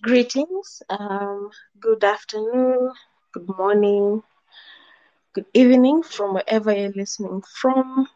Greetings, 0.00 0.80
um, 0.90 1.50
good 1.80 2.04
afternoon, 2.04 2.92
good 3.32 3.48
morning, 3.58 4.22
good 5.32 5.46
evening 5.54 6.04
from 6.04 6.34
wherever 6.34 6.72
you're 6.72 6.92
listening 6.94 7.42
from. 7.60 8.06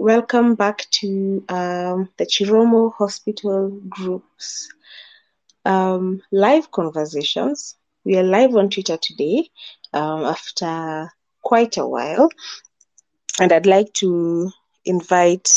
Welcome 0.00 0.56
back 0.56 0.86
to 0.90 1.44
um, 1.48 2.08
the 2.16 2.26
Chiromo 2.26 2.92
Hospital 2.94 3.70
Group's 3.88 4.68
um, 5.64 6.22
live 6.32 6.72
conversations. 6.72 7.76
We 8.04 8.16
are 8.16 8.24
live 8.24 8.56
on 8.56 8.68
Twitter 8.68 8.96
today 9.00 9.48
um, 9.92 10.24
after 10.24 11.08
quite 11.42 11.76
a 11.76 11.86
while, 11.86 12.30
and 13.38 13.52
I'd 13.52 13.66
like 13.66 13.92
to 13.94 14.50
invite 14.84 15.48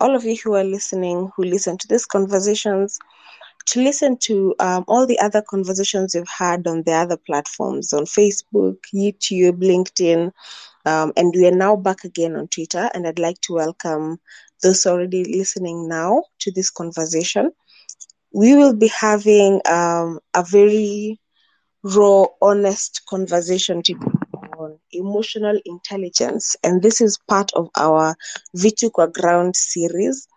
all 0.00 0.16
of 0.16 0.24
you 0.24 0.36
who 0.42 0.54
are 0.54 0.64
listening, 0.64 1.30
who 1.36 1.44
listen 1.44 1.78
to 1.78 1.86
these 1.86 2.06
conversations, 2.06 2.98
to 3.66 3.82
listen 3.82 4.16
to 4.18 4.54
um, 4.58 4.84
all 4.88 5.06
the 5.06 5.18
other 5.20 5.42
conversations 5.42 6.14
we've 6.14 6.28
had 6.28 6.66
on 6.66 6.82
the 6.82 6.92
other 6.92 7.16
platforms 7.16 7.92
on 7.92 8.04
Facebook, 8.04 8.76
YouTube, 8.94 9.62
LinkedIn, 9.62 10.32
um, 10.84 11.12
and 11.16 11.32
we 11.34 11.46
are 11.46 11.54
now 11.54 11.76
back 11.76 12.04
again 12.04 12.36
on 12.36 12.48
Twitter. 12.48 12.90
And 12.94 13.06
I'd 13.06 13.18
like 13.18 13.40
to 13.42 13.54
welcome 13.54 14.18
those 14.62 14.86
already 14.86 15.24
listening 15.24 15.88
now 15.88 16.24
to 16.40 16.52
this 16.52 16.70
conversation. 16.70 17.52
We 18.32 18.54
will 18.54 18.74
be 18.74 18.88
having 18.88 19.60
um, 19.68 20.20
a 20.34 20.44
very 20.44 21.20
raw, 21.82 22.26
honest 22.40 23.02
conversation 23.08 23.82
today 23.82 24.06
on 24.58 24.78
emotional 24.92 25.58
intelligence, 25.64 26.56
and 26.62 26.82
this 26.82 27.00
is 27.00 27.18
part 27.28 27.52
of 27.54 27.68
our 27.76 28.14
Vitukwa 28.56 29.12
Ground 29.12 29.56
series. 29.56 30.28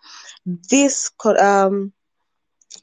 This 0.45 1.11
um, 1.39 1.93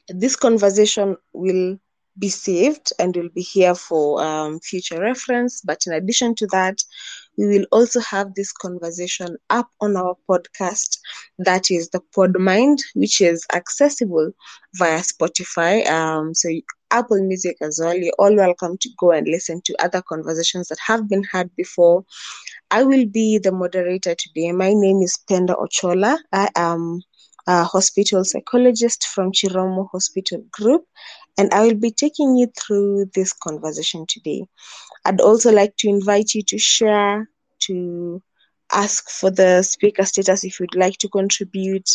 this 0.09 0.35
conversation 0.35 1.17
will 1.33 1.77
be 2.19 2.29
saved 2.29 2.93
and 2.99 3.15
will 3.15 3.29
be 3.33 3.41
here 3.41 3.73
for 3.73 4.23
um, 4.23 4.59
future 4.59 4.99
reference. 4.99 5.61
But 5.61 5.85
in 5.87 5.93
addition 5.93 6.35
to 6.35 6.47
that, 6.51 6.77
we 7.37 7.47
will 7.47 7.65
also 7.71 7.99
have 8.01 8.35
this 8.35 8.51
conversation 8.51 9.37
up 9.49 9.67
on 9.81 9.97
our 9.97 10.15
podcast, 10.29 10.99
that 11.39 11.71
is 11.71 11.89
the 11.89 12.01
PodMind, 12.15 12.77
which 12.93 13.21
is 13.21 13.45
accessible 13.53 14.31
via 14.75 14.99
Spotify. 14.99 15.87
Um, 15.87 16.35
so 16.35 16.49
Apple 16.91 17.25
Music 17.25 17.57
as 17.61 17.79
well. 17.81 17.95
You're 17.95 18.13
all 18.19 18.35
welcome 18.35 18.77
to 18.77 18.89
go 18.99 19.11
and 19.11 19.27
listen 19.27 19.61
to 19.65 19.75
other 19.83 20.03
conversations 20.07 20.67
that 20.67 20.77
have 20.85 21.09
been 21.09 21.23
had 21.23 21.49
before. 21.55 22.05
I 22.69 22.83
will 22.83 23.07
be 23.07 23.39
the 23.39 23.51
moderator 23.51 24.13
today. 24.13 24.51
My 24.51 24.73
name 24.73 25.01
is 25.01 25.17
Penda 25.27 25.55
Ochola. 25.55 26.19
I 26.31 26.49
am 26.55 27.01
hospital 27.47 28.23
psychologist 28.23 29.07
from 29.07 29.31
Chiromo 29.31 29.89
Hospital 29.91 30.43
Group, 30.51 30.85
and 31.37 31.53
I 31.53 31.65
will 31.65 31.75
be 31.75 31.91
taking 31.91 32.37
you 32.37 32.47
through 32.57 33.11
this 33.13 33.33
conversation 33.33 34.05
today. 34.07 34.45
I'd 35.05 35.21
also 35.21 35.51
like 35.51 35.75
to 35.77 35.89
invite 35.89 36.33
you 36.33 36.43
to 36.43 36.57
share, 36.57 37.29
to 37.61 38.21
ask 38.71 39.09
for 39.09 39.29
the 39.29 39.63
speaker 39.63 40.05
status 40.05 40.43
if 40.43 40.59
you'd 40.59 40.75
like 40.75 40.97
to 40.99 41.09
contribute, 41.09 41.89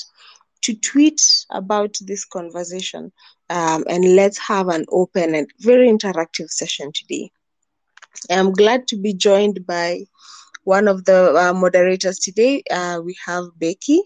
to 0.62 0.74
tweet 0.74 1.22
about 1.50 1.96
this 2.00 2.24
conversation, 2.24 3.12
um, 3.48 3.84
and 3.88 4.16
let's 4.16 4.38
have 4.38 4.68
an 4.68 4.84
open 4.90 5.34
and 5.34 5.48
very 5.60 5.88
interactive 5.88 6.50
session 6.50 6.92
today. 6.92 7.30
I'm 8.30 8.52
glad 8.52 8.88
to 8.88 8.96
be 8.96 9.14
joined 9.14 9.66
by 9.66 10.04
one 10.64 10.88
of 10.88 11.04
the 11.04 11.34
uh, 11.34 11.54
moderators 11.54 12.18
today. 12.18 12.62
Uh, 12.70 13.00
we 13.02 13.16
have 13.24 13.44
Becky. 13.58 14.02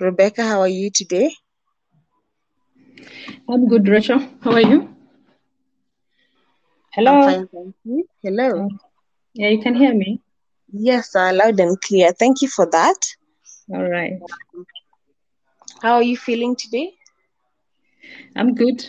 Rebecca, 0.00 0.42
how 0.42 0.60
are 0.60 0.68
you 0.68 0.90
today? 0.90 1.30
I'm 3.48 3.68
good, 3.68 3.86
Rachel. 3.88 4.20
How 4.42 4.52
are 4.52 4.60
you? 4.60 4.88
Hello. 6.92 7.20
Fine, 7.22 7.48
thank 7.48 7.74
you. 7.84 8.06
Hello. 8.22 8.68
Yeah, 9.34 9.48
you 9.48 9.60
can 9.62 9.74
hear 9.74 9.94
me. 9.94 10.20
Yes, 10.72 11.14
uh, 11.14 11.32
loud 11.34 11.60
and 11.60 11.80
clear. 11.80 12.12
Thank 12.12 12.40
you 12.42 12.48
for 12.48 12.66
that. 12.70 12.96
All 13.72 13.88
right. 13.88 14.14
How 15.82 15.94
are 15.94 16.02
you 16.02 16.16
feeling 16.16 16.56
today? 16.56 16.94
I'm 18.36 18.54
good. 18.54 18.84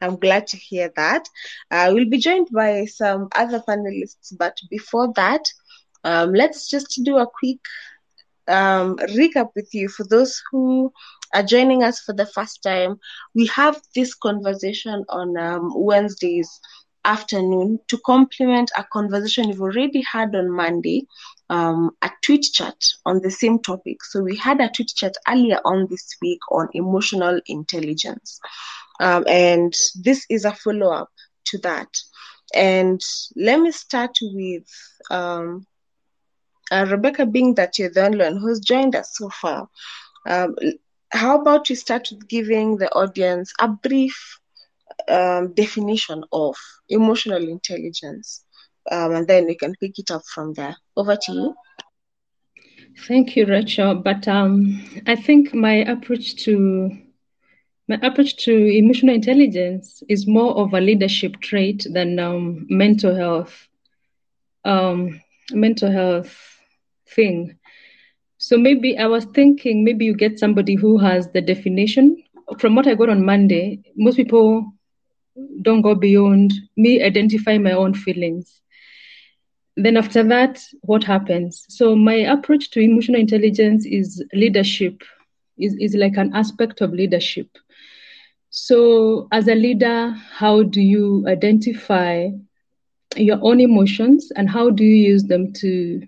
I'm 0.00 0.16
glad 0.16 0.46
to 0.48 0.56
hear 0.56 0.92
that. 0.96 1.28
Uh, 1.70 1.90
we'll 1.92 2.08
be 2.08 2.18
joined 2.18 2.48
by 2.52 2.84
some 2.86 3.28
other 3.34 3.62
panelists, 3.68 4.32
but 4.38 4.56
before 4.70 5.12
that, 5.16 5.44
um, 6.04 6.32
let's 6.32 6.68
just 6.70 7.00
do 7.04 7.16
a 7.18 7.26
quick 7.26 7.58
um, 8.48 8.96
recap 8.96 9.50
with 9.54 9.68
you 9.72 9.88
for 9.88 10.04
those 10.04 10.42
who 10.50 10.92
are 11.34 11.42
joining 11.42 11.82
us 11.82 12.00
for 12.00 12.14
the 12.14 12.26
first 12.26 12.62
time. 12.62 12.98
We 13.34 13.46
have 13.46 13.80
this 13.94 14.14
conversation 14.14 15.04
on 15.08 15.36
um, 15.36 15.72
Wednesdays 15.74 16.60
afternoon 17.04 17.78
to 17.88 17.98
complement 18.04 18.70
a 18.76 18.84
conversation 18.92 19.48
we've 19.48 19.60
already 19.60 20.02
had 20.02 20.34
on 20.34 20.50
Monday, 20.50 21.06
um, 21.48 21.90
a 22.02 22.10
tweet 22.22 22.42
chat 22.52 22.76
on 23.06 23.20
the 23.22 23.30
same 23.30 23.58
topic. 23.60 24.02
So 24.04 24.22
we 24.22 24.36
had 24.36 24.60
a 24.60 24.68
tweet 24.68 24.92
chat 24.94 25.14
earlier 25.28 25.60
on 25.64 25.86
this 25.90 26.16
week 26.20 26.40
on 26.50 26.68
emotional 26.74 27.40
intelligence. 27.46 28.40
Um, 29.00 29.24
and 29.28 29.72
this 30.02 30.26
is 30.28 30.44
a 30.44 30.52
follow 30.52 30.92
up 30.92 31.10
to 31.46 31.58
that. 31.58 31.88
And 32.54 33.00
let 33.36 33.60
me 33.60 33.70
start 33.72 34.16
with 34.22 34.66
um, 35.10 35.66
uh, 36.70 36.86
Rebecca, 36.88 37.26
being 37.26 37.54
that 37.54 37.78
you're 37.78 37.90
the 37.90 38.04
only 38.06 38.18
one 38.18 38.36
who's 38.38 38.60
joined 38.60 38.94
us 38.94 39.10
so 39.14 39.28
far. 39.30 39.68
Um, 40.26 40.54
how 41.10 41.40
about 41.40 41.68
you 41.70 41.76
start 41.76 42.08
with 42.10 42.28
giving 42.28 42.76
the 42.78 42.88
audience 42.90 43.52
a 43.60 43.68
brief 43.68 44.38
um, 45.08 45.52
definition 45.54 46.24
of 46.32 46.56
emotional 46.88 47.42
intelligence, 47.48 48.44
um, 48.90 49.14
and 49.14 49.26
then 49.26 49.46
we 49.46 49.54
can 49.54 49.74
pick 49.80 49.98
it 49.98 50.10
up 50.10 50.22
from 50.34 50.52
there. 50.54 50.76
Over 50.96 51.16
to 51.16 51.32
you. 51.32 51.54
Thank 53.06 53.36
you, 53.36 53.46
Rachel. 53.46 53.94
But 53.94 54.26
um, 54.28 54.82
I 55.06 55.14
think 55.16 55.54
my 55.54 55.74
approach 55.76 56.36
to 56.44 56.90
my 57.88 57.98
approach 58.02 58.36
to 58.44 58.52
emotional 58.52 59.14
intelligence 59.14 60.02
is 60.08 60.26
more 60.26 60.56
of 60.56 60.74
a 60.74 60.80
leadership 60.80 61.40
trait 61.40 61.86
than 61.90 62.18
um, 62.18 62.66
mental 62.68 63.14
health. 63.14 63.68
Um, 64.64 65.20
mental 65.52 65.90
health 65.90 66.57
thing. 67.14 67.56
So 68.38 68.56
maybe 68.58 68.96
I 68.98 69.06
was 69.06 69.24
thinking 69.26 69.84
maybe 69.84 70.04
you 70.04 70.14
get 70.14 70.38
somebody 70.38 70.74
who 70.74 70.98
has 70.98 71.28
the 71.30 71.40
definition. 71.40 72.16
From 72.58 72.74
what 72.74 72.86
I 72.86 72.94
got 72.94 73.10
on 73.10 73.24
Monday, 73.24 73.80
most 73.96 74.16
people 74.16 74.64
don't 75.62 75.82
go 75.82 75.94
beyond 75.94 76.52
me 76.76 77.02
identifying 77.02 77.62
my 77.62 77.72
own 77.72 77.94
feelings. 77.94 78.60
Then 79.76 79.96
after 79.96 80.22
that, 80.24 80.60
what 80.82 81.04
happens? 81.04 81.64
So 81.68 81.94
my 81.94 82.14
approach 82.14 82.70
to 82.70 82.80
emotional 82.80 83.20
intelligence 83.20 83.86
is 83.86 84.22
leadership, 84.34 85.02
is, 85.58 85.74
is 85.78 85.94
like 85.94 86.16
an 86.16 86.32
aspect 86.34 86.80
of 86.80 86.92
leadership. 86.92 87.46
So 88.50 89.28
as 89.32 89.48
a 89.48 89.54
leader, 89.54 90.14
how 90.32 90.62
do 90.62 90.80
you 90.80 91.24
identify 91.28 92.28
your 93.16 93.38
own 93.42 93.60
emotions 93.60 94.30
and 94.36 94.48
how 94.48 94.70
do 94.70 94.84
you 94.84 95.10
use 95.10 95.24
them 95.24 95.52
to 95.54 96.02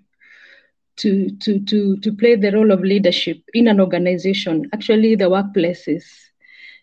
to 1.01 1.29
to 1.43 1.59
to 1.69 1.97
to 1.97 2.11
play 2.13 2.35
the 2.35 2.51
role 2.51 2.71
of 2.71 2.81
leadership 2.83 3.37
in 3.53 3.67
an 3.67 3.79
organization 3.79 4.69
actually 4.73 5.15
the 5.15 5.29
workplaces. 5.37 6.03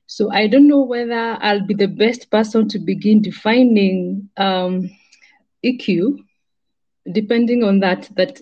So 0.07 0.31
i 0.33 0.47
don't 0.47 0.69
know 0.69 0.83
whether 0.83 1.39
i'll 1.41 1.67
be 1.67 1.75
the 1.75 1.89
best 2.05 2.31
person 2.31 2.69
to 2.69 2.79
begin 2.79 3.23
defining 3.23 4.29
um, 4.37 4.91
eq 5.65 5.87
depending 7.13 7.63
on 7.65 7.81
that 7.81 8.09
that 8.17 8.41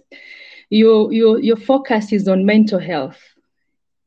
your 0.70 1.12
your 1.12 1.38
your 1.40 1.56
focus 1.56 2.12
is 2.12 2.28
on 2.28 2.44
mental 2.46 2.78
health. 2.80 3.20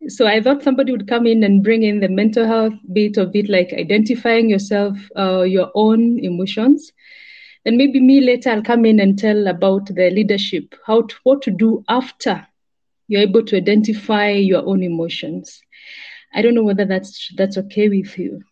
So 0.07 0.25
i 0.27 0.41
thought 0.41 0.63
somebody 0.63 0.91
would 0.91 1.07
come 1.07 1.25
in 1.27 1.43
and 1.43 1.63
bring 1.63 1.83
in 1.83 1.99
the 1.99 2.09
mental 2.09 2.45
health 2.45 2.73
bit 2.93 3.17
of 3.17 3.35
it 3.35 3.49
like 3.49 3.73
identifying 3.73 4.49
yourself 4.49 4.97
uh, 5.17 5.41
your 5.41 5.69
own 5.75 6.19
emotions 6.19 6.91
then 7.65 7.77
maybe 7.77 7.99
me 7.99 8.21
later 8.21 8.49
I'll 8.49 8.63
come 8.63 8.85
in 8.85 8.99
and 8.99 9.17
tell 9.17 9.47
about 9.47 9.87
the 9.87 10.09
leadership, 10.09 10.75
how 10.85 11.03
to, 11.03 11.15
what 11.23 11.41
to 11.43 11.51
do 11.51 11.83
after 11.87 12.47
you're 13.07 13.21
able 13.21 13.43
to 13.45 13.57
identify 13.57 14.29
your 14.31 14.65
own 14.65 14.83
emotions. 14.83 15.61
I 16.33 16.41
don't 16.41 16.53
know 16.53 16.63
whether 16.63 16.85
that's 16.85 17.31
that's 17.35 17.57
okay 17.57 17.89
with 17.89 18.17
you. 18.17 18.43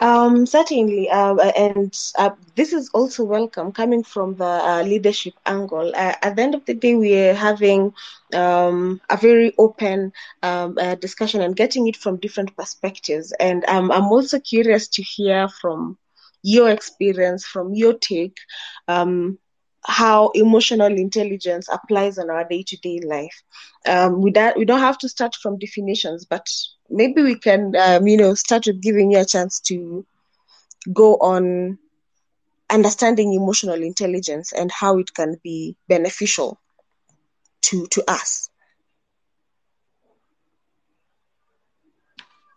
Um, 0.00 0.46
certainly, 0.46 1.08
uh, 1.08 1.36
and 1.36 1.96
uh, 2.18 2.30
this 2.54 2.72
is 2.72 2.90
also 2.90 3.24
welcome 3.24 3.72
coming 3.72 4.02
from 4.02 4.34
the 4.34 4.44
uh, 4.44 4.82
leadership 4.82 5.34
angle. 5.46 5.92
Uh, 5.94 6.14
at 6.22 6.36
the 6.36 6.42
end 6.42 6.54
of 6.54 6.64
the 6.66 6.74
day, 6.74 6.94
we 6.94 7.16
are 7.16 7.34
having 7.34 7.94
um, 8.34 9.00
a 9.08 9.16
very 9.16 9.54
open 9.58 10.12
um, 10.42 10.76
uh, 10.78 10.96
discussion 10.96 11.40
and 11.40 11.56
getting 11.56 11.88
it 11.88 11.96
from 11.96 12.16
different 12.18 12.54
perspectives. 12.56 13.32
And 13.40 13.64
um, 13.66 13.90
I'm 13.90 14.06
also 14.06 14.38
curious 14.38 14.88
to 14.88 15.02
hear 15.02 15.48
from 15.48 15.96
your 16.46 16.70
experience, 16.70 17.44
from 17.44 17.74
your 17.74 17.94
take, 17.94 18.36
um, 18.86 19.38
how 19.84 20.30
emotional 20.34 20.92
intelligence 20.92 21.68
applies 21.68 22.18
on 22.18 22.30
our 22.30 22.46
day-to-day 22.48 23.00
life. 23.04 23.42
Um, 23.88 24.22
we, 24.22 24.30
don't, 24.30 24.56
we 24.56 24.64
don't 24.64 24.80
have 24.80 24.98
to 24.98 25.08
start 25.08 25.34
from 25.34 25.58
definitions, 25.58 26.24
but 26.24 26.46
maybe 26.88 27.22
we 27.22 27.36
can, 27.36 27.72
um, 27.76 28.06
you 28.06 28.16
know, 28.16 28.34
start 28.34 28.66
with 28.66 28.80
giving 28.80 29.10
you 29.10 29.18
a 29.18 29.24
chance 29.24 29.60
to 29.62 30.06
go 30.92 31.14
on 31.16 31.78
understanding 32.70 33.34
emotional 33.34 33.82
intelligence 33.82 34.52
and 34.52 34.70
how 34.70 34.98
it 34.98 35.12
can 35.14 35.36
be 35.42 35.76
beneficial 35.88 36.60
to 37.62 37.86
to 37.88 38.04
us. 38.08 38.50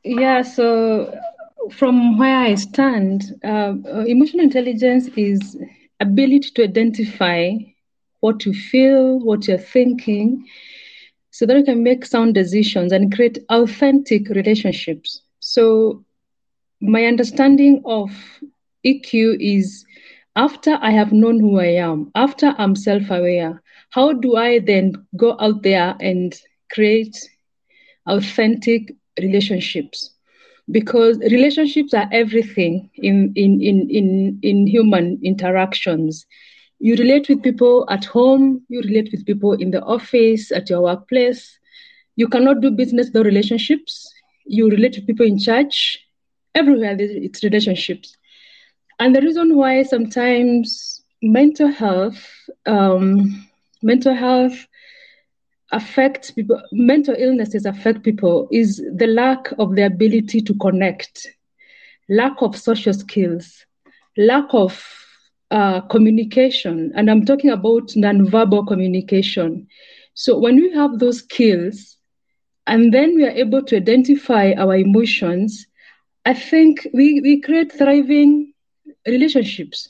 Yeah, 0.04 0.44
so 0.44 1.14
from 1.72 2.18
where 2.18 2.38
I 2.38 2.56
stand, 2.56 3.24
uh, 3.44 3.74
emotional 4.08 4.44
intelligence 4.44 5.08
is 5.16 5.58
ability 6.00 6.50
to 6.56 6.64
identify 6.64 7.52
what 8.22 8.46
you 8.46 8.54
feel, 8.54 9.20
what 9.20 9.48
you're 9.48 9.58
thinking, 9.58 10.44
so 11.32 11.46
that 11.46 11.58
you 11.58 11.64
can 11.64 11.84
make 11.84 12.06
sound 12.06 12.34
decisions 12.36 12.92
and 12.92 13.14
create 13.14 13.40
authentic 13.50 14.30
relationships. 14.30 15.22
So, 15.40 16.04
my 16.82 17.06
understanding 17.06 17.82
of 17.86 18.10
EQ 18.84 19.38
is 19.40 19.86
after 20.36 20.78
I 20.82 20.92
have 20.92 21.12
known 21.12 21.40
who 21.40 21.60
I 21.60 21.74
am, 21.90 22.12
after 22.16 22.54
I'm 22.58 22.76
self 22.76 23.10
aware, 23.10 23.62
how 23.92 24.14
do 24.14 24.36
I 24.36 24.60
then 24.60 24.94
go 25.18 25.36
out 25.40 25.64
there 25.64 25.96
and 26.00 26.34
create 26.72 27.18
authentic 28.08 28.94
relationships? 29.22 30.12
Because 30.72 31.18
relationships 31.20 31.94
are 31.94 32.08
everything 32.12 32.90
in, 32.96 33.34
in, 33.36 33.62
in, 33.62 33.90
in, 33.90 34.40
in 34.44 34.68
human 34.68 35.20
interactions. 35.24 36.26
You 36.80 36.96
relate 36.96 37.28
with 37.30 37.44
people 37.44 37.86
at 37.90 38.06
home, 38.06 38.62
you 38.70 38.82
relate 38.82 39.10
with 39.12 39.26
people 39.26 39.54
in 39.54 39.72
the 39.72 39.82
office, 39.84 40.52
at 40.52 40.70
your 40.70 40.82
workplace. 40.82 41.60
You 42.16 42.28
cannot 42.28 42.62
do 42.62 42.72
business 42.72 43.08
without 43.08 43.26
relationships. 43.26 44.14
You 44.46 44.70
relate 44.70 44.96
with 44.96 45.08
people 45.08 45.26
in 45.26 45.40
church, 45.40 46.00
everywhere 46.56 46.96
it's 47.00 47.44
relationships. 47.44 48.16
And 49.00 49.16
the 49.16 49.22
reason 49.22 49.56
why 49.56 49.84
sometimes 49.84 51.02
mental 51.22 51.70
health, 51.70 52.24
um, 52.66 53.46
mental 53.82 54.14
health 54.14 54.68
affects 55.72 56.32
people, 56.32 56.62
mental 56.72 57.16
illnesses 57.18 57.66
affect 57.66 58.04
people 58.04 58.48
is 58.52 58.84
the 58.96 59.08
lack 59.08 59.52
of 59.60 59.76
the 59.76 59.86
ability 59.86 60.42
to 60.42 60.54
connect, 60.56 61.28
lack 62.10 62.42
of 62.42 62.56
social 62.58 62.94
skills, 62.94 63.66
lack 64.18 64.46
of 64.54 64.84
uh, 65.52 65.82
communication. 65.82 66.92
And 66.96 67.10
I'm 67.10 67.26
talking 67.26 67.50
about 67.52 67.90
nonverbal 67.90 68.68
communication. 68.68 69.68
So 70.14 70.38
when 70.40 70.56
we 70.56 70.72
have 70.74 71.00
those 71.00 71.20
skills, 71.20 71.98
and 72.68 72.94
then 72.94 73.16
we 73.16 73.26
are 73.26 73.32
able 73.32 73.64
to 73.64 73.76
identify 73.78 74.54
our 74.58 74.76
emotions, 74.76 75.68
I 76.26 76.34
think 76.34 76.88
we, 76.94 77.20
we 77.22 77.42
create 77.42 77.72
thriving 77.72 78.54
relationships, 79.08 79.90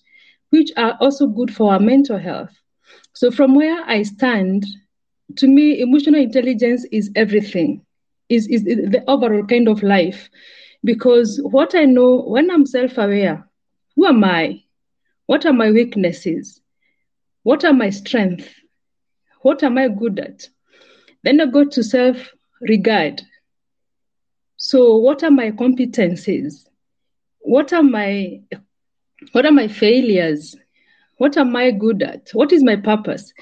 which 0.50 0.72
are 0.78 0.98
also 1.02 1.28
good 1.28 1.54
for 1.54 1.74
our 1.74 1.80
mental 1.80 2.18
health. 2.18 2.52
So, 3.14 3.32
from 3.32 3.56
where 3.56 3.84
I 3.86 4.04
stand, 4.04 4.66
to 5.38 5.48
me, 5.48 5.80
emotional 5.82 6.22
intelligence 6.22 6.86
is 6.92 7.12
everything, 7.16 7.82
is, 8.30 8.48
is, 8.48 8.64
the 8.64 9.04
overall 9.08 9.46
kind 9.46 9.68
of 9.68 9.84
life. 9.84 10.30
Because 10.84 11.40
what 11.44 11.76
I 11.76 11.86
know 11.86 12.22
when 12.22 12.50
I'm 12.50 12.66
self 12.66 12.98
aware, 12.98 13.48
who 13.96 14.06
am 14.06 14.24
I? 14.24 14.64
What 15.26 15.46
are 15.46 15.54
my 15.54 15.72
weaknesses? 15.72 16.62
What 17.44 17.64
are 17.66 17.74
my 17.74 17.90
strengths? 17.90 18.48
What 19.42 19.64
am 19.64 19.78
I 19.78 19.88
good 19.90 20.20
at? 20.20 20.48
Then 21.24 21.42
I 21.42 21.46
go 21.46 21.66
to 21.66 21.84
self 21.84 22.34
regard. 22.62 23.22
So, 24.58 24.98
what 24.98 25.24
are 25.24 25.32
my 25.32 25.52
competencies? 25.52 26.68
What 27.40 27.74
are 27.74 27.84
my 27.84 28.42
what 29.32 29.46
are 29.46 29.52
my 29.52 29.68
failures? 29.68 30.56
What 31.18 31.38
am 31.38 31.56
I 31.56 31.72
good 31.72 32.02
at? 32.02 32.30
What 32.34 32.52
is 32.54 32.64
my 32.64 32.78
purpose? 32.78 33.34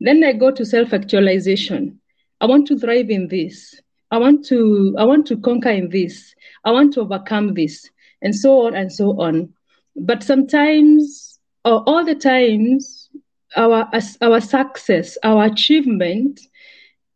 Then 0.00 0.22
I 0.24 0.32
go 0.32 0.50
to 0.50 0.64
self-actualization. 0.64 2.00
I 2.40 2.46
want 2.46 2.66
to 2.68 2.78
thrive 2.78 3.10
in 3.10 3.28
this. 3.28 3.80
I 4.10 4.18
want 4.18 4.44
to 4.46 4.94
I 4.98 5.04
want 5.04 5.26
to 5.28 5.36
conquer 5.36 5.70
in 5.70 5.88
this. 5.88 6.34
I 6.64 6.70
want 6.70 6.94
to 6.94 7.00
overcome 7.00 7.54
this, 7.54 7.90
and 8.22 8.34
so 8.34 8.66
on 8.66 8.74
and 8.74 8.92
so 8.92 9.20
on. 9.20 9.52
But 9.96 10.22
sometimes, 10.22 11.38
or 11.64 11.82
all 11.88 12.04
the 12.04 12.14
times, 12.14 13.08
our 13.56 13.90
our 14.20 14.40
success, 14.40 15.18
our 15.22 15.46
achievement, 15.46 16.40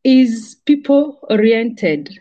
is 0.04 0.56
people 0.64 1.20
oriented 1.28 2.18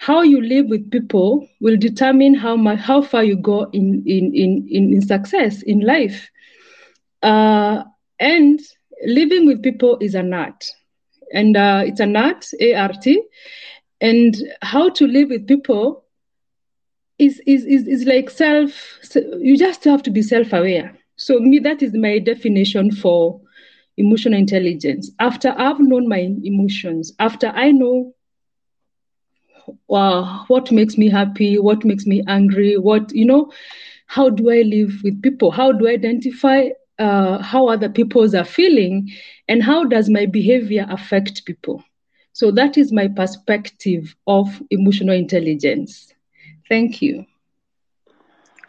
how 0.00 0.22
you 0.22 0.40
live 0.40 0.66
with 0.66 0.90
people 0.90 1.46
will 1.60 1.76
determine 1.76 2.32
how 2.32 2.56
much 2.56 2.78
how 2.78 3.02
far 3.02 3.22
you 3.22 3.36
go 3.36 3.64
in 3.72 4.02
in 4.06 4.34
in 4.34 4.66
in, 4.70 5.02
success 5.02 5.60
in 5.62 5.80
life 5.80 6.30
uh, 7.22 7.84
and 8.18 8.60
living 9.04 9.46
with 9.46 9.62
people 9.62 9.98
is 10.00 10.14
an 10.14 10.32
art. 10.32 10.64
And 11.32 11.56
uh, 11.56 11.82
it's 11.86 12.00
an 12.00 12.16
art 12.16 12.46
art 12.76 13.06
and 14.00 14.34
how 14.62 14.88
to 14.90 15.06
live 15.06 15.28
with 15.30 15.46
people 15.46 16.04
is 17.18 17.40
is 17.46 17.64
is, 17.66 17.86
is 17.86 18.04
like 18.06 18.30
self 18.30 18.98
you 19.40 19.56
just 19.56 19.84
have 19.84 20.02
to 20.02 20.10
be 20.10 20.22
self-aware. 20.22 20.96
So 21.16 21.38
me 21.38 21.58
that 21.60 21.82
is 21.82 21.94
my 21.94 22.18
definition 22.18 22.90
for 22.90 23.40
emotional 23.96 24.38
intelligence. 24.38 25.10
After 25.18 25.54
i've 25.56 25.80
known 25.80 26.08
my 26.08 26.28
emotions 26.42 27.12
after 27.18 27.48
i 27.48 27.70
know 27.70 28.12
uh, 29.90 30.44
what 30.48 30.70
makes 30.72 30.96
me 30.96 31.08
happy, 31.08 31.58
what 31.58 31.84
makes 31.84 32.06
me 32.06 32.22
angry, 32.28 32.76
what, 32.76 33.12
you 33.14 33.24
know, 33.24 33.50
how 34.06 34.28
do 34.28 34.50
I 34.50 34.62
live 34.62 34.92
with 35.04 35.22
people? 35.22 35.50
How 35.50 35.72
do 35.72 35.88
I 35.88 35.92
identify 35.92 36.68
uh, 37.00 37.42
how 37.42 37.68
other 37.68 37.88
peoples 37.88 38.34
are 38.34 38.44
feeling 38.44 39.10
and 39.48 39.62
how 39.62 39.84
does 39.84 40.08
my 40.08 40.26
behavior 40.26 40.86
affect 40.90 41.44
people? 41.46 41.82
So 42.32 42.52
that 42.52 42.78
is 42.78 42.92
my 42.92 43.08
perspective 43.08 44.14
of 44.26 44.46
emotional 44.70 45.14
intelligence. 45.14 46.12
Thank 46.68 47.02
you. 47.02 47.26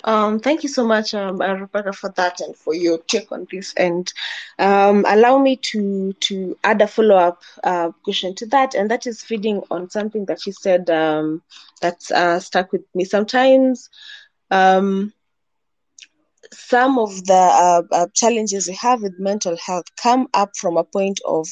Um, 0.03 0.39
thank 0.39 0.63
you 0.63 0.69
so 0.69 0.85
much, 0.85 1.13
um, 1.13 1.37
Rebecca, 1.39 1.93
for 1.93 2.09
that 2.17 2.41
and 2.41 2.55
for 2.55 2.73
your 2.73 2.97
take 2.99 3.31
on 3.31 3.47
this. 3.51 3.73
And 3.75 4.11
um, 4.57 5.05
allow 5.07 5.37
me 5.37 5.57
to 5.57 6.13
to 6.13 6.57
add 6.63 6.81
a 6.81 6.87
follow 6.87 7.15
up 7.15 7.43
uh, 7.63 7.91
question 8.03 8.33
to 8.35 8.47
that, 8.47 8.73
and 8.73 8.89
that 8.89 9.05
is 9.05 9.21
feeding 9.21 9.61
on 9.69 9.89
something 9.89 10.25
that 10.25 10.41
she 10.41 10.51
said 10.51 10.89
um, 10.89 11.43
that 11.81 11.99
uh, 12.11 12.39
stuck 12.39 12.71
with 12.71 12.83
me. 12.95 13.05
Sometimes, 13.05 13.89
um, 14.49 15.13
some 16.53 16.97
of 16.97 17.25
the 17.25 17.33
uh, 17.33 17.81
uh, 17.91 18.07
challenges 18.13 18.67
we 18.67 18.75
have 18.75 19.01
with 19.01 19.13
mental 19.19 19.57
health 19.65 19.85
come 20.01 20.27
up 20.33 20.55
from 20.55 20.77
a 20.77 20.83
point 20.83 21.19
of 21.25 21.47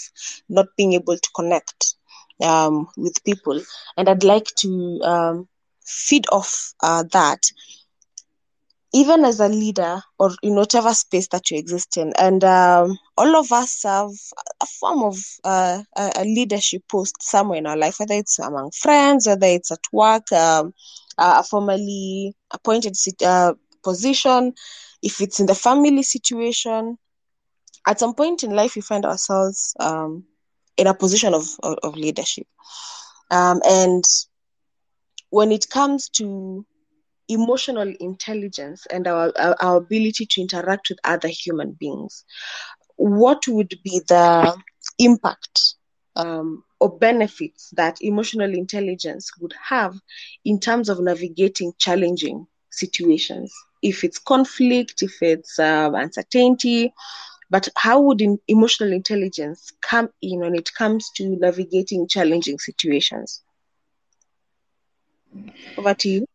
not 0.50 0.68
being 0.78 0.94
able 0.94 1.18
to 1.18 1.30
connect 1.36 1.96
um, 2.44 2.88
with 2.98 3.24
people, 3.24 3.62
and 3.98 4.10
I'd 4.10 4.24
like 4.24 4.48
to 4.60 5.00
um, 5.04 5.48
feed 5.86 6.26
off 6.32 6.74
uh, 6.82 7.04
that. 7.12 7.44
Even 8.94 9.24
as 9.24 9.40
a 9.40 9.48
leader 9.48 10.02
or 10.18 10.32
in 10.42 10.56
whatever 10.56 10.94
space 10.94 11.28
that 11.28 11.52
you 11.52 11.58
exist 11.58 11.98
in. 11.98 12.14
And 12.18 12.44
um, 12.44 12.98
all 13.18 13.36
of 13.36 13.52
us 13.52 13.84
have 13.84 14.10
a 14.62 14.66
form 14.66 15.04
of 15.04 15.18
uh, 15.44 15.84
a 15.96 16.24
leadership 16.24 16.84
post 16.90 17.16
somewhere 17.22 17.60
in 17.60 17.68
our 17.68 17.78
life 17.78 17.98
whether 18.00 18.16
it's 18.16 18.40
among 18.40 18.72
friends 18.72 19.28
whether 19.28 19.46
it's 19.48 19.72
at 19.72 19.84
work 19.92 20.32
um, 20.32 20.74
a 21.18 21.44
formally 21.44 22.34
appointed 22.52 22.96
uh, 23.24 23.54
position 23.84 24.54
if 25.02 25.22
it's 25.22 25.40
in 25.40 25.46
the 25.46 25.56
family 25.56 26.04
situation 26.04 26.98
at 27.88 28.00
some 28.00 28.14
point 28.14 28.44
in 28.44 28.52
life 28.52 28.76
we 28.76 28.82
find 28.82 29.06
ourselves 29.06 29.74
um, 29.80 30.24
in 30.78 30.88
a 30.88 30.94
position 30.94 31.34
of, 31.34 31.46
of, 31.64 31.78
of 31.84 31.96
leadership 31.96 32.48
um, 33.32 33.62
and 33.66 34.04
when 35.30 35.52
it 35.52 35.70
comes 35.70 36.10
to 36.10 36.66
emotional 37.30 37.94
intelligence 38.00 38.86
and 38.88 39.08
our, 39.08 39.32
our, 39.62 39.78
ability 39.78 40.26
to 40.26 40.42
interact 40.42 40.90
with 40.90 40.98
other 41.04 41.28
human 41.28 41.72
beings, 41.80 42.26
what 42.98 43.48
would 43.48 43.74
be 43.84 44.02
the 44.08 44.58
impact 44.98 45.76
um, 46.16 46.64
or 46.80 46.98
benefits 46.98 47.70
that 47.76 47.98
emotional 48.02 48.54
intelligence 48.54 49.32
would 49.40 49.54
have 49.64 49.96
in 50.44 50.60
terms 50.60 50.90
of 50.90 51.00
navigating 51.00 51.72
challenging 51.78 52.48
situations? 52.72 53.54
If 53.82 54.04
it's 54.04 54.20
conflict, 54.20 55.02
if 55.02 55.22
it's 55.22 55.60
uh, 55.60 55.92
uncertainty, 55.94 56.94
but 57.50 57.68
how 57.78 58.02
would 58.02 58.22
in 58.22 58.40
emotional 58.48 58.92
intelligence 58.94 59.72
come 59.82 60.10
in 60.22 60.40
when 60.40 60.56
it 60.56 60.74
comes 60.74 61.10
to 61.18 61.38
navigating 61.40 62.08
challenging 62.08 62.60
situations? 62.60 63.42
Over 65.78 65.94
to 65.96 66.10
you. 66.10 66.26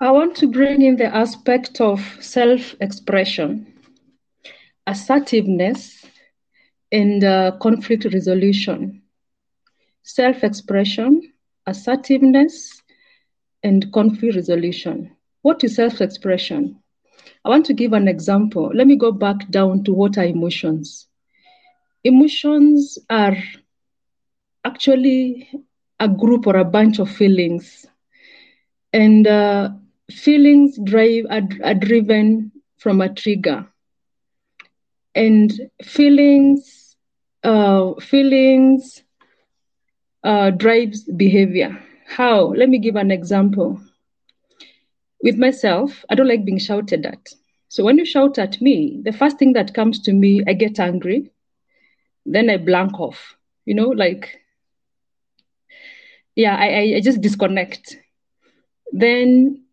I 0.00 0.10
want 0.12 0.36
to 0.36 0.48
bring 0.48 0.82
in 0.82 0.96
the 0.96 1.06
aspect 1.14 1.80
of 1.80 2.00
self 2.20 2.74
expression, 2.80 3.66
assertiveness, 4.86 6.04
and 6.92 7.22
uh, 7.24 7.52
conflict 7.60 8.04
resolution. 8.12 9.02
Self 10.04 10.44
expression, 10.44 11.20
assertiveness, 11.66 12.82
and 13.62 13.92
conflict 13.92 14.36
resolution. 14.36 15.10
What 15.42 15.64
is 15.64 15.76
self 15.76 16.00
expression? 16.00 16.83
I 17.44 17.48
want 17.48 17.66
to 17.66 17.74
give 17.74 17.92
an 17.92 18.08
example. 18.08 18.70
Let 18.74 18.86
me 18.86 18.96
go 18.96 19.12
back 19.12 19.48
down 19.50 19.84
to 19.84 19.92
what 19.92 20.18
are 20.18 20.24
emotions. 20.24 21.06
Emotions 22.04 22.98
are 23.10 23.36
actually 24.64 25.48
a 26.00 26.08
group 26.08 26.46
or 26.46 26.56
a 26.56 26.64
bunch 26.64 26.98
of 26.98 27.10
feelings. 27.10 27.86
And 28.92 29.26
uh, 29.26 29.70
feelings 30.10 30.78
drive 30.82 31.24
are, 31.30 31.42
are 31.64 31.74
driven 31.74 32.52
from 32.78 33.00
a 33.00 33.08
trigger. 33.12 33.66
And 35.14 35.52
feelings, 35.82 36.96
uh, 37.42 37.94
feelings 38.00 39.02
uh, 40.24 40.50
drives 40.50 41.04
behavior. 41.04 41.78
How? 42.06 42.46
Let 42.54 42.68
me 42.68 42.78
give 42.78 42.96
an 42.96 43.10
example. 43.10 43.80
With 45.24 45.38
myself, 45.38 46.04
I 46.10 46.14
don't 46.14 46.28
like 46.28 46.44
being 46.44 46.58
shouted 46.58 47.06
at. 47.06 47.30
So 47.68 47.82
when 47.82 47.96
you 47.96 48.04
shout 48.04 48.38
at 48.38 48.60
me, 48.60 49.00
the 49.02 49.12
first 49.12 49.38
thing 49.38 49.54
that 49.54 49.72
comes 49.72 49.98
to 50.02 50.12
me, 50.12 50.42
I 50.46 50.52
get 50.52 50.78
angry. 50.78 51.30
Then 52.26 52.50
I 52.50 52.58
blank 52.58 53.00
off. 53.00 53.34
You 53.64 53.74
know, 53.74 53.88
like, 53.88 54.38
yeah, 56.36 56.54
I, 56.54 56.96
I 56.96 57.00
just 57.00 57.22
disconnect. 57.22 57.96
Then 58.92 59.64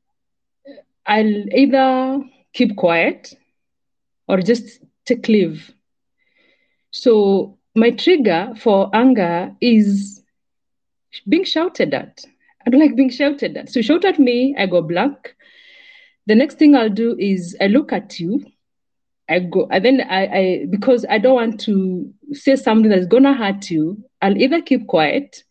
I'll 1.05 1.50
either 1.53 2.24
keep 2.53 2.77
quiet 2.77 3.34
or 4.29 4.39
just 4.39 4.79
take 5.05 5.27
leave. 5.27 5.70
So 6.91 7.58
my 7.75 7.91
trigger 7.91 8.53
for 8.58 8.89
anger 8.93 9.53
is 9.60 10.24
being 11.27 11.43
shouted 11.43 11.93
at. 11.93 12.24
I 12.65 12.70
don't 12.70 12.79
like 12.79 12.96
being 12.96 13.10
shouted 13.10 13.58
at. 13.58 13.70
So 13.70 13.81
shout 13.81 14.05
at 14.05 14.17
me, 14.17 14.55
I 14.58 14.65
go 14.65 14.81
blank. 14.81 15.36
The 16.32 16.36
next 16.36 16.58
thing 16.60 16.78
I'll 16.78 16.88
do 16.88 17.18
is 17.20 17.58
I 17.60 17.68
look 17.68 17.92
at 17.92 18.18
you. 18.18 18.42
I 19.28 19.40
go 19.40 19.68
and 19.70 19.84
then 19.84 20.00
I, 20.00 20.28
I 20.28 20.66
because 20.70 21.06
I 21.10 21.18
don't 21.18 21.36
want 21.36 21.60
to 21.66 22.10
say 22.32 22.56
something 22.56 22.90
that's 22.90 23.06
gonna 23.06 23.34
hurt 23.34 23.70
you, 23.70 24.02
I'll 24.22 24.38
either 24.38 24.62
keep 24.62 24.88
quiet 24.88 25.44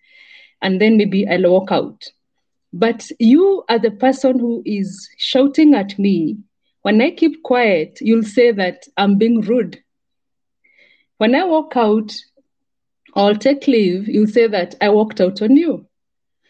and 0.62 0.80
then 0.80 0.96
maybe 0.96 1.28
I'll 1.28 1.52
walk 1.52 1.70
out. 1.70 2.06
But 2.72 3.10
you 3.18 3.62
are 3.68 3.78
the 3.78 3.90
person 3.90 4.38
who 4.38 4.62
is 4.64 5.06
shouting 5.18 5.74
at 5.74 5.98
me. 5.98 6.38
When 6.80 7.02
I 7.02 7.10
keep 7.10 7.42
quiet, 7.42 7.98
you'll 8.00 8.22
say 8.22 8.50
that 8.50 8.84
I'm 8.96 9.18
being 9.18 9.42
rude. 9.42 9.82
When 11.18 11.34
I 11.34 11.44
walk 11.44 11.76
out, 11.76 12.10
or 13.14 13.34
take 13.34 13.66
leave, 13.66 14.08
You'll 14.08 14.28
say 14.28 14.46
that 14.46 14.76
I 14.80 14.88
walked 14.88 15.20
out 15.20 15.42
on 15.42 15.58
you. 15.58 15.86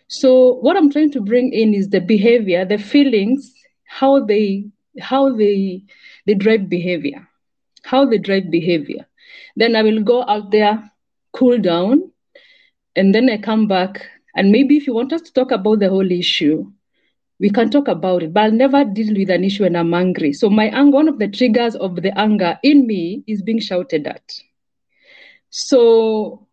So 0.07 0.55
what 0.61 0.77
I'm 0.77 0.89
trying 0.89 1.11
to 1.15 1.21
bring 1.21 1.53
in 1.53 1.75
is 1.75 1.89
the 1.89 2.01
behavior, 2.01 2.65
the 2.65 2.79
feelings, 2.79 3.57
how 3.99 4.21
they 4.25 4.65
how 5.01 5.35
they 5.37 5.83
they 6.27 6.35
drive 6.35 6.69
behavior, 6.69 7.27
how 7.85 8.05
they 8.07 8.19
drive 8.19 8.51
behavior. 8.51 9.07
Then 9.57 9.77
I 9.77 9.83
will 9.83 10.03
go 10.03 10.25
out 10.27 10.51
there, 10.51 10.91
cool 11.33 11.59
down, 11.59 12.11
and 12.97 13.15
then 13.15 13.29
I 13.31 13.39
come 13.39 13.67
back. 13.67 14.07
And 14.35 14.53
maybe 14.53 14.77
if 14.77 14.87
you 14.87 14.95
want 14.95 15.13
us 15.13 15.23
to 15.23 15.33
talk 15.33 15.51
about 15.53 15.81
the 15.81 15.89
whole 15.89 16.11
issue, 16.11 16.67
we 17.41 17.51
can 17.51 17.71
talk 17.71 17.89
about 17.89 18.23
it. 18.23 18.33
But 18.33 18.45
I'll 18.45 18.53
never 18.53 18.85
deal 18.85 19.15
with 19.17 19.31
an 19.31 19.45
issue 19.45 19.65
when 19.65 19.77
I'm 19.77 19.95
angry. 19.95 20.33
So 20.33 20.49
my 20.51 20.67
anger, 20.69 20.97
one 20.97 21.09
of 21.09 21.19
the 21.19 21.29
triggers 21.29 21.75
of 21.77 21.97
the 21.97 22.17
anger 22.19 22.59
in 22.63 22.87
me 22.87 23.25
is 23.27 23.43
being 23.43 23.61
shouted 23.61 24.07
at. 24.07 24.23
So 25.51 26.47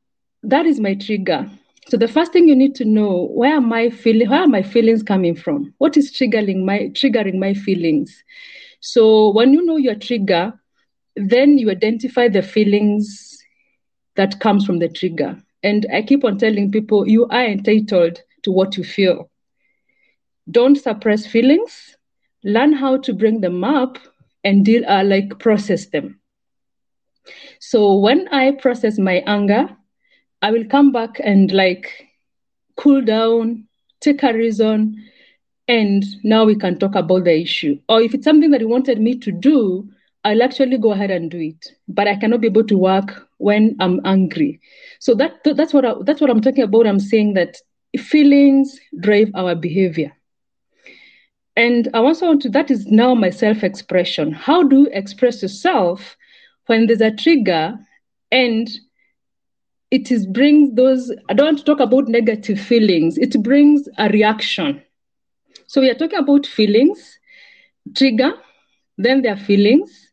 that 0.44 0.66
is 0.66 0.80
my 0.80 0.96
trigger. 0.96 1.50
So 1.90 1.98
the 1.98 2.08
first 2.08 2.34
thing 2.34 2.48
you 2.48 2.56
need 2.56 2.76
to 2.76 2.86
know 2.86 3.28
where 3.34 3.56
am 3.56 3.72
I 3.72 3.90
feeling 3.90 4.30
where 4.30 4.42
are 4.42 4.48
my 4.48 4.62
feelings 4.62 5.04
coming 5.04 5.36
from? 5.36 5.74
What 5.78 5.96
is 5.98 6.12
triggering 6.12 6.64
my 6.66 6.90
triggering 6.94 7.36
my 7.40 7.54
feelings? 7.54 8.24
So 8.82 9.32
when 9.32 9.54
you 9.54 9.66
know 9.66 9.78
your 9.78 9.96
trigger, 9.96 10.54
then 11.16 11.58
you 11.58 11.70
identify 11.70 12.28
the 12.28 12.42
feelings 12.42 13.38
that 14.16 14.40
comes 14.40 14.66
from 14.66 14.80
the 14.80 14.90
trigger. 14.90 15.38
And 15.64 15.86
I 15.94 16.02
keep 16.02 16.24
on 16.26 16.38
telling 16.38 16.72
people 16.72 17.08
you 17.08 17.28
are 17.28 17.46
entitled 17.46 18.22
to 18.44 18.52
what 18.52 18.78
you 18.78 18.84
feel. 18.84 19.30
Don't 20.52 20.76
suppress 20.76 21.26
feelings. 21.26 21.96
Learn 22.44 22.74
how 22.74 22.98
to 22.98 23.14
bring 23.14 23.42
them 23.42 23.64
up 23.64 23.98
and 24.44 24.64
deal 24.66 24.84
uh, 24.88 25.04
like 25.04 25.40
process 25.40 25.88
them. 25.88 26.20
So 27.60 27.96
when 27.98 28.28
I 28.30 28.52
process 28.52 28.98
my 29.00 29.24
anger, 29.26 29.70
I 30.42 30.52
will 30.52 30.66
come 30.66 30.92
back 30.92 31.20
and 31.24 31.52
like 31.52 32.08
cool 32.76 33.02
down, 33.02 33.68
take 34.02 34.24
a 34.24 34.34
reason, 34.34 35.04
and 35.68 36.04
now 36.24 36.46
we 36.46 36.56
can 36.56 36.78
talk 36.80 36.96
about 36.96 37.26
the 37.26 37.42
issue. 37.42 37.80
Or 37.90 38.02
if 38.02 38.14
it's 38.14 38.24
something 38.24 38.52
that 38.52 38.62
you 38.62 38.70
wanted 38.70 39.02
me 39.02 39.18
to 39.20 39.32
do, 39.32 39.90
I'll 40.24 40.44
actually 40.44 40.78
go 40.78 40.92
ahead 40.92 41.12
and 41.12 41.32
do 41.32 41.40
it. 41.40 41.68
But 41.88 42.08
I 42.08 42.16
cannot 42.16 42.42
be 42.42 42.48
able 42.48 42.66
to 42.66 42.78
work 42.78 43.28
when 43.38 43.76
I'm 43.80 44.00
angry. 44.06 44.60
So 45.00 45.16
that 45.16 45.44
that's 45.44 45.74
what 45.74 45.86
I, 45.86 45.94
that's 46.02 46.22
what 46.22 46.30
I'm 46.30 46.42
talking 46.42 46.64
about. 46.64 46.88
I'm 46.88 47.00
saying 47.00 47.34
that 47.34 47.58
feelings 47.98 48.80
drive 49.00 49.32
our 49.36 49.56
behavior. 49.56 50.14
And 51.56 51.88
I 51.94 52.00
also 52.00 52.28
want 52.28 52.44
to 52.44 52.50
that 52.50 52.70
is 52.70 52.86
now 52.88 53.16
my 53.16 53.32
self-expression. 53.32 54.32
How 54.34 54.64
do 54.64 54.82
you 54.82 54.90
express 54.92 55.42
yourself 55.42 56.16
when 56.68 56.86
there's 56.86 57.02
a 57.02 57.12
trigger 57.12 57.78
and 58.32 58.70
it 59.90 60.12
is 60.12 60.26
brings 60.26 60.74
those 60.76 61.12
i 61.30 61.34
don't 61.34 61.48
want 61.48 61.58
to 61.60 61.64
talk 61.64 61.80
about 61.80 62.08
negative 62.08 62.60
feelings 62.60 63.18
it 63.18 63.42
brings 63.44 63.88
a 63.98 64.10
reaction. 64.10 64.82
So 65.68 65.82
we 65.82 65.90
are 65.90 65.96
talking 65.96 66.20
about 66.20 66.46
feelings 66.46 67.20
trigger 67.96 68.34
then 68.98 69.22
there 69.22 69.34
are 69.34 69.38
feelings 69.38 70.10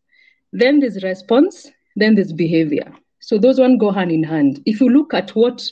then 0.52 0.80
there's 0.80 1.02
response 1.02 1.70
then 1.96 2.14
there's 2.14 2.32
behavior. 2.32 2.92
So 3.20 3.38
those 3.38 3.58
one 3.58 3.78
go 3.78 3.90
hand 3.90 4.10
in 4.10 4.22
hand. 4.22 4.60
If 4.66 4.80
you 4.80 4.88
look 4.90 5.14
at 5.14 5.30
what 5.30 5.62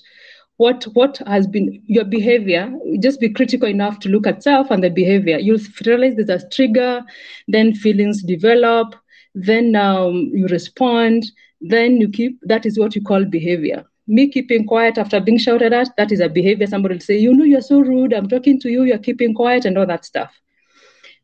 what 0.56 0.85
what 0.94 1.18
has 1.26 1.47
been 1.47 1.82
your 1.87 2.04
behavior 2.04 2.73
just 3.00 3.21
be 3.21 3.28
critical 3.28 3.68
enough 3.68 3.99
to 4.00 4.09
look 4.09 4.26
at 4.26 4.42
self 4.42 4.71
and 4.71 4.82
the 4.82 4.90
behavior. 4.90 5.38
You'll 5.38 5.61
realize 5.87 6.16
there's 6.16 6.42
a 6.42 6.49
trigger 6.49 7.02
then 7.47 7.75
feelings 7.75 8.23
develop 8.23 8.97
then 9.35 9.76
um, 9.76 10.30
you 10.35 10.47
respond 10.49 11.25
then 11.61 12.00
you 12.00 12.09
keep 12.09 12.40
that 12.42 12.66
is 12.66 12.78
what 12.78 12.97
you 12.97 13.02
call 13.02 13.25
behavior 13.25 13.85
me 14.06 14.28
keeping 14.28 14.66
quiet 14.66 14.99
after 14.99 15.21
being 15.21 15.38
shouted 15.38 15.73
at, 15.73 15.88
that 15.97 16.12
is 16.12 16.21
a 16.21 16.28
behavior 16.28 16.66
somebody 16.66 16.94
will 16.94 17.00
say, 17.00 17.18
you 17.18 17.35
know, 17.35 17.44
you're 17.44 17.61
so 17.61 17.80
rude, 17.80 18.12
I'm 18.12 18.28
talking 18.28 18.59
to 18.61 18.68
you, 18.68 18.85
you're 18.85 18.99
keeping 18.99 19.35
quiet, 19.35 19.64
and 19.64 19.78
all 19.78 19.87
that 19.87 20.04
stuff. 20.04 20.32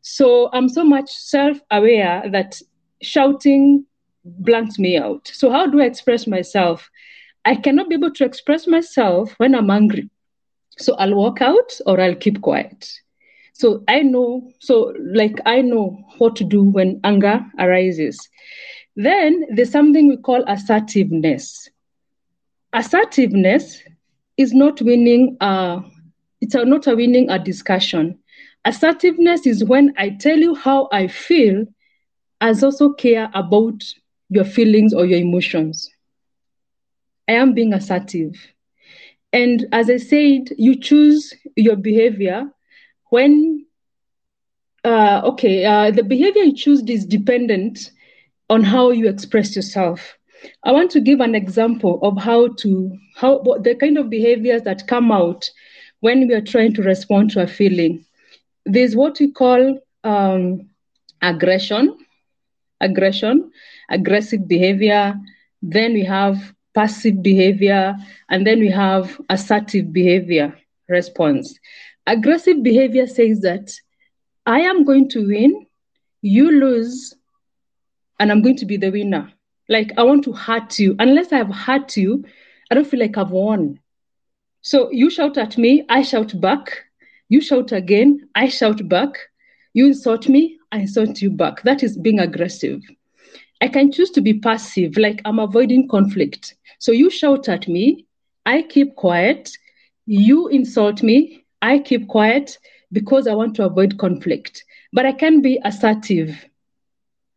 So 0.01 0.49
I'm 0.53 0.69
so 0.69 0.83
much 0.83 1.11
self 1.11 1.59
aware 1.71 2.23
that 2.31 2.59
shouting 3.01 3.85
blanks 4.23 4.79
me 4.79 4.97
out. 4.97 5.27
So, 5.27 5.51
how 5.51 5.67
do 5.67 5.81
I 5.81 5.85
express 5.85 6.27
myself? 6.27 6.89
I 7.45 7.55
cannot 7.55 7.89
be 7.89 7.95
able 7.95 8.13
to 8.13 8.25
express 8.25 8.67
myself 8.67 9.33
when 9.37 9.55
I'm 9.55 9.69
angry. 9.69 10.09
So, 10.77 10.95
I'll 10.95 11.15
walk 11.15 11.41
out 11.41 11.79
or 11.85 11.99
I'll 11.99 12.15
keep 12.15 12.41
quiet. 12.41 12.89
So, 13.53 13.83
I 13.89 14.01
know, 14.01 14.51
so 14.59 14.93
like 15.13 15.39
I 15.45 15.61
know 15.61 16.01
what 16.17 16.37
to 16.37 16.45
do 16.45 16.63
when 16.63 17.01
anger 17.03 17.45
arises. 17.59 18.17
Then 18.95 19.45
there's 19.53 19.71
something 19.71 20.07
we 20.07 20.17
call 20.17 20.43
assertiveness 20.47 21.69
assertiveness 22.73 23.83
is 24.37 24.53
not 24.53 24.81
winning 24.81 25.37
a 25.41 25.81
it's 26.41 26.55
a, 26.55 26.65
not 26.65 26.87
a 26.87 26.95
winning 26.95 27.29
a 27.29 27.37
discussion. 27.39 28.17
Assertiveness 28.65 29.45
is 29.47 29.63
when 29.63 29.93
i 29.97 30.09
tell 30.09 30.37
you 30.37 30.55
how 30.55 30.87
i 30.91 31.07
feel 31.07 31.65
as 32.41 32.63
also 32.63 32.91
care 32.93 33.29
about 33.33 33.83
your 34.29 34.45
feelings 34.45 34.93
or 34.93 35.05
your 35.05 35.19
emotions. 35.19 35.89
I 37.27 37.33
am 37.33 37.53
being 37.53 37.73
assertive. 37.73 38.35
And 39.33 39.65
as 39.71 39.89
i 39.89 39.97
said 39.97 40.49
you 40.57 40.75
choose 40.79 41.33
your 41.55 41.75
behavior 41.77 42.49
when 43.09 43.65
uh, 44.85 45.21
okay 45.25 45.65
uh, 45.65 45.91
the 45.91 46.03
behavior 46.03 46.43
you 46.43 46.53
choose 46.55 46.83
is 46.89 47.05
dependent 47.05 47.91
on 48.49 48.63
how 48.63 48.91
you 48.91 49.09
express 49.09 49.55
yourself 49.55 50.18
I 50.63 50.71
want 50.71 50.91
to 50.91 51.01
give 51.01 51.19
an 51.19 51.35
example 51.35 51.99
of 52.01 52.17
how 52.17 52.49
to 52.59 52.97
how 53.15 53.39
the 53.61 53.75
kind 53.75 53.97
of 53.97 54.09
behaviors 54.09 54.63
that 54.63 54.87
come 54.87 55.11
out 55.11 55.49
when 55.99 56.27
we 56.27 56.33
are 56.33 56.41
trying 56.41 56.73
to 56.75 56.83
respond 56.83 57.31
to 57.31 57.41
a 57.41 57.47
feeling. 57.47 58.05
There's 58.65 58.95
what 58.95 59.19
we 59.19 59.31
call 59.31 59.79
um, 60.03 60.69
aggression, 61.21 61.97
aggression, 62.79 63.51
aggressive 63.89 64.47
behavior. 64.47 65.15
Then 65.61 65.93
we 65.93 66.03
have 66.05 66.53
passive 66.73 67.21
behavior, 67.21 67.95
and 68.29 68.45
then 68.45 68.59
we 68.59 68.69
have 68.69 69.19
assertive 69.29 69.91
behavior 69.91 70.57
response. 70.87 71.59
Aggressive 72.07 72.63
behavior 72.63 73.07
says 73.07 73.41
that 73.41 73.71
I 74.45 74.61
am 74.61 74.83
going 74.83 75.09
to 75.09 75.27
win, 75.27 75.67
you 76.21 76.51
lose, 76.51 77.13
and 78.19 78.31
I'm 78.31 78.41
going 78.41 78.57
to 78.57 78.65
be 78.65 78.77
the 78.77 78.89
winner. 78.89 79.31
Like 79.69 79.93
I 79.97 80.03
want 80.03 80.23
to 80.25 80.33
hurt 80.33 80.79
you. 80.79 80.95
Unless 80.99 81.31
I've 81.31 81.53
hurt 81.53 81.95
you, 81.95 82.25
I 82.69 82.75
don't 82.75 82.87
feel 82.87 82.99
like 82.99 83.17
I've 83.17 83.31
won. 83.31 83.79
So 84.61 84.91
you 84.91 85.09
shout 85.09 85.37
at 85.37 85.57
me, 85.57 85.85
I 85.89 86.01
shout 86.01 86.39
back. 86.41 86.85
You 87.29 87.39
shout 87.39 87.71
again, 87.71 88.27
I 88.35 88.49
shout 88.49 88.89
back. 88.89 89.11
You 89.73 89.85
insult 89.85 90.27
me, 90.27 90.57
I 90.71 90.79
insult 90.79 91.21
you 91.21 91.29
back. 91.29 91.61
That 91.63 91.83
is 91.83 91.97
being 91.97 92.19
aggressive. 92.19 92.81
I 93.61 93.67
can 93.67 93.91
choose 93.91 94.09
to 94.11 94.21
be 94.21 94.39
passive, 94.39 94.97
like 94.97 95.21
I'm 95.25 95.39
avoiding 95.39 95.87
conflict. 95.87 96.55
So 96.79 96.91
you 96.91 97.09
shout 97.09 97.47
at 97.47 97.67
me, 97.67 98.05
I 98.45 98.63
keep 98.63 98.95
quiet. 98.95 99.51
You 100.05 100.47
insult 100.47 101.03
me, 101.03 101.45
I 101.61 101.79
keep 101.79 102.07
quiet 102.07 102.57
because 102.91 103.27
I 103.27 103.35
want 103.35 103.55
to 103.57 103.65
avoid 103.65 103.97
conflict. 103.99 104.63
But 104.91 105.05
I 105.05 105.11
can 105.11 105.41
be 105.41 105.59
assertive, 105.63 106.45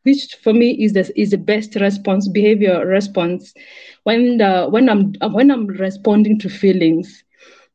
which 0.03 0.37
for 0.43 0.53
me 0.53 0.73
is 0.83 0.93
the 0.93 1.11
is 1.21 1.31
the 1.31 1.39
best 1.39 1.75
response, 1.77 2.29
behavior 2.29 2.87
response, 2.87 3.55
when 4.05 4.39
the, 4.39 4.67
when 4.69 4.89
I'm 4.89 5.15
when 5.33 5.51
I'm 5.51 5.67
responding 5.67 6.39
to 6.41 6.49
feelings. 6.49 7.25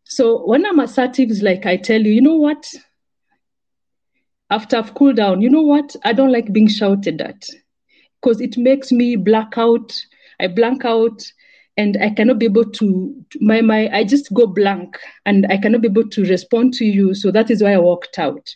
So 0.04 0.46
when 0.46 0.66
I'm 0.66 0.80
assertive, 0.80 1.30
it's 1.30 1.42
like 1.42 1.66
I 1.66 1.78
tell 1.78 2.02
you, 2.02 2.12
you 2.12 2.22
know 2.22 2.36
what? 2.36 2.66
After 4.50 4.78
I've 4.78 4.94
cooled 4.94 5.18
down, 5.18 5.42
you 5.42 5.50
know 5.50 5.62
what? 5.62 5.96
I 6.06 6.14
don't 6.14 6.32
like 6.32 6.54
being 6.54 6.70
shouted 6.70 7.22
at 7.22 7.46
because 8.22 8.40
it 8.40 8.58
makes 8.58 8.92
me 8.92 9.16
black 9.16 9.58
out. 9.58 9.94
I 10.40 10.48
blank 10.48 10.86
out 10.86 11.22
and 11.78 11.98
I 12.02 12.10
cannot 12.10 12.40
be 12.40 12.46
able 12.46 12.66
to 12.72 13.26
my 13.40 13.62
my 13.62 13.90
I 13.94 14.04
just 14.04 14.34
go 14.34 14.48
blank 14.48 14.98
and 15.26 15.46
I 15.50 15.58
cannot 15.58 15.82
be 15.82 15.88
able 15.88 16.10
to 16.10 16.26
respond 16.26 16.74
to 16.76 16.86
you. 16.86 17.14
So 17.14 17.32
that 17.32 17.52
is 17.52 17.62
why 17.62 17.74
I 17.74 17.78
walked 17.78 18.18
out. 18.18 18.48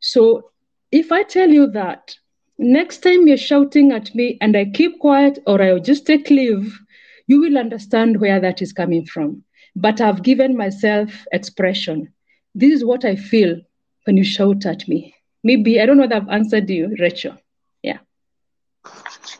So 0.00 0.50
if 0.90 1.12
I 1.12 1.22
tell 1.22 1.48
you 1.48 1.66
that 1.72 2.14
next 2.58 2.98
time 2.98 3.26
you're 3.26 3.36
shouting 3.36 3.92
at 3.92 4.14
me 4.14 4.36
and 4.40 4.56
I 4.56 4.66
keep 4.66 4.98
quiet 4.98 5.38
or 5.46 5.62
I'll 5.62 5.78
just 5.80 6.06
take 6.06 6.28
leave, 6.30 6.78
you 7.26 7.40
will 7.40 7.58
understand 7.58 8.20
where 8.20 8.40
that 8.40 8.60
is 8.60 8.72
coming 8.72 9.06
from. 9.06 9.44
But 9.76 10.00
I've 10.00 10.22
given 10.22 10.56
myself 10.56 11.26
expression. 11.32 12.12
This 12.54 12.72
is 12.72 12.84
what 12.84 13.04
I 13.04 13.16
feel 13.16 13.60
when 14.04 14.16
you 14.16 14.24
shout 14.24 14.66
at 14.66 14.88
me. 14.88 15.14
Maybe 15.44 15.80
I 15.80 15.86
don't 15.86 15.96
know 15.96 16.02
whether 16.02 16.16
I've 16.16 16.28
answered 16.28 16.68
you, 16.68 16.96
Rachel. 16.98 17.38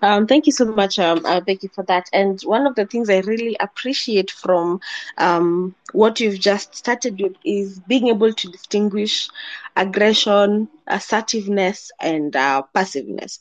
Um, 0.02 0.26
thank 0.26 0.46
you 0.46 0.52
so 0.52 0.66
much, 0.66 0.98
um, 0.98 1.24
uh, 1.24 1.40
Becky, 1.40 1.68
for 1.68 1.82
that. 1.84 2.06
And 2.12 2.38
one 2.44 2.66
of 2.66 2.74
the 2.74 2.86
things 2.86 3.08
I 3.08 3.20
really 3.20 3.56
appreciate 3.58 4.30
from 4.30 4.80
um, 5.16 5.74
what 5.92 6.20
you've 6.20 6.38
just 6.38 6.74
started 6.74 7.20
with 7.20 7.32
is 7.44 7.80
being 7.80 8.08
able 8.08 8.32
to 8.32 8.50
distinguish 8.50 9.28
aggression, 9.76 10.68
assertiveness, 10.86 11.90
and 12.00 12.34
uh, 12.36 12.62
passiveness. 12.74 13.38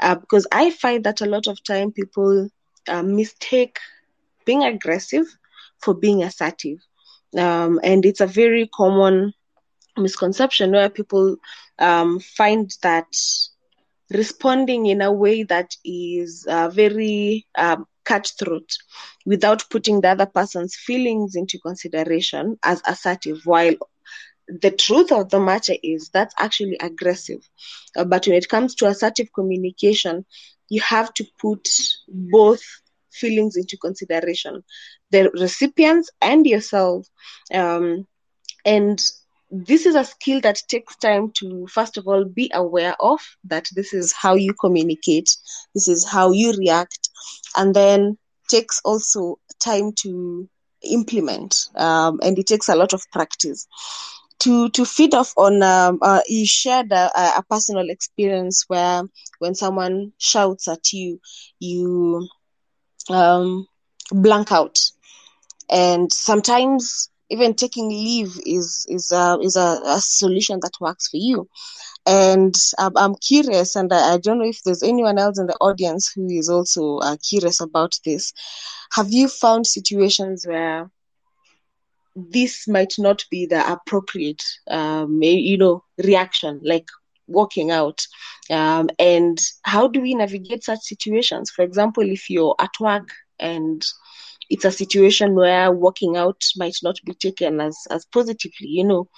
Uh, 0.00 0.14
because 0.16 0.46
I 0.52 0.70
find 0.70 1.04
that 1.04 1.20
a 1.20 1.26
lot 1.26 1.46
of 1.46 1.62
time 1.64 1.92
people 1.92 2.48
uh, 2.88 3.02
mistake 3.02 3.78
being 4.44 4.62
aggressive 4.64 5.26
for 5.80 5.94
being 5.94 6.22
assertive. 6.22 6.78
Um, 7.36 7.80
and 7.82 8.04
it's 8.04 8.20
a 8.20 8.26
very 8.26 8.68
common 8.74 9.32
misconception 9.96 10.72
where 10.72 10.90
people 10.90 11.36
um, 11.78 12.20
find 12.20 12.70
that 12.82 13.06
responding 14.10 14.86
in 14.86 15.00
a 15.02 15.12
way 15.12 15.42
that 15.44 15.70
is 15.84 16.46
uh, 16.48 16.68
very 16.68 17.46
um, 17.56 17.86
cutthroat 18.04 18.70
without 19.26 19.64
putting 19.70 20.00
the 20.00 20.08
other 20.08 20.26
person's 20.26 20.76
feelings 20.76 21.34
into 21.36 21.58
consideration 21.58 22.56
as 22.62 22.80
assertive 22.86 23.38
while 23.44 23.74
the 24.48 24.70
truth 24.70 25.12
of 25.12 25.30
the 25.30 25.40
matter 25.40 25.74
is 25.82 26.10
that's 26.12 26.34
actually 26.38 26.76
aggressive. 26.80 27.40
Uh, 27.96 28.04
but 28.04 28.26
when 28.26 28.36
it 28.36 28.48
comes 28.48 28.74
to 28.76 28.86
assertive 28.86 29.28
communication 29.34 30.24
you 30.68 30.80
have 30.80 31.12
to 31.14 31.24
put 31.40 31.68
both 32.08 32.62
feelings 33.12 33.56
into 33.56 33.76
consideration 33.76 34.62
the 35.10 35.30
recipients 35.40 36.10
and 36.20 36.46
yourself 36.46 37.06
um, 37.54 38.06
and 38.64 39.00
this 39.50 39.86
is 39.86 39.94
a 39.94 40.04
skill 40.04 40.40
that 40.40 40.60
takes 40.68 40.96
time 40.96 41.30
to 41.32 41.66
first 41.68 41.96
of 41.96 42.06
all 42.06 42.24
be 42.24 42.50
aware 42.54 42.94
of 43.00 43.20
that 43.44 43.66
this 43.74 43.92
is 43.92 44.12
how 44.12 44.34
you 44.34 44.52
communicate 44.54 45.36
this 45.74 45.88
is 45.88 46.04
how 46.04 46.32
you 46.32 46.52
react 46.58 47.08
and 47.56 47.74
then 47.74 48.16
takes 48.48 48.80
also 48.84 49.38
time 49.60 49.92
to 49.92 50.48
implement 50.82 51.68
um, 51.76 52.18
and 52.22 52.38
it 52.38 52.46
takes 52.46 52.68
a 52.68 52.76
lot 52.76 52.92
of 52.92 53.02
practice. 53.12 53.66
To 54.40 54.68
to 54.70 54.84
feed 54.84 55.14
off 55.14 55.32
on 55.38 55.62
um, 55.62 55.98
uh, 56.02 56.20
you 56.28 56.46
shared 56.46 56.92
a, 56.92 57.10
a 57.38 57.42
personal 57.48 57.88
experience 57.88 58.64
where 58.68 59.02
when 59.38 59.54
someone 59.54 60.12
shouts 60.18 60.68
at 60.68 60.92
you 60.92 61.20
you 61.58 62.28
um, 63.08 63.66
blank 64.12 64.52
out. 64.52 64.78
And 65.70 66.12
sometimes 66.12 67.10
even 67.30 67.54
taking 67.54 67.88
leave 67.88 68.38
is 68.46 68.86
is 68.88 69.10
a, 69.12 69.38
is 69.42 69.56
a, 69.56 69.80
a 69.84 70.00
solution 70.00 70.60
that 70.62 70.80
works 70.80 71.08
for 71.08 71.16
you. 71.16 71.48
And 72.08 72.54
i'm 72.78 73.16
curious 73.16 73.74
and 73.74 73.92
I, 73.92 74.14
I, 74.14 74.18
don't 74.18 74.38
know 74.38 74.44
if 74.44 74.62
there's 74.62 74.84
anyone 74.84 75.18
else 75.18 75.40
in 75.40 75.48
the 75.48 75.56
audience 75.56 76.12
who 76.14 76.26
is 76.26 76.48
also 76.48 76.98
uh, 76.98 77.16
curious 77.28 77.60
about 77.60 77.98
this. 78.04 78.32
Have 78.92 79.10
you 79.10 79.26
found 79.28 79.66
situations 79.66 80.46
where 80.46 80.88
this 82.14 82.68
might 82.68 82.94
not 82.98 83.24
be 83.30 83.46
the 83.46 83.72
appropriate 83.72 84.42
um, 84.68 85.20
you 85.20 85.58
know 85.58 85.82
reaction 85.98 86.60
like 86.62 86.86
walking 87.26 87.72
out? 87.72 88.06
Um, 88.50 88.88
and 89.00 89.38
how 89.62 89.88
do 89.88 90.00
we 90.00 90.14
navigate 90.14 90.62
such 90.62 90.82
situations? 90.82 91.50
For 91.50 91.62
example 91.62 92.08
if 92.08 92.30
you're 92.30 92.54
at 92.60 92.78
work 92.78 93.08
and 93.40 93.84
it's 94.48 94.64
a 94.64 94.70
situation 94.70 95.34
where 95.34 95.70
walking 95.72 96.16
out 96.16 96.40
might 96.56 96.76
not 96.82 96.96
be 97.04 97.14
taken 97.14 97.60
as 97.60 97.76
as 97.90 98.04
positively 98.06 98.68
you 98.68 98.84
know. 98.84 99.08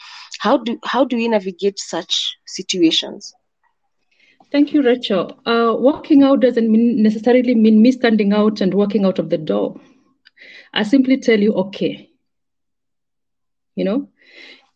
How 0.40 0.56
do 0.58 0.78
how 0.84 1.04
do 1.04 1.16
we 1.16 1.28
navigate 1.28 1.78
such 1.78 2.36
situations? 2.46 3.34
Thank 4.52 4.72
you 4.72 4.82
rachel. 4.82 5.40
Uh, 5.46 5.74
walking 5.78 6.22
out 6.22 6.40
doesn't 6.40 6.70
mean 6.70 7.02
necessarily 7.02 7.54
mean 7.54 7.82
me 7.82 7.92
standing 7.92 8.32
out 8.32 8.60
and 8.60 8.72
walking 8.74 9.04
out 9.04 9.18
of 9.18 9.30
the 9.30 9.38
door. 9.38 9.80
I 10.72 10.82
simply 10.82 11.18
tell 11.18 11.38
you 11.38 11.52
okay. 11.54 12.08
You 13.76 13.84
know 13.84 14.08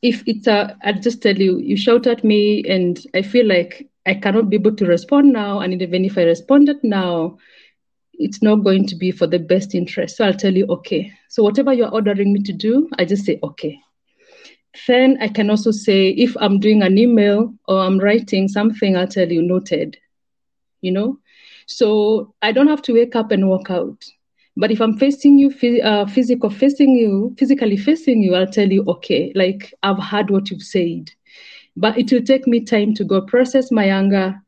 if 0.03 0.23
it's 0.27 0.47
a 0.47 0.77
i 0.85 0.93
just 0.93 1.23
tell 1.23 1.37
you 1.37 1.59
you 1.59 1.77
shout 1.77 2.07
at 2.07 2.25
me 2.25 2.63
and 2.69 3.05
i 3.15 3.23
feel 3.23 3.47
like 3.47 3.89
i 4.07 4.15
cannot 4.15 4.51
be 4.51 4.57
able 4.57 4.75
to 4.77 4.87
respond 4.87 5.33
now. 5.33 5.61
And 5.61 5.81
even 5.81 6.05
if 6.05 6.19
i 6.19 6.23
responded 6.23 6.77
now 6.83 7.39
it's 8.23 8.43
not 8.43 8.65
going 8.65 8.87
to 8.87 8.97
be 8.97 9.11
for 9.11 9.27
the 9.27 9.39
best 9.39 9.75
interest. 9.75 10.17
So 10.17 10.25
I'll 10.25 10.35
tell 10.35 10.55
you, 10.55 10.67
okay. 10.67 11.13
So 11.29 11.43
whatever 11.43 11.73
you're 11.73 11.93
ordering 11.93 12.33
me 12.33 12.43
to 12.43 12.53
do, 12.53 12.89
I 12.99 13.05
just 13.05 13.25
say, 13.25 13.39
okay. 13.43 13.79
Then 14.87 15.19
I 15.21 15.29
can 15.29 15.51
also 15.51 15.71
say, 15.71 16.09
if 16.09 16.37
I'm 16.41 16.59
doing 16.59 16.83
an 16.83 16.97
email 16.97 17.53
or 17.69 17.81
I'm 17.81 17.99
writing 17.99 18.49
something, 18.49 18.97
I'll 18.97 19.07
tell 19.07 19.31
you, 19.31 19.43
noted. 19.43 19.99
You 20.81 20.93
know? 20.93 21.19
So 21.67 22.35
I 22.43 22.53
don't 22.53 22.69
have 22.69 22.83
to 22.83 22.95
wake 22.95 23.17
up 23.17 23.31
and 23.31 23.49
walk 23.49 23.71
out. 23.71 24.05
But 24.57 24.71
if 24.71 24.81
I'm 24.81 24.99
facing 24.99 25.39
you, 25.39 25.51
uh, 25.83 26.07
physical 26.07 26.51
facing 26.51 26.97
you, 26.97 27.35
physically 27.39 27.77
facing 27.77 28.23
you, 28.23 28.35
I'll 28.35 28.47
tell 28.47 28.71
you, 28.71 28.85
okay, 28.87 29.33
like 29.35 29.73
I've 29.83 30.03
heard 30.03 30.31
what 30.31 30.51
you've 30.51 30.63
said. 30.63 31.11
But 31.77 31.97
it 31.99 32.13
will 32.13 32.23
take 32.23 32.47
me 32.47 32.65
time 32.65 32.95
to 32.95 33.05
go 33.05 33.23
process 33.23 33.71
my 33.71 33.87
anger, 33.87 34.43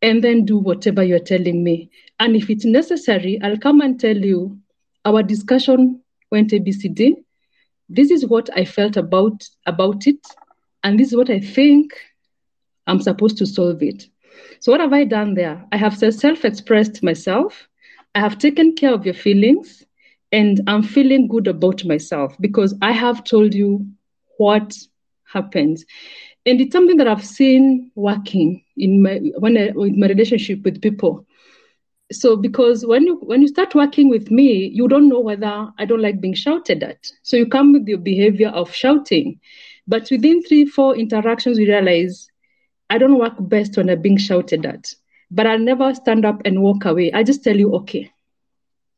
and 0.00 0.22
then 0.22 0.44
do 0.44 0.58
whatever 0.58 1.02
you're 1.02 1.18
telling 1.18 1.64
me. 1.64 1.90
And 2.18 2.36
if 2.36 2.50
it's 2.50 2.64
necessary, 2.64 3.40
I'll 3.42 3.58
come 3.58 3.80
and 3.80 3.98
tell 3.98 4.16
you 4.16 4.58
our 5.04 5.22
discussion 5.22 6.00
went 6.30 6.50
ABCD. 6.50 7.14
This 7.88 8.10
is 8.10 8.26
what 8.26 8.48
I 8.56 8.64
felt 8.64 8.96
about 8.96 9.44
about 9.66 10.06
it, 10.06 10.24
and 10.82 10.98
this 10.98 11.08
is 11.08 11.16
what 11.16 11.30
I 11.30 11.40
think 11.40 11.92
I'm 12.86 13.00
supposed 13.00 13.38
to 13.38 13.46
solve 13.46 13.82
it. 13.82 14.06
So 14.60 14.72
what 14.72 14.80
have 14.80 14.92
I 14.92 15.04
done 15.04 15.34
there? 15.34 15.64
I 15.72 15.76
have 15.76 15.96
self-expressed 15.96 17.02
myself. 17.02 17.68
I 18.14 18.20
have 18.20 18.38
taken 18.38 18.74
care 18.74 18.94
of 18.94 19.04
your 19.04 19.14
feelings, 19.14 19.84
and 20.32 20.60
I'm 20.66 20.82
feeling 20.82 21.28
good 21.28 21.46
about 21.46 21.84
myself 21.84 22.34
because 22.40 22.74
I 22.80 22.92
have 22.92 23.24
told 23.24 23.54
you 23.54 23.86
what 24.38 24.74
happened 25.26 25.78
and 26.46 26.60
it's 26.60 26.72
something 26.72 26.96
that 26.98 27.08
I've 27.08 27.24
seen 27.24 27.90
working 27.94 28.62
in 28.76 29.02
my 29.02 29.16
when 29.38 29.56
I, 29.56 29.70
with 29.74 29.94
my 29.94 30.08
relationship 30.08 30.62
with 30.62 30.82
people. 30.82 31.26
So 32.12 32.36
because 32.36 32.84
when 32.86 33.04
you 33.04 33.16
when 33.16 33.42
you 33.42 33.48
start 33.48 33.74
working 33.74 34.08
with 34.08 34.30
me, 34.30 34.66
you 34.66 34.88
don't 34.88 35.08
know 35.08 35.20
whether 35.20 35.68
I 35.78 35.84
don't 35.84 36.02
like 36.02 36.20
being 36.20 36.34
shouted 36.34 36.82
at. 36.82 37.10
So 37.22 37.36
you 37.36 37.46
come 37.46 37.72
with 37.72 37.88
your 37.88 37.98
behavior 37.98 38.48
of 38.48 38.72
shouting, 38.74 39.40
but 39.86 40.08
within 40.10 40.42
three 40.42 40.66
four 40.66 40.96
interactions, 40.96 41.58
we 41.58 41.66
realize 41.68 42.28
I 42.90 42.98
don't 42.98 43.18
work 43.18 43.34
best 43.38 43.76
when 43.76 43.88
I'm 43.90 44.02
being 44.02 44.18
shouted 44.18 44.66
at. 44.66 44.92
But 45.30 45.46
I'll 45.46 45.58
never 45.58 45.94
stand 45.94 46.24
up 46.24 46.42
and 46.44 46.62
walk 46.62 46.84
away. 46.84 47.12
I 47.12 47.22
just 47.22 47.42
tell 47.42 47.56
you, 47.56 47.74
okay, 47.76 48.10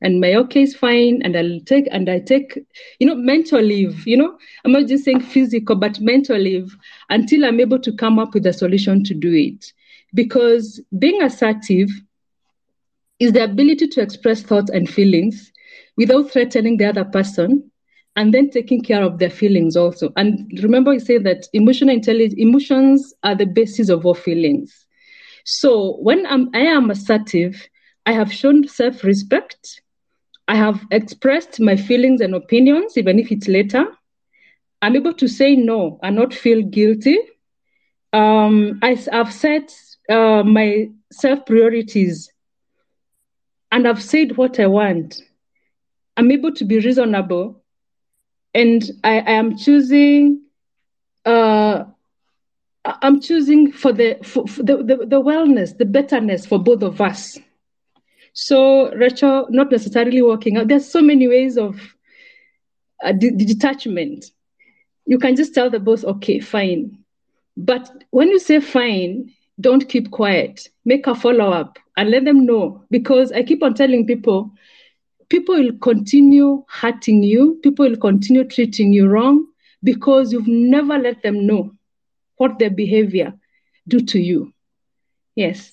and 0.02 0.20
my 0.20 0.34
okay 0.34 0.62
is 0.62 0.74
fine 0.74 1.20
and 1.22 1.36
i'll 1.36 1.60
take 1.60 1.86
and 1.90 2.08
i 2.08 2.18
take 2.18 2.58
you 2.98 3.06
know 3.06 3.14
mental 3.14 3.60
leave 3.60 4.06
you 4.06 4.16
know 4.16 4.36
i'm 4.64 4.72
not 4.72 4.86
just 4.86 5.04
saying 5.04 5.20
physical 5.20 5.74
but 5.74 6.00
mental 6.00 6.36
leave 6.38 6.76
until 7.10 7.44
i'm 7.44 7.60
able 7.60 7.78
to 7.78 7.92
come 7.92 8.18
up 8.18 8.34
with 8.34 8.46
a 8.46 8.52
solution 8.52 9.02
to 9.02 9.14
do 9.14 9.32
it 9.32 9.72
because 10.14 10.80
being 10.98 11.22
assertive 11.22 11.88
is 13.18 13.32
the 13.32 13.44
ability 13.44 13.88
to 13.88 14.00
express 14.00 14.42
thoughts 14.42 14.70
and 14.70 14.88
feelings 14.88 15.52
without 15.96 16.30
threatening 16.30 16.76
the 16.76 16.86
other 16.86 17.04
person 17.04 17.70
and 18.16 18.32
then 18.32 18.50
taking 18.50 18.82
care 18.82 19.02
of 19.02 19.18
their 19.18 19.30
feelings 19.30 19.76
also. 19.76 20.12
And 20.16 20.50
remember, 20.62 20.92
I 20.92 20.98
say 20.98 21.18
that 21.18 21.46
emotional 21.52 21.94
intelligence, 21.94 22.34
emotions 22.38 23.14
are 23.22 23.34
the 23.34 23.46
basis 23.46 23.88
of 23.88 24.06
all 24.06 24.14
feelings. 24.14 24.86
So 25.44 25.96
when 25.98 26.26
I'm, 26.26 26.50
I 26.54 26.60
am 26.60 26.90
assertive, 26.90 27.68
I 28.06 28.12
have 28.12 28.32
shown 28.32 28.66
self-respect. 28.66 29.80
I 30.48 30.56
have 30.56 30.80
expressed 30.90 31.60
my 31.60 31.76
feelings 31.76 32.20
and 32.20 32.34
opinions, 32.34 32.96
even 32.96 33.18
if 33.18 33.30
it's 33.30 33.48
later. 33.48 33.84
I'm 34.80 34.96
able 34.96 35.14
to 35.14 35.28
say 35.28 35.56
no 35.56 35.98
and 36.02 36.16
not 36.16 36.32
feel 36.32 36.62
guilty. 36.62 37.18
Um, 38.12 38.78
I, 38.82 38.96
have 39.12 39.32
set 39.32 39.74
uh, 40.08 40.42
my 40.42 40.88
self 41.12 41.44
priorities 41.44 42.30
and 43.70 43.86
I've 43.86 44.02
said 44.02 44.36
what 44.36 44.58
I 44.60 44.66
want. 44.66 45.22
I'm 46.16 46.30
able 46.30 46.52
to 46.54 46.64
be 46.64 46.78
reasonable 46.78 47.62
and 48.54 48.90
I, 49.04 49.18
I 49.18 49.32
am 49.32 49.56
choosing 49.56 50.42
uh, 51.24 51.84
I'm 53.02 53.20
choosing 53.20 53.72
for 53.72 53.92
the 53.92 54.18
for, 54.22 54.46
for 54.46 54.62
the, 54.62 54.76
the, 54.76 54.96
the 55.06 55.20
wellness, 55.20 55.76
the 55.76 55.84
betterness 55.84 56.46
for 56.46 56.58
both 56.58 56.82
of 56.82 57.00
us. 57.00 57.38
So 58.32 58.94
Rachel, 58.94 59.46
not 59.50 59.70
necessarily 59.70 60.22
working 60.22 60.56
out. 60.56 60.68
There's 60.68 60.88
so 60.88 61.02
many 61.02 61.26
ways 61.26 61.56
of 61.58 61.80
uh, 63.02 63.12
detachment. 63.12 64.26
You 65.06 65.18
can 65.18 65.36
just 65.36 65.54
tell 65.54 65.70
the 65.70 65.80
boss, 65.80 66.04
okay, 66.04 66.40
fine. 66.40 66.98
But 67.56 68.04
when 68.10 68.28
you 68.28 68.38
say 68.38 68.60
fine, 68.60 69.32
don't 69.60 69.88
keep 69.88 70.10
quiet. 70.10 70.68
Make 70.84 71.06
a 71.06 71.14
follow 71.14 71.50
up 71.50 71.78
and 71.96 72.10
let 72.10 72.24
them 72.24 72.46
know. 72.46 72.82
Because 72.90 73.32
I 73.32 73.42
keep 73.42 73.62
on 73.62 73.74
telling 73.74 74.06
people, 74.06 74.52
people 75.28 75.56
will 75.56 75.78
continue 75.78 76.64
hurting 76.68 77.22
you, 77.22 77.58
people 77.62 77.88
will 77.88 77.96
continue 77.96 78.44
treating 78.44 78.92
you 78.92 79.08
wrong 79.08 79.46
because 79.82 80.32
you've 80.32 80.48
never 80.48 80.98
let 80.98 81.22
them 81.22 81.46
know 81.46 81.72
what 82.36 82.58
their 82.58 82.70
behavior 82.70 83.34
do 83.88 84.00
to 84.00 84.18
you. 84.18 84.52
Yes. 85.34 85.72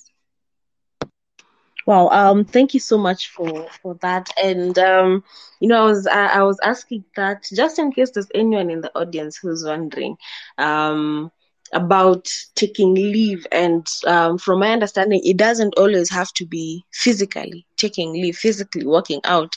Wow. 1.86 2.08
Um. 2.10 2.46
Thank 2.46 2.74
you 2.74 2.80
so 2.80 2.98
much 2.98 3.30
for 3.30 3.68
for 3.82 3.96
that. 4.02 4.30
And 4.42 4.78
um, 4.80 5.24
you 5.60 5.68
know, 5.68 5.84
I 5.84 5.86
was 5.86 6.08
I, 6.08 6.26
I 6.28 6.44
was 6.44 6.60
asking 6.64 7.04
that 7.16 7.44
just 7.54 7.78
in 7.80 7.92
case 7.92 8.12
there's 8.12 8.32
anyone 8.34 8.70
in 8.70 8.82
the 8.82 8.92
audience 8.98 9.38
who's 9.38 9.66
wondering, 9.66 10.18
um, 10.58 11.32
about 11.74 12.28
taking 12.56 12.96
leave. 12.96 13.46
And 13.52 13.86
um, 14.08 14.38
from 14.38 14.60
my 14.60 14.72
understanding, 14.72 15.22
it 15.24 15.38
doesn't 15.38 15.76
always 15.78 16.10
have 16.12 16.32
to 16.34 16.46
be 16.46 16.86
physically 16.94 17.66
taking 17.78 18.14
leave, 18.14 18.38
physically 18.38 18.86
working 18.86 19.22
out. 19.24 19.56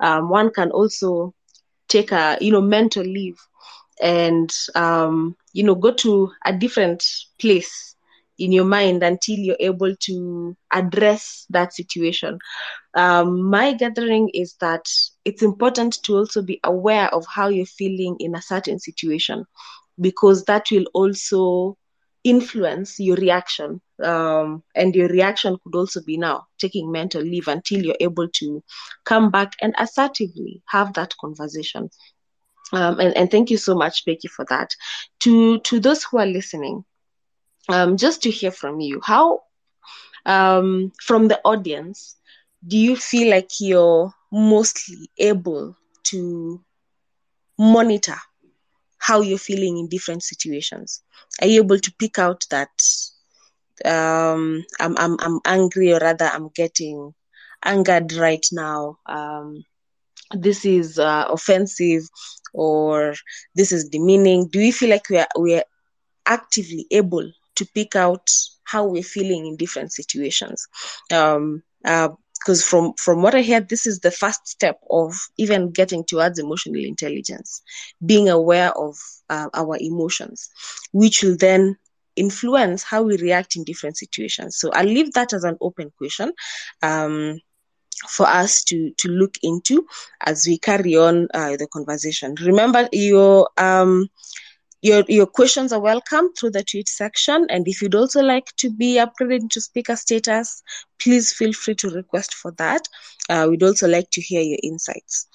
Um, 0.00 0.28
one 0.30 0.50
can 0.50 0.70
also 0.70 1.34
take 1.88 2.12
a, 2.12 2.38
you 2.40 2.52
know, 2.52 2.60
mental 2.62 3.04
leave 3.04 3.38
and, 4.00 4.50
um, 4.74 5.36
you 5.52 5.64
know, 5.64 5.74
go 5.74 5.92
to 5.92 6.30
a 6.44 6.52
different 6.52 7.04
place 7.40 7.94
in 8.38 8.52
your 8.52 8.64
mind 8.64 9.02
until 9.02 9.36
you're 9.36 9.56
able 9.60 9.94
to 9.96 10.56
address 10.72 11.46
that 11.50 11.72
situation. 11.74 12.38
Um, 12.94 13.42
my 13.50 13.72
gathering 13.74 14.30
is 14.34 14.56
that 14.60 14.86
it's 15.24 15.42
important 15.42 16.02
to 16.04 16.16
also 16.16 16.42
be 16.42 16.60
aware 16.64 17.12
of 17.14 17.24
how 17.26 17.48
you're 17.48 17.66
feeling 17.66 18.16
in 18.20 18.34
a 18.34 18.42
certain 18.42 18.78
situation 18.78 19.44
because 20.00 20.44
that 20.44 20.66
will 20.70 20.86
also 20.94 21.76
influence 22.24 22.98
your 22.98 23.16
reaction 23.16 23.80
um, 24.02 24.62
and 24.74 24.94
your 24.94 25.08
reaction 25.08 25.56
could 25.62 25.74
also 25.74 26.00
be 26.04 26.16
now 26.16 26.46
taking 26.58 26.90
mental 26.90 27.22
leave 27.22 27.48
until 27.48 27.82
you're 27.82 27.96
able 28.00 28.28
to 28.28 28.62
come 29.04 29.30
back 29.30 29.52
and 29.62 29.74
assertively 29.78 30.62
have 30.68 30.92
that 30.94 31.14
conversation. 31.20 31.88
Um, 32.72 33.00
and, 33.00 33.16
and 33.16 33.30
thank 33.30 33.50
you 33.50 33.56
so 33.56 33.74
much 33.74 34.04
becky 34.04 34.28
for 34.28 34.44
that. 34.50 34.70
To 35.20 35.58
to 35.60 35.80
those 35.80 36.04
who 36.04 36.18
are 36.18 36.26
listening 36.26 36.84
um, 37.68 37.96
just 37.96 38.22
to 38.22 38.30
hear 38.30 38.50
from 38.50 38.80
you 38.80 39.00
how 39.04 39.40
um, 40.26 40.92
from 41.00 41.28
the 41.28 41.40
audience 41.44 42.16
do 42.66 42.76
you 42.76 42.96
feel 42.96 43.30
like 43.30 43.48
you're 43.60 44.12
mostly 44.32 45.10
able 45.18 45.76
to 46.04 46.60
monitor 47.58 48.16
how 48.98 49.20
you're 49.20 49.38
feeling 49.38 49.78
in 49.78 49.88
different 49.88 50.22
situations. 50.22 51.02
Are 51.40 51.46
you 51.46 51.62
able 51.62 51.78
to 51.78 51.94
pick 51.98 52.18
out 52.18 52.44
that 52.50 52.70
um, 53.84 54.64
I'm, 54.80 54.96
I'm, 54.98 55.16
I'm 55.20 55.38
angry 55.44 55.92
or 55.92 56.00
rather 56.00 56.24
i'm 56.24 56.48
getting 56.48 57.14
angered 57.64 58.12
right 58.14 58.44
now 58.50 58.96
um, 59.06 59.64
this 60.32 60.64
is 60.64 60.98
uh, 60.98 61.26
offensive 61.28 62.02
or 62.52 63.14
this 63.54 63.72
is 63.72 63.88
demeaning? 63.88 64.48
Do 64.48 64.60
you 64.60 64.72
feel 64.72 64.90
like 64.90 65.08
we 65.08 65.18
are, 65.18 65.28
we 65.38 65.54
are 65.56 65.64
actively 66.26 66.86
able 66.90 67.30
to 67.56 67.66
pick 67.74 67.96
out 67.96 68.30
how 68.64 68.86
we're 68.86 69.02
feeling 69.02 69.46
in 69.46 69.56
different 69.56 69.92
situations? 69.92 70.66
Um, 71.12 71.62
uh, 71.84 72.10
because 72.40 72.64
from 72.64 72.92
from 72.96 73.22
what 73.22 73.34
i 73.34 73.40
hear 73.40 73.60
this 73.60 73.86
is 73.86 74.00
the 74.00 74.10
first 74.10 74.46
step 74.46 74.80
of 74.90 75.14
even 75.38 75.70
getting 75.70 76.04
towards 76.04 76.38
emotional 76.38 76.82
intelligence 76.84 77.62
being 78.04 78.28
aware 78.28 78.72
of 78.76 78.96
uh, 79.30 79.48
our 79.54 79.76
emotions 79.80 80.50
which 80.92 81.22
will 81.22 81.36
then 81.36 81.76
influence 82.16 82.82
how 82.82 83.02
we 83.02 83.16
react 83.18 83.56
in 83.56 83.64
different 83.64 83.96
situations. 83.96 84.56
So 84.58 84.70
i'll 84.72 84.84
leave 84.84 85.12
that 85.14 85.32
as 85.32 85.44
an 85.44 85.56
open 85.60 85.92
question 85.98 86.32
um, 86.82 87.40
for 88.08 88.26
us 88.26 88.62
to 88.64 88.92
to 88.98 89.08
look 89.08 89.34
into 89.42 89.84
as 90.24 90.46
we 90.46 90.58
carry 90.58 90.96
on 90.96 91.28
uh, 91.34 91.56
the 91.56 91.66
conversation. 91.72 92.34
Remember 92.42 92.88
your 92.92 93.48
um, 93.56 94.08
your, 94.82 95.04
your 95.08 95.26
questions 95.26 95.72
are 95.72 95.80
welcome 95.80 96.32
through 96.34 96.50
the 96.50 96.62
tweet 96.62 96.88
section. 96.88 97.46
And 97.50 97.66
if 97.66 97.82
you'd 97.82 97.94
also 97.94 98.22
like 98.22 98.54
to 98.56 98.70
be 98.70 98.96
upgraded 98.96 99.50
to 99.50 99.60
speaker 99.60 99.96
status, 99.96 100.62
please 101.00 101.32
feel 101.32 101.52
free 101.52 101.74
to 101.76 101.90
request 101.90 102.34
for 102.34 102.52
that. 102.52 102.82
Uh, 103.28 103.48
we'd 103.50 103.62
also 103.62 103.88
like 103.88 104.10
to 104.10 104.20
hear 104.20 104.40
your 104.40 104.58
insights. 104.62 105.26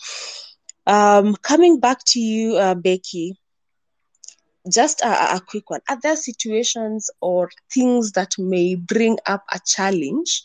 Um, 0.88 1.36
coming 1.36 1.79
back 1.79 1.99
to 2.08 2.19
you, 2.19 2.56
uh, 2.58 2.75
Becky, 2.75 3.38
just 4.71 5.01
a, 5.01 5.36
a, 5.36 5.41
quick 5.45 5.69
one. 5.69 5.82
Are 5.89 5.99
there 6.01 6.15
situations 6.15 7.10
or 7.21 7.49
things 7.73 8.13
that 8.13 8.36
may 8.38 8.75
bring 8.75 9.17
up 9.25 9.43
a 9.51 9.60
challenge 9.65 10.43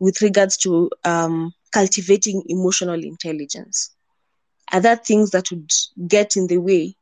with 0.00 0.22
regards 0.22 0.56
to 0.58 0.90
um, 1.04 1.52
cultivating 1.72 2.44
emotional 2.46 3.02
intelligence? 3.02 3.94
Are 4.72 4.80
there 4.80 4.96
things 4.96 5.30
that 5.30 5.50
would 5.50 5.72
get 6.06 6.36
in 6.36 6.46
the 6.46 6.58
way 6.58 6.94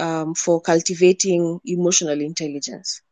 um, 0.00 0.34
for 0.34 0.60
cultivating 0.60 1.60
emotional 1.66 2.20
intelligence? 2.20 3.02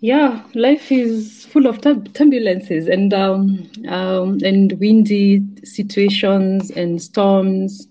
Yeah, 0.00 0.42
life 0.54 0.90
is 0.90 1.44
full 1.46 1.66
of 1.66 1.80
turbulences 1.80 2.92
and 2.92 3.12
um, 3.14 3.70
um, 3.88 4.38
and 4.42 4.72
windy 4.80 5.42
situations 5.64 6.70
and 6.70 7.00
storms. 7.00 7.86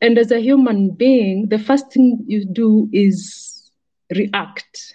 And 0.00 0.18
as 0.18 0.30
a 0.30 0.40
human 0.40 0.90
being, 0.90 1.48
the 1.48 1.58
first 1.58 1.92
thing 1.92 2.24
you 2.28 2.44
do 2.44 2.88
is 2.92 3.70
react. 4.14 4.94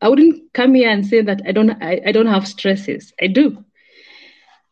I 0.00 0.08
wouldn't 0.08 0.52
come 0.54 0.74
here 0.74 0.90
and 0.90 1.06
say 1.06 1.20
that 1.22 1.42
I 1.46 1.52
don't 1.52 1.70
I, 1.82 2.00
I 2.06 2.12
don't 2.12 2.26
have 2.26 2.46
stresses. 2.48 3.12
I 3.20 3.26
do 3.26 3.64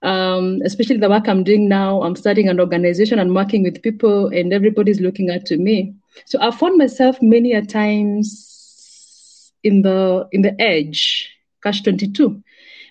um, 0.03 0.61
especially 0.65 0.99
the 0.99 1.09
work 1.09 1.29
I'm 1.29 1.45
doing 1.45 1.69
now. 1.69 2.03
I'm 2.03 2.17
starting 2.17 2.49
an 2.49 2.61
organization 2.61 3.19
and 3.19 3.35
working 3.35 3.63
with 3.63 3.83
people, 3.83 4.29
and 4.29 4.53
everybody's 4.53 5.01
looking 5.01 5.31
up 5.31 5.45
to 5.45 5.57
me. 5.57 5.95
So 6.27 6.39
I 6.41 6.51
found 6.51 6.79
myself 6.79 7.21
many 7.21 7.53
a 7.53 7.63
times 7.63 9.53
in 9.63 9.83
the 9.83 10.29
in 10.33 10.43
the 10.43 10.61
edge, 10.61 11.29
catch 11.63 11.83
twenty 11.83 12.11
two. 12.11 12.43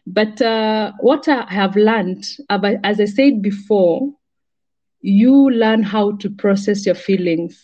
But 0.05 0.41
uh, 0.41 0.93
what 0.99 1.27
I 1.27 1.45
have 1.53 1.75
learned, 1.75 2.25
as 2.49 2.99
I 3.01 3.05
said 3.05 3.41
before, 3.41 4.13
you 5.01 5.49
learn 5.49 5.83
how 5.83 6.15
to 6.17 6.29
process 6.29 6.85
your 6.85 6.95
feelings. 6.95 7.63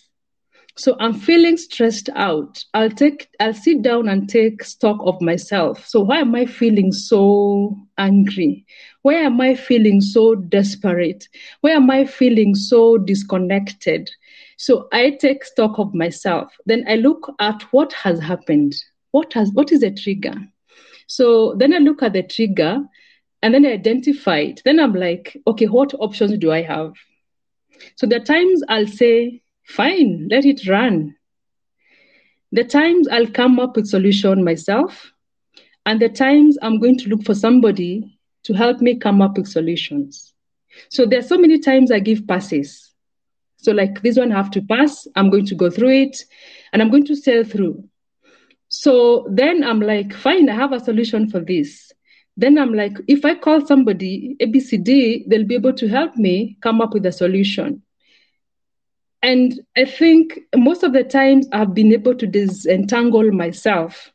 So 0.75 0.95
I'm 0.99 1.13
feeling 1.13 1.55
stressed 1.57 2.09
out. 2.15 2.63
I'll 2.73 2.89
take, 2.89 3.29
I'll 3.39 3.53
sit 3.53 3.81
down 3.83 4.09
and 4.09 4.27
take 4.27 4.63
stock 4.63 4.97
of 5.01 5.21
myself. 5.21 5.87
So 5.87 6.01
why 6.01 6.17
am 6.17 6.33
I 6.35 6.45
feeling 6.47 6.91
so 6.91 7.77
angry? 7.97 8.65
Why 9.03 9.15
am 9.15 9.39
I 9.41 9.53
feeling 9.53 10.01
so 10.01 10.33
desperate? 10.33 11.27
Why 11.61 11.71
am 11.71 11.89
I 11.91 12.05
feeling 12.05 12.55
so 12.55 12.97
disconnected? 12.97 14.09
So 14.57 14.87
I 14.91 15.11
take 15.11 15.43
stock 15.43 15.77
of 15.77 15.93
myself. 15.93 16.53
Then 16.65 16.85
I 16.87 16.95
look 16.95 17.29
at 17.39 17.61
what 17.73 17.93
has 17.93 18.19
happened. 18.19 18.75
What 19.11 19.33
has 19.33 19.51
what 19.51 19.71
is 19.71 19.81
the 19.81 19.91
trigger? 19.91 20.33
So 21.07 21.53
then 21.57 21.73
I 21.73 21.79
look 21.79 22.01
at 22.01 22.13
the 22.13 22.23
trigger 22.23 22.81
and 23.41 23.53
then 23.53 23.65
I 23.65 23.73
identify 23.73 24.37
it. 24.37 24.61
Then 24.63 24.79
I'm 24.79 24.93
like, 24.93 25.37
okay, 25.47 25.67
what 25.67 25.93
options 25.95 26.37
do 26.37 26.51
I 26.51 26.61
have? 26.61 26.93
So 27.97 28.07
there 28.07 28.21
are 28.21 28.25
times 28.25 28.63
I'll 28.69 28.87
say, 28.87 29.41
fine, 29.63 30.29
let 30.31 30.45
it 30.45 30.65
run. 30.67 31.15
The 32.53 32.63
times 32.63 33.09
I'll 33.09 33.27
come 33.27 33.59
up 33.59 33.75
with 33.75 33.87
solution 33.87 34.43
myself, 34.43 35.11
and 35.85 35.99
the 35.99 36.07
times 36.07 36.57
I'm 36.61 36.79
going 36.79 36.97
to 36.99 37.09
look 37.09 37.23
for 37.23 37.35
somebody 37.35 38.17
to 38.43 38.53
help 38.53 38.81
me 38.81 38.95
come 38.95 39.21
up 39.21 39.37
with 39.37 39.47
solutions. 39.47 40.33
So 40.89 41.05
there 41.05 41.19
are 41.19 41.23
so 41.23 41.37
many 41.37 41.59
times 41.59 41.91
I 41.91 41.99
give 41.99 42.27
passes. 42.27 42.91
So, 43.57 43.71
like 43.71 44.01
this 44.01 44.17
one, 44.17 44.31
I 44.31 44.35
have 44.35 44.51
to 44.51 44.61
pass. 44.61 45.07
I'm 45.15 45.29
going 45.29 45.45
to 45.45 45.55
go 45.55 45.69
through 45.69 45.91
it 45.91 46.17
and 46.73 46.81
I'm 46.81 46.89
going 46.89 47.05
to 47.05 47.15
sail 47.15 47.43
through. 47.43 47.87
So 48.67 49.27
then 49.29 49.63
I'm 49.63 49.79
like, 49.79 50.13
fine, 50.13 50.49
I 50.49 50.55
have 50.55 50.73
a 50.73 50.79
solution 50.79 51.29
for 51.29 51.39
this. 51.39 51.91
Then 52.35 52.57
I'm 52.57 52.73
like, 52.73 52.93
if 53.07 53.23
I 53.23 53.35
call 53.35 53.65
somebody, 53.65 54.35
ABCD, 54.41 55.29
they'll 55.29 55.45
be 55.45 55.55
able 55.55 55.73
to 55.73 55.87
help 55.87 56.15
me 56.15 56.57
come 56.61 56.81
up 56.81 56.93
with 56.93 57.05
a 57.05 57.11
solution. 57.11 57.83
And 59.21 59.61
I 59.77 59.85
think 59.85 60.39
most 60.55 60.83
of 60.83 60.91
the 60.91 61.03
times 61.03 61.47
I've 61.53 61.73
been 61.73 61.93
able 61.93 62.15
to 62.15 62.27
disentangle 62.27 63.31
myself 63.31 64.11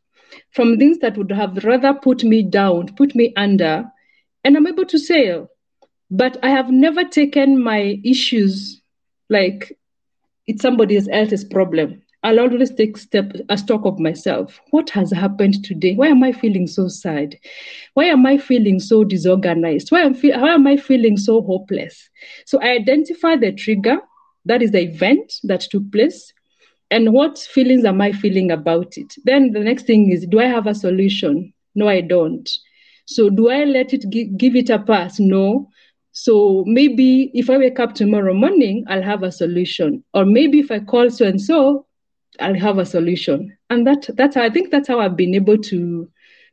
from 0.50 0.76
things 0.76 0.98
that 0.98 1.16
would 1.16 1.30
have 1.30 1.64
rather 1.64 1.94
put 1.94 2.24
me 2.24 2.42
down, 2.42 2.94
put 2.96 3.14
me 3.14 3.32
under, 3.36 3.90
and 4.48 4.56
I'm 4.56 4.66
able 4.66 4.86
to 4.86 4.98
sail. 4.98 5.50
But 6.10 6.38
I 6.42 6.48
have 6.48 6.70
never 6.70 7.04
taken 7.04 7.62
my 7.62 8.00
issues 8.02 8.80
like 9.28 9.78
it's 10.46 10.62
somebody 10.62 10.96
else's 11.12 11.44
problem. 11.44 12.00
I'll 12.22 12.40
always 12.40 12.70
take 12.74 12.96
step 12.96 13.30
a 13.50 13.58
stock 13.58 13.84
of 13.84 13.98
myself. 14.00 14.58
What 14.70 14.88
has 14.88 15.12
happened 15.12 15.62
today? 15.66 15.96
Why 15.96 16.06
am 16.06 16.22
I 16.22 16.32
feeling 16.32 16.66
so 16.66 16.88
sad? 16.88 17.36
Why 17.92 18.04
am 18.04 18.24
I 18.24 18.38
feeling 18.38 18.80
so 18.80 19.04
disorganized? 19.04 19.90
Why 19.90 20.00
am, 20.00 20.14
fe- 20.14 20.32
why 20.38 20.54
am 20.54 20.66
I 20.66 20.78
feeling 20.78 21.18
so 21.18 21.42
hopeless? 21.42 22.08
So 22.46 22.58
I 22.62 22.68
identify 22.68 23.36
the 23.36 23.52
trigger, 23.52 23.98
that 24.46 24.62
is 24.62 24.70
the 24.70 24.80
event 24.80 25.30
that 25.44 25.60
took 25.60 25.92
place, 25.92 26.32
and 26.90 27.12
what 27.12 27.38
feelings 27.38 27.84
am 27.84 28.00
I 28.00 28.12
feeling 28.12 28.50
about 28.50 28.96
it? 28.96 29.14
Then 29.24 29.52
the 29.52 29.60
next 29.60 29.84
thing 29.84 30.10
is, 30.10 30.26
do 30.26 30.40
I 30.40 30.46
have 30.46 30.66
a 30.66 30.74
solution? 30.74 31.52
No, 31.74 31.86
I 31.86 32.00
don't. 32.00 32.48
So 33.08 33.30
do 33.30 33.48
I 33.48 33.64
let 33.64 33.94
it 33.94 34.04
gi- 34.10 34.32
give 34.36 34.54
it 34.54 34.68
a 34.68 34.78
pass? 34.78 35.18
No. 35.18 35.70
So 36.12 36.62
maybe 36.66 37.30
if 37.32 37.48
I 37.48 37.56
wake 37.56 37.80
up 37.80 37.94
tomorrow 37.94 38.34
morning, 38.34 38.84
I'll 38.86 39.02
have 39.02 39.22
a 39.22 39.32
solution. 39.32 40.04
Or 40.12 40.26
maybe 40.26 40.58
if 40.58 40.70
I 40.70 40.80
call 40.80 41.08
so 41.08 41.26
and 41.26 41.40
so, 41.40 41.86
I'll 42.38 42.54
have 42.58 42.76
a 42.76 42.84
solution. 42.84 43.56
And 43.70 43.86
that 43.86 44.10
that's 44.14 44.34
how 44.36 44.42
I 44.42 44.50
think 44.50 44.70
that's 44.70 44.88
how 44.88 45.00
I've 45.00 45.16
been 45.16 45.34
able 45.34 45.56
to 45.56 46.06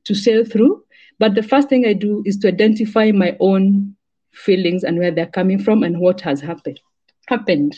to 0.05 0.15
sail 0.15 0.45
through. 0.45 0.81
But 1.19 1.35
the 1.35 1.43
first 1.43 1.67
thing 1.67 1.85
I 1.85 1.91
do 1.91 2.23
is 2.25 2.37
to 2.37 2.47
identify 2.47 3.11
my 3.11 3.35
own 3.41 3.93
feelings 4.31 4.85
and 4.85 4.97
where 4.97 5.11
they're 5.11 5.25
coming 5.25 5.59
from 5.59 5.83
and 5.83 5.99
what 5.99 6.21
has 6.21 6.39
happened 6.39 6.79
happened. 7.27 7.75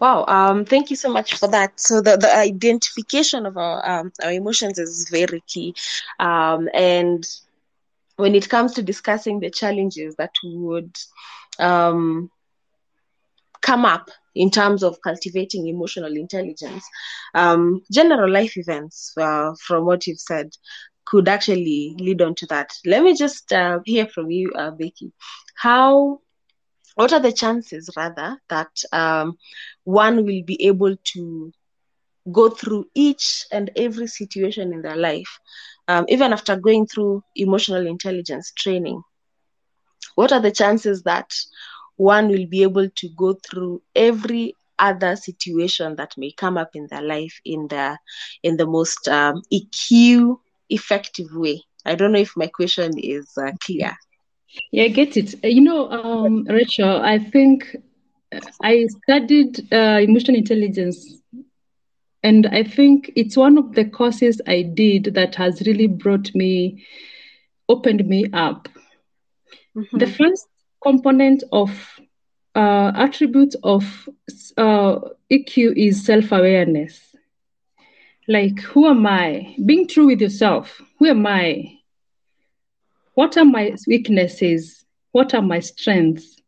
Wow, 0.00 0.24
um, 0.26 0.64
thank 0.64 0.90
you 0.90 0.96
so 0.96 1.10
much 1.10 1.34
for 1.38 1.48
that. 1.48 1.78
So 1.80 2.00
the, 2.00 2.16
the 2.16 2.34
identification 2.34 3.46
of 3.46 3.56
our 3.56 3.88
um, 3.88 4.12
our 4.22 4.32
emotions 4.32 4.78
is 4.78 5.08
very 5.10 5.42
key, 5.46 5.74
um, 6.18 6.68
and 6.74 7.24
when 8.16 8.34
it 8.34 8.48
comes 8.48 8.74
to 8.74 8.82
discussing 8.82 9.40
the 9.40 9.50
challenges 9.50 10.16
that 10.16 10.32
would 10.44 10.96
um, 11.58 12.30
come 13.62 13.84
up 13.84 14.10
in 14.34 14.50
terms 14.50 14.82
of 14.82 15.00
cultivating 15.02 15.66
emotional 15.68 16.14
intelligence, 16.16 16.86
um, 17.34 17.82
general 17.92 18.30
life 18.30 18.56
events, 18.56 19.12
uh, 19.18 19.52
from 19.66 19.84
what 19.84 20.06
you've 20.06 20.20
said, 20.20 20.50
could 21.06 21.28
actually 21.28 21.94
lead 21.98 22.22
on 22.22 22.34
to 22.36 22.46
that. 22.46 22.70
Let 22.86 23.02
me 23.02 23.14
just 23.16 23.52
uh, 23.52 23.80
hear 23.84 24.06
from 24.06 24.30
you, 24.30 24.52
uh, 24.56 24.70
Becky. 24.70 25.12
How, 25.56 26.20
what 27.00 27.12
are 27.14 27.20
the 27.20 27.32
chances, 27.32 27.90
rather, 27.96 28.38
that 28.50 28.70
um, 28.92 29.38
one 29.84 30.18
will 30.26 30.42
be 30.44 30.66
able 30.66 30.96
to 31.14 31.52
go 32.32 32.50
through 32.50 32.86
each 32.94 33.46
and 33.52 33.70
every 33.76 34.06
situation 34.06 34.72
in 34.72 34.82
their 34.82 34.96
life, 34.96 35.40
um, 35.88 36.04
even 36.08 36.32
after 36.32 36.56
going 36.56 36.86
through 36.86 37.22
emotional 37.36 37.86
intelligence 37.86 38.52
training? 38.56 39.02
What 40.14 40.32
are 40.32 40.40
the 40.40 40.50
chances 40.52 41.02
that 41.04 41.32
one 41.96 42.28
will 42.28 42.46
be 42.46 42.62
able 42.62 42.88
to 42.88 43.08
go 43.16 43.34
through 43.34 43.82
every 43.94 44.56
other 44.78 45.16
situation 45.16 45.96
that 45.96 46.16
may 46.16 46.32
come 46.32 46.56
up 46.58 46.70
in 46.74 46.86
their 46.90 47.02
life 47.02 47.40
in 47.44 47.68
the 47.68 47.98
in 48.42 48.56
the 48.56 48.66
most 48.66 49.08
um, 49.08 49.42
EQ 49.52 50.40
effective 50.70 51.28
way. 51.32 51.62
I 51.84 51.94
don't 51.94 52.12
know 52.12 52.18
if 52.18 52.36
my 52.36 52.46
question 52.46 52.98
is 52.98 53.36
uh, 53.38 53.52
clear. 53.64 53.96
Yeah, 54.72 54.84
I 54.84 54.88
get 54.88 55.16
it. 55.16 55.34
You 55.44 55.62
know, 55.62 55.90
um, 55.90 56.44
Rachel, 56.48 57.00
I 57.02 57.18
think 57.18 57.76
I 58.62 58.86
studied 59.02 59.72
uh, 59.72 59.98
emotional 60.00 60.36
intelligence, 60.38 61.20
and 62.22 62.46
I 62.46 62.62
think 62.64 63.12
it's 63.16 63.36
one 63.36 63.58
of 63.58 63.74
the 63.74 63.84
courses 63.84 64.40
I 64.46 64.62
did 64.62 65.14
that 65.14 65.34
has 65.36 65.62
really 65.66 65.86
brought 65.86 66.34
me, 66.34 66.84
opened 67.68 68.06
me 68.06 68.26
up. 68.32 68.68
Mm-hmm. 69.76 69.98
The 69.98 70.06
first 70.06 70.46
component 70.82 71.42
of 71.52 71.70
uh, 72.54 72.92
attribute 72.94 73.54
of 73.62 74.08
uh, 74.56 74.98
EQ 75.30 75.72
is 75.76 76.04
self 76.04 76.32
awareness. 76.32 77.14
Like, 78.28 78.60
who 78.60 78.86
am 78.86 79.06
I? 79.06 79.54
Being 79.64 79.86
true 79.88 80.06
with 80.06 80.20
yourself. 80.20 80.80
Who 80.98 81.06
am 81.06 81.26
I? 81.26 81.79
What 83.20 83.36
are 83.36 83.44
my 83.44 83.76
weaknesses? 83.86 84.82
What 85.12 85.34
are 85.34 85.42
my 85.42 85.60
strengths? 85.60 86.40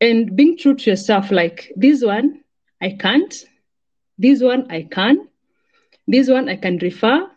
And 0.00 0.34
being 0.34 0.58
true 0.58 0.74
to 0.74 0.90
yourself, 0.90 1.30
like, 1.30 1.72
this 1.76 2.02
one, 2.02 2.40
I 2.82 2.96
can't. 2.98 3.32
This 4.18 4.42
one, 4.42 4.66
I 4.72 4.88
can. 4.90 5.28
This 6.08 6.28
one, 6.28 6.48
I 6.48 6.56
can 6.56 6.78
refer. 6.78 7.30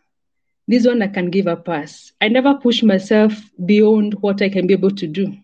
This 0.67 0.87
one, 0.87 1.03
I 1.03 1.07
can 1.07 1.29
give 1.29 1.45
a 1.45 1.55
pass. 1.55 2.13
I 2.19 2.29
never 2.29 2.55
push 2.55 2.81
myself 2.81 3.39
beyond 3.63 4.15
what 4.21 4.41
I 4.41 4.49
can 4.49 4.65
be 4.65 4.73
able 4.73 4.95
to 4.95 5.05
do. 5.05 5.37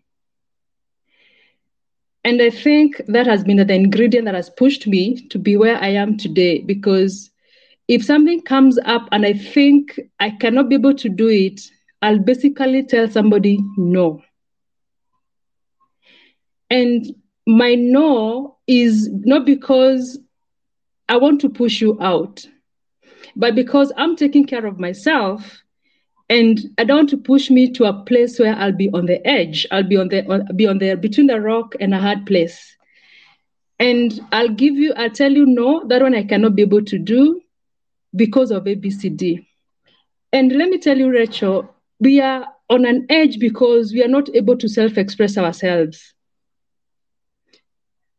And 2.24 2.41
I 2.41 2.50
think 2.50 3.00
that 3.10 3.28
has 3.28 3.43
been 3.43 3.58
the 3.58 3.76
ingredient 3.76 4.26
that 4.26 4.34
has 4.34 4.50
pushed 4.50 4.88
me 4.88 5.28
to 5.28 5.38
be 5.38 5.56
where 5.56 5.78
I 5.78 5.89
am 5.89 6.17
today. 6.17 6.62
Because 6.62 7.30
if 7.88 8.04
something 8.04 8.41
comes 8.41 8.80
up 8.86 9.08
and 9.12 9.24
I 9.24 9.34
think 9.34 10.00
I 10.19 10.32
cannot 10.32 10.69
be 10.69 10.74
able 10.74 10.96
to 10.96 11.10
do 11.10 11.28
it, 11.28 11.62
I'll 12.04 12.20
basically 12.20 12.84
tell 12.84 13.10
somebody 13.10 13.60
no. 13.78 14.22
And 16.70 17.06
my 17.48 17.76
no 17.76 18.58
is 18.68 19.10
not 19.10 19.46
because 19.46 20.20
I 21.08 21.16
want 21.16 21.39
to 21.42 21.50
push 21.50 21.80
you 21.80 21.98
out, 22.02 22.46
but 23.38 23.56
because 23.56 23.94
I'm 23.96 24.18
taking 24.18 24.46
care 24.46 24.66
of 24.66 24.80
myself 24.80 25.63
and 26.30 26.60
I 26.78 26.84
don't 26.84 26.98
want 26.98 27.10
to 27.12 27.18
push 27.18 27.50
me 27.50 27.72
to 27.72 27.86
a 27.86 28.04
place 28.04 28.38
where 28.38 28.54
I'll 28.54 28.76
be 28.76 28.89
on 28.89 29.06
the 29.06 29.26
edge. 29.26 29.66
I'll 29.72 29.84
be 29.84 29.96
on 29.96 30.10
the 30.10 30.46
be 30.58 30.68
on 30.68 30.80
the 30.80 30.96
between 30.96 31.28
the 31.28 31.39
rock 31.39 31.74
and 31.80 31.94
a 31.94 32.00
hard 32.00 32.26
place. 32.26 32.76
And 33.80 34.20
I'll 34.34 34.50
give 34.50 34.76
you, 34.76 34.94
I'll 34.98 35.10
tell 35.10 35.32
you 35.32 35.46
no, 35.46 35.88
that 35.88 36.02
one 36.02 36.16
I 36.16 36.24
cannot 36.24 36.56
be 36.56 36.63
able 36.63 36.84
to 36.84 37.00
do 37.00 37.42
because 38.13 38.52
of 38.52 38.66
ABCD. 38.66 39.46
And 40.34 40.52
let 40.52 40.70
me 40.70 40.80
tell 40.80 40.98
you, 40.98 41.10
Rachel, 41.10 41.73
we 42.04 42.20
are 42.20 42.46
on 42.70 42.86
an 42.86 43.06
edge 43.10 43.39
because 43.39 43.94
we 43.94 44.04
are 44.04 44.10
not 44.10 44.34
able 44.36 44.58
to 44.58 44.68
self-express 44.68 45.38
ourselves. 45.38 46.13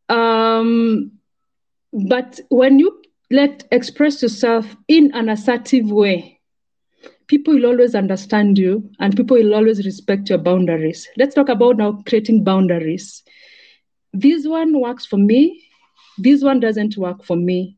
Um, 0.09 1.13
but 1.93 2.41
when 2.49 2.79
you 2.79 3.03
let 3.31 3.65
express 3.71 4.23
yourself 4.23 4.77
in 4.89 5.13
an 5.15 5.29
assertive 5.29 5.91
way, 5.91 6.41
people 7.27 7.55
will 7.55 7.67
always 7.67 7.95
understand 7.95 8.59
you 8.59 8.91
and 9.01 9.17
people 9.17 9.37
will 9.37 9.55
always 9.55 9.85
respect 9.85 10.29
your 10.29 10.39
boundaries. 10.39 11.09
Let's 11.17 11.35
talk 11.35 11.49
about 11.49 11.77
now 11.77 12.03
creating 12.07 12.45
boundaries. 12.45 13.23
This 14.13 14.47
one 14.47 14.81
works 14.81 15.05
for 15.05 15.17
me, 15.17 15.65
this 16.19 16.43
one 16.43 16.61
doesn't 16.61 16.97
work 16.97 17.25
for 17.25 17.37
me. 17.37 17.77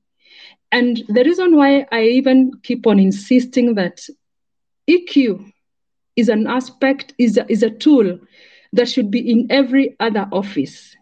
And 0.72 1.02
the 1.08 1.24
reason 1.24 1.56
why 1.56 1.86
I 1.90 2.02
even 2.02 2.52
keep 2.62 2.86
on 2.86 2.98
insisting 2.98 3.74
that 3.76 4.00
EQ 4.88 5.52
is 6.16 6.28
an 6.28 6.46
aspect, 6.46 7.14
is 7.18 7.36
a, 7.36 7.50
is 7.50 7.62
a 7.62 7.70
tool 7.70 8.18
that 8.72 8.88
should 8.88 9.10
be 9.10 9.30
in 9.30 9.46
every 9.50 9.96
other 10.00 10.28
office. 10.32 10.96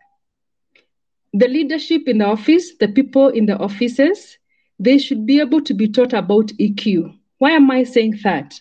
The 1.33 1.48
leadership 1.48 2.03
in 2.07 2.18
the 2.18 2.27
office, 2.27 2.77
the 2.79 2.88
people 2.88 3.29
in 3.29 3.46
the 3.46 3.57
offices, 3.59 4.38
they 4.79 4.98
should 4.98 5.27
be 5.27 5.40
able 5.40 5.62
to 5.62 5.74
be 5.74 5.88
taught 5.88 6.12
about 6.12 6.46
EQ 6.59 7.14
why 7.44 7.50
am 7.50 7.70
I 7.70 7.85
saying 7.85 8.20
that? 8.22 8.59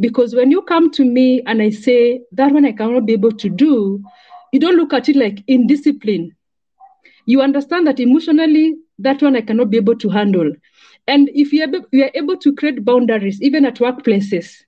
Because 0.00 0.34
when 0.34 0.50
you 0.50 0.62
come 0.62 0.90
to 0.92 1.04
me 1.04 1.42
and 1.46 1.60
I 1.60 1.68
say 1.68 2.22
that 2.32 2.52
one 2.52 2.64
I 2.64 2.72
cannot 2.72 3.04
be 3.04 3.12
able 3.12 3.32
to 3.32 3.50
do, 3.50 4.02
you 4.52 4.60
don't 4.60 4.76
look 4.76 4.94
at 4.94 5.10
it 5.10 5.16
like 5.16 5.44
indiscipline. 5.46 6.34
You 7.26 7.42
understand 7.42 7.86
that 7.86 8.00
emotionally, 8.00 8.76
that 8.98 9.22
one 9.22 9.36
I 9.36 9.42
cannot 9.42 9.70
be 9.70 9.76
able 9.76 9.96
to 9.96 10.08
handle. 10.08 10.52
And 11.06 11.28
if 11.34 11.52
you 11.52 11.64
are, 11.64 11.70
you 11.92 12.04
are 12.04 12.10
able 12.14 12.38
to 12.38 12.54
create 12.54 12.82
boundaries, 12.84 13.42
even 13.42 13.66
at 13.66 13.76
workplaces, 13.76 14.62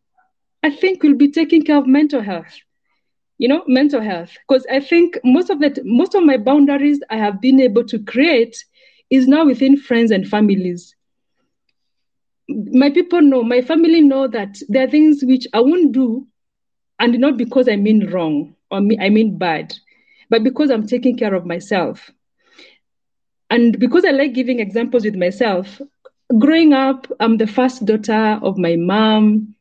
I 0.66 0.70
think 0.70 1.02
we'll 1.02 1.16
be 1.16 1.30
taking 1.30 1.62
care 1.64 1.78
of 1.78 1.86
mental 1.86 2.22
health. 2.22 2.58
You 3.38 3.48
know, 3.48 3.64
mental 3.68 4.00
health. 4.02 4.36
Because 4.48 4.66
I 4.70 4.80
think 4.80 5.18
most 5.24 5.50
of 5.50 5.60
that, 5.60 5.78
most 5.84 6.14
of 6.14 6.24
my 6.24 6.36
boundaries 6.38 7.00
I 7.10 7.16
have 7.18 7.40
been 7.40 7.60
able 7.60 7.84
to 7.86 7.98
create 8.04 8.56
is 9.10 9.28
now 9.28 9.46
within 9.46 9.76
friends 9.76 10.10
and 10.12 10.26
families 10.28 10.94
my 12.72 12.90
people 12.90 13.22
know, 13.22 13.42
my 13.42 13.60
family 13.62 14.00
know 14.00 14.28
that 14.28 14.58
there 14.68 14.84
are 14.86 14.90
things 14.90 15.22
which 15.24 15.46
I 15.54 15.60
won't 15.60 15.92
do, 15.92 16.26
and 16.98 17.18
not 17.20 17.38
because 17.38 17.68
I 17.68 17.76
mean 17.76 18.08
wrong. 18.10 18.54
or 18.70 18.80
me, 18.80 18.98
I 19.00 19.10
mean 19.10 19.38
bad, 19.38 19.74
but 20.30 20.44
because 20.44 20.70
I'm 20.70 20.86
taking 20.86 21.16
care 21.16 21.34
of 21.34 21.46
myself. 21.46 22.12
And 23.50 23.78
because 23.78 24.04
I 24.04 24.10
like 24.12 24.34
giving 24.34 24.60
examples 24.60 25.04
with 25.04 25.16
myself, 25.16 25.80
growing 26.38 26.72
up, 26.72 27.06
I'm 27.20 27.38
the 27.38 27.46
first 27.48 27.84
daughter 27.84 28.38
of 28.42 28.58
my 28.58 28.76
mom. 28.76 29.55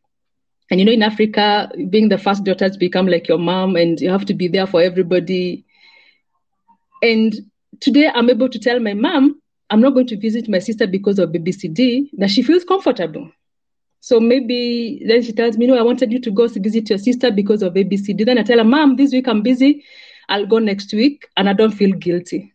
And 0.70 0.80
you 0.80 0.86
know, 0.86 0.92
in 0.92 1.04
Africa, 1.04 1.72
being 1.90 2.10
the 2.10 2.18
first 2.18 2.44
daughter 2.44 2.66
has 2.66 2.78
become 2.78 3.08
like 3.08 3.28
your 3.28 3.38
mom, 3.38 3.76
and 3.76 4.00
you 4.00 4.10
have 4.10 4.26
to 4.26 4.34
be 4.34 4.48
there 4.48 4.66
for 4.66 4.82
everybody. 4.82 5.66
And 7.02 7.34
today, 7.80 8.10
I'm 8.14 8.30
able 8.30 8.50
to 8.50 8.60
tell 8.60 8.80
my 8.80 8.94
mom, 8.94 9.42
I'm 9.70 9.82
not 9.82 9.94
going 9.94 10.08
to 10.08 10.18
visit 10.18 10.50
my 10.50 10.60
sister 10.60 10.88
because 10.88 11.20
of 11.20 11.30
ABCD, 11.32 12.10
that 12.18 12.32
she 12.32 12.42
feels 12.42 12.64
comfortable. 12.64 13.30
So 14.06 14.20
maybe 14.20 15.04
then 15.08 15.24
she 15.24 15.34
tells 15.34 15.58
me, 15.58 15.66
No, 15.66 15.78
I 15.78 15.82
wanted 15.82 16.12
you 16.12 16.22
to 16.22 16.32
go 16.32 16.48
visit 16.48 16.90
your 16.90 17.00
sister 17.00 17.32
because 17.32 17.64
of 17.64 17.74
ABCD. 17.74 18.24
Then 18.24 18.38
I 18.38 18.44
tell 18.44 18.60
her, 18.60 18.64
Mom, 18.64 18.96
this 18.96 19.12
week 19.12 19.28
I'm 19.28 19.42
busy. 19.42 19.84
I'll 20.30 20.46
go 20.46 20.60
next 20.60 20.94
week. 20.94 21.28
And 21.38 21.50
I 21.50 21.54
don't 21.54 21.72
feel 21.72 21.92
guilty. 21.92 22.54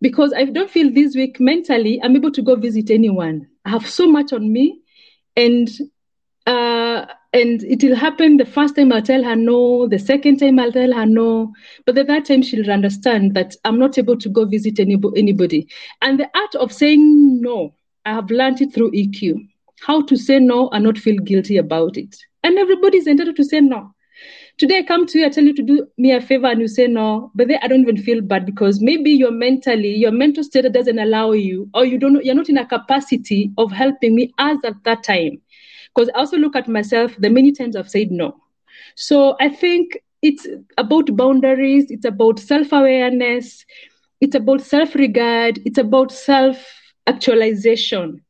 Because 0.00 0.32
I 0.32 0.44
don't 0.46 0.68
feel 0.68 0.92
this 0.92 1.14
week 1.14 1.38
mentally, 1.38 2.00
I'm 2.02 2.16
able 2.16 2.32
to 2.32 2.42
go 2.42 2.56
visit 2.56 2.90
anyone. 2.90 3.48
I 3.64 3.70
have 3.70 3.88
so 3.88 4.08
much 4.08 4.32
on 4.32 4.52
me. 4.52 4.80
And 5.36 5.70
uh, 6.46 7.06
and 7.34 7.64
it 7.64 7.82
will 7.82 7.96
happen 7.96 8.36
the 8.36 8.46
first 8.46 8.76
time 8.76 8.92
I'll 8.92 9.02
tell 9.02 9.24
her 9.24 9.34
no, 9.34 9.88
the 9.88 9.98
second 9.98 10.38
time 10.38 10.60
I'll 10.60 10.70
tell 10.70 10.92
her 10.92 11.04
no, 11.04 11.52
but 11.84 11.96
the 11.96 12.04
third 12.04 12.24
time 12.26 12.42
she'll 12.42 12.70
understand 12.70 13.34
that 13.34 13.56
I'm 13.64 13.76
not 13.76 13.98
able 13.98 14.16
to 14.18 14.28
go 14.28 14.44
visit 14.44 14.78
any, 14.78 14.96
anybody. 15.16 15.66
And 16.00 16.20
the 16.20 16.30
art 16.32 16.54
of 16.54 16.72
saying 16.72 17.40
no, 17.42 17.74
I 18.06 18.12
have 18.12 18.30
learned 18.30 18.60
it 18.60 18.72
through 18.72 18.92
EQ. 18.92 19.48
How 19.80 20.02
to 20.02 20.16
say 20.16 20.38
no 20.38 20.68
and 20.68 20.84
not 20.84 20.96
feel 20.96 21.18
guilty 21.18 21.56
about 21.56 21.96
it. 21.96 22.14
And 22.44 22.56
everybody's 22.56 23.08
entitled 23.08 23.36
to 23.36 23.44
say 23.44 23.60
no. 23.60 23.92
Today 24.56 24.78
I 24.78 24.82
come 24.84 25.04
to 25.04 25.18
you, 25.18 25.26
I 25.26 25.30
tell 25.30 25.42
you 25.42 25.54
to 25.54 25.62
do 25.62 25.88
me 25.98 26.12
a 26.12 26.20
favor 26.20 26.46
and 26.46 26.60
you 26.60 26.68
say 26.68 26.86
no, 26.86 27.32
but 27.34 27.48
then 27.48 27.58
I 27.62 27.66
don't 27.66 27.80
even 27.80 27.96
feel 27.96 28.20
bad 28.20 28.46
because 28.46 28.80
maybe 28.80 29.10
you're 29.10 29.32
mentally, 29.32 29.92
your 29.96 30.12
mental 30.12 30.44
state 30.44 30.72
doesn't 30.72 31.00
allow 31.00 31.32
you, 31.32 31.68
or 31.74 31.84
you 31.84 31.98
don't 31.98 32.24
you're 32.24 32.36
not 32.36 32.48
in 32.48 32.58
a 32.58 32.64
capacity 32.64 33.50
of 33.58 33.72
helping 33.72 34.14
me 34.14 34.32
as 34.38 34.58
at 34.64 34.74
that 34.84 35.02
time. 35.02 35.40
Because 35.94 36.10
I 36.14 36.18
also 36.18 36.36
look 36.36 36.56
at 36.56 36.68
myself, 36.68 37.16
the 37.18 37.30
many 37.30 37.52
times 37.52 37.76
I've 37.76 37.90
said 37.90 38.10
no. 38.10 38.36
So 38.96 39.36
I 39.40 39.48
think 39.48 39.98
it's 40.22 40.46
about 40.78 41.14
boundaries, 41.16 41.90
it's 41.90 42.04
about 42.04 42.38
self 42.38 42.72
awareness, 42.72 43.64
it's 44.20 44.34
about 44.34 44.60
self 44.60 44.94
regard, 44.94 45.60
it's 45.64 45.78
about 45.78 46.10
self 46.12 46.56
actualization 47.06 48.20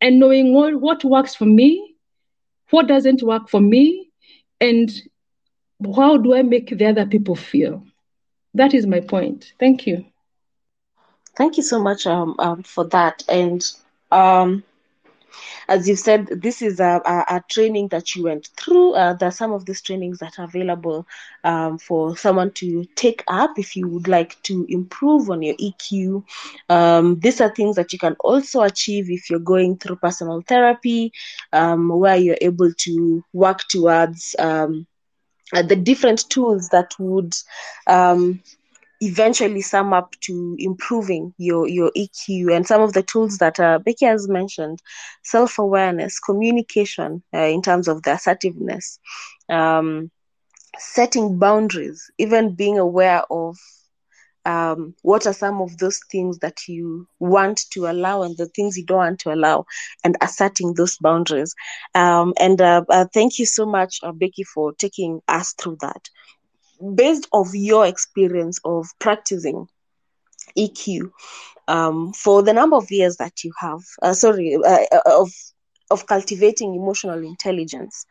and 0.00 0.18
knowing 0.18 0.54
what, 0.54 0.74
what 0.80 1.04
works 1.04 1.34
for 1.34 1.46
me, 1.46 1.96
what 2.70 2.86
doesn't 2.88 3.22
work 3.22 3.48
for 3.48 3.60
me, 3.60 4.10
and 4.60 4.90
how 5.96 6.16
do 6.16 6.34
I 6.34 6.42
make 6.42 6.76
the 6.76 6.86
other 6.86 7.06
people 7.06 7.34
feel. 7.36 7.84
That 8.54 8.74
is 8.74 8.86
my 8.86 9.00
point. 9.00 9.52
Thank 9.58 9.86
you. 9.86 10.04
Thank 11.36 11.56
you 11.56 11.62
so 11.62 11.80
much 11.80 12.06
um, 12.06 12.34
um, 12.38 12.62
for 12.62 12.84
that. 12.86 13.22
And 13.28 13.64
um, 14.10 14.62
as 15.68 15.88
you 15.88 15.96
said, 15.96 16.26
this 16.26 16.62
is 16.62 16.80
a, 16.80 17.00
a, 17.04 17.36
a, 17.36 17.44
training 17.50 17.88
that 17.88 18.14
you 18.14 18.24
went 18.24 18.48
through. 18.56 18.94
Uh, 18.94 19.14
there 19.14 19.28
are 19.28 19.32
some 19.32 19.52
of 19.52 19.64
these 19.64 19.80
trainings 19.80 20.18
that 20.18 20.38
are 20.38 20.44
available 20.44 21.06
um, 21.42 21.78
for 21.78 22.16
someone 22.16 22.50
to 22.52 22.84
take 22.96 23.22
up 23.28 23.58
if 23.58 23.76
you 23.76 23.88
would 23.88 24.08
like 24.08 24.40
to 24.42 24.66
improve 24.68 25.30
on 25.30 25.42
your 25.42 25.54
EQ. 25.56 26.24
Um, 26.68 27.18
these 27.20 27.40
are 27.40 27.54
things 27.54 27.76
that 27.76 27.92
you 27.92 27.98
can 27.98 28.16
also 28.20 28.62
achieve 28.62 29.10
if 29.10 29.30
you're 29.30 29.38
going 29.38 29.78
through 29.78 29.96
personal 29.96 30.42
therapy, 30.42 31.12
um, 31.52 31.88
where 31.88 32.16
you're 32.16 32.38
able 32.40 32.72
to 32.72 33.24
work 33.32 33.66
towards 33.68 34.36
um, 34.38 34.86
uh, 35.52 35.62
the 35.62 35.76
different 35.76 36.28
tools 36.30 36.68
that 36.70 36.94
would 36.98 37.34
um, 37.86 38.40
eventually 39.00 39.60
sum 39.62 39.92
up 39.92 40.14
to 40.22 40.56
improving 40.58 41.34
your 41.38 41.68
your 41.68 41.90
EQ 41.96 42.50
and 42.50 42.66
some 42.66 42.80
of 42.82 42.92
the 42.92 43.02
tools 43.02 43.38
that 43.38 43.58
uh, 43.60 43.78
Becky 43.78 44.06
has 44.06 44.28
mentioned. 44.28 44.80
Self 45.22 45.58
awareness 45.58 46.18
communication 46.20 47.22
uh, 47.34 47.38
in 47.38 47.62
terms 47.62 47.88
of 47.88 48.02
the 48.02 48.12
assertiveness 48.12 48.98
um, 49.50 50.10
setting 50.78 51.38
boundaries 51.38 52.10
even 52.18 52.54
being 52.54 52.78
aware 52.78 53.22
of 53.30 53.56
um, 54.44 54.94
what 55.02 55.26
are 55.26 55.32
some 55.32 55.60
of 55.60 55.76
those 55.78 56.00
things 56.10 56.38
that 56.38 56.68
you 56.68 57.06
want 57.18 57.62
to 57.70 57.86
allow 57.86 58.22
and 58.22 58.36
the 58.36 58.46
things 58.46 58.76
you 58.76 58.84
don't 58.84 58.98
want 58.98 59.18
to 59.20 59.32
allow 59.32 59.64
and 60.04 60.16
asserting 60.20 60.74
those 60.74 60.96
boundaries. 60.98 61.54
Um, 61.94 62.34
and 62.38 62.60
uh, 62.60 62.84
uh, 62.88 63.06
thank 63.12 63.38
you 63.38 63.46
so 63.46 63.66
much 63.66 63.98
uh, 64.02 64.12
becky 64.12 64.44
for 64.44 64.72
taking 64.74 65.20
us 65.28 65.54
through 65.54 65.78
that 65.80 66.08
based 66.94 67.28
of 67.32 67.48
your 67.54 67.86
experience 67.86 68.58
of 68.64 68.86
practicing 69.00 69.66
EQ 70.56 71.10
um, 71.68 72.12
for 72.12 72.42
the 72.42 72.52
number 72.52 72.76
of 72.76 72.90
years 72.90 73.16
that 73.16 73.44
you 73.44 73.52
have, 73.60 73.80
uh, 74.02 74.12
sorry, 74.14 74.56
uh, 74.56 74.78
uh, 74.92 75.00
of 75.20 75.30
of 75.90 76.06
cultivating 76.06 76.74
emotional 76.74 77.18
intelligence, 77.22 78.06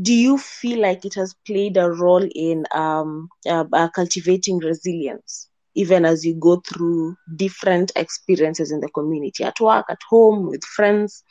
do 0.00 0.14
you 0.14 0.38
feel 0.38 0.80
like 0.80 1.04
it 1.04 1.14
has 1.14 1.34
played 1.46 1.76
a 1.76 1.90
role 1.90 2.26
in 2.34 2.64
um, 2.74 3.28
uh, 3.48 3.64
uh, 3.72 3.88
cultivating 3.88 4.58
resilience, 4.58 5.48
even 5.74 6.04
as 6.04 6.24
you 6.24 6.34
go 6.34 6.60
through 6.66 7.16
different 7.36 7.92
experiences 7.96 8.70
in 8.72 8.80
the 8.80 8.88
community, 8.88 9.44
at 9.44 9.60
work, 9.60 9.86
at 9.90 10.00
home, 10.08 10.48
with 10.48 10.64
friends? 10.64 11.22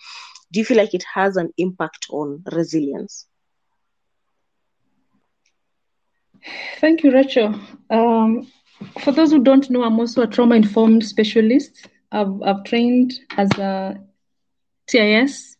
Do 0.51 0.59
you 0.59 0.65
feel 0.65 0.77
like 0.77 0.93
it 0.93 1.05
has 1.13 1.37
an 1.37 1.51
impact 1.57 2.07
on 2.11 2.43
resilience? 2.51 3.27
Thank 6.79 7.03
you, 7.03 7.11
Rachel. 7.11 7.59
Um, 7.89 8.47
for 9.01 9.11
those 9.11 9.31
who 9.31 9.43
don't 9.43 9.69
know, 9.69 9.83
I'm 9.83 9.99
also 9.99 10.23
a 10.23 10.27
trauma 10.27 10.55
informed 10.55 11.05
specialist. 11.05 11.87
I've, 12.11 12.41
I've 12.41 12.63
trained 12.63 13.13
as 13.37 13.49
a 13.57 13.99
TIS, 14.87 15.57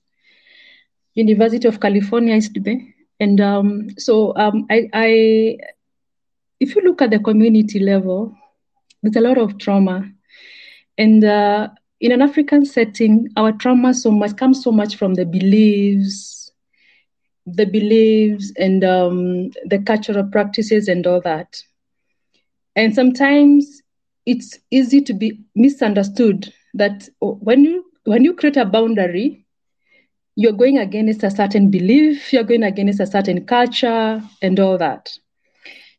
University 1.13 1.67
of 1.67 1.79
California, 1.79 2.35
East 2.35 2.61
Bay. 2.61 2.93
And 3.19 3.39
um, 3.39 3.89
so 3.97 4.35
um, 4.35 4.65
I, 4.69 4.89
I, 4.93 5.57
if 6.59 6.75
you 6.75 6.81
look 6.81 7.01
at 7.01 7.11
the 7.11 7.19
community 7.19 7.79
level, 7.79 8.35
there's 9.03 9.15
a 9.15 9.21
lot 9.21 9.37
of 9.37 9.57
trauma. 9.59 10.09
And 10.97 11.23
uh, 11.23 11.69
in 11.99 12.11
an 12.11 12.21
African 12.21 12.65
setting, 12.65 13.29
our 13.37 13.51
trauma 13.51 13.93
so 13.93 14.09
much 14.11 14.35
comes 14.35 14.63
so 14.63 14.71
much 14.71 14.95
from 14.95 15.13
the 15.13 15.25
beliefs, 15.25 16.40
the 17.45 17.65
beliefs 17.65 18.51
and 18.57 18.83
um, 18.83 19.51
the 19.65 19.79
cultural 19.79 20.23
practices 20.23 20.87
and 20.87 21.05
all 21.07 21.21
that. 21.21 21.61
And 22.75 22.93
sometimes 22.93 23.81
it's 24.25 24.59
easy 24.71 25.01
to 25.01 25.13
be 25.13 25.39
misunderstood 25.55 26.53
that 26.73 27.09
when 27.19 27.63
you 27.63 27.85
when 28.05 28.23
you 28.23 28.33
create 28.33 28.57
a 28.57 28.65
boundary, 28.65 29.45
you're 30.35 30.53
going 30.53 30.77
against 30.77 31.23
a 31.23 31.29
certain 31.29 31.69
belief, 31.69 32.31
you're 32.33 32.43
going 32.43 32.63
against 32.63 32.99
a 32.99 33.05
certain 33.05 33.45
culture 33.45 34.21
and 34.41 34.59
all 34.59 34.77
that. 34.77 35.11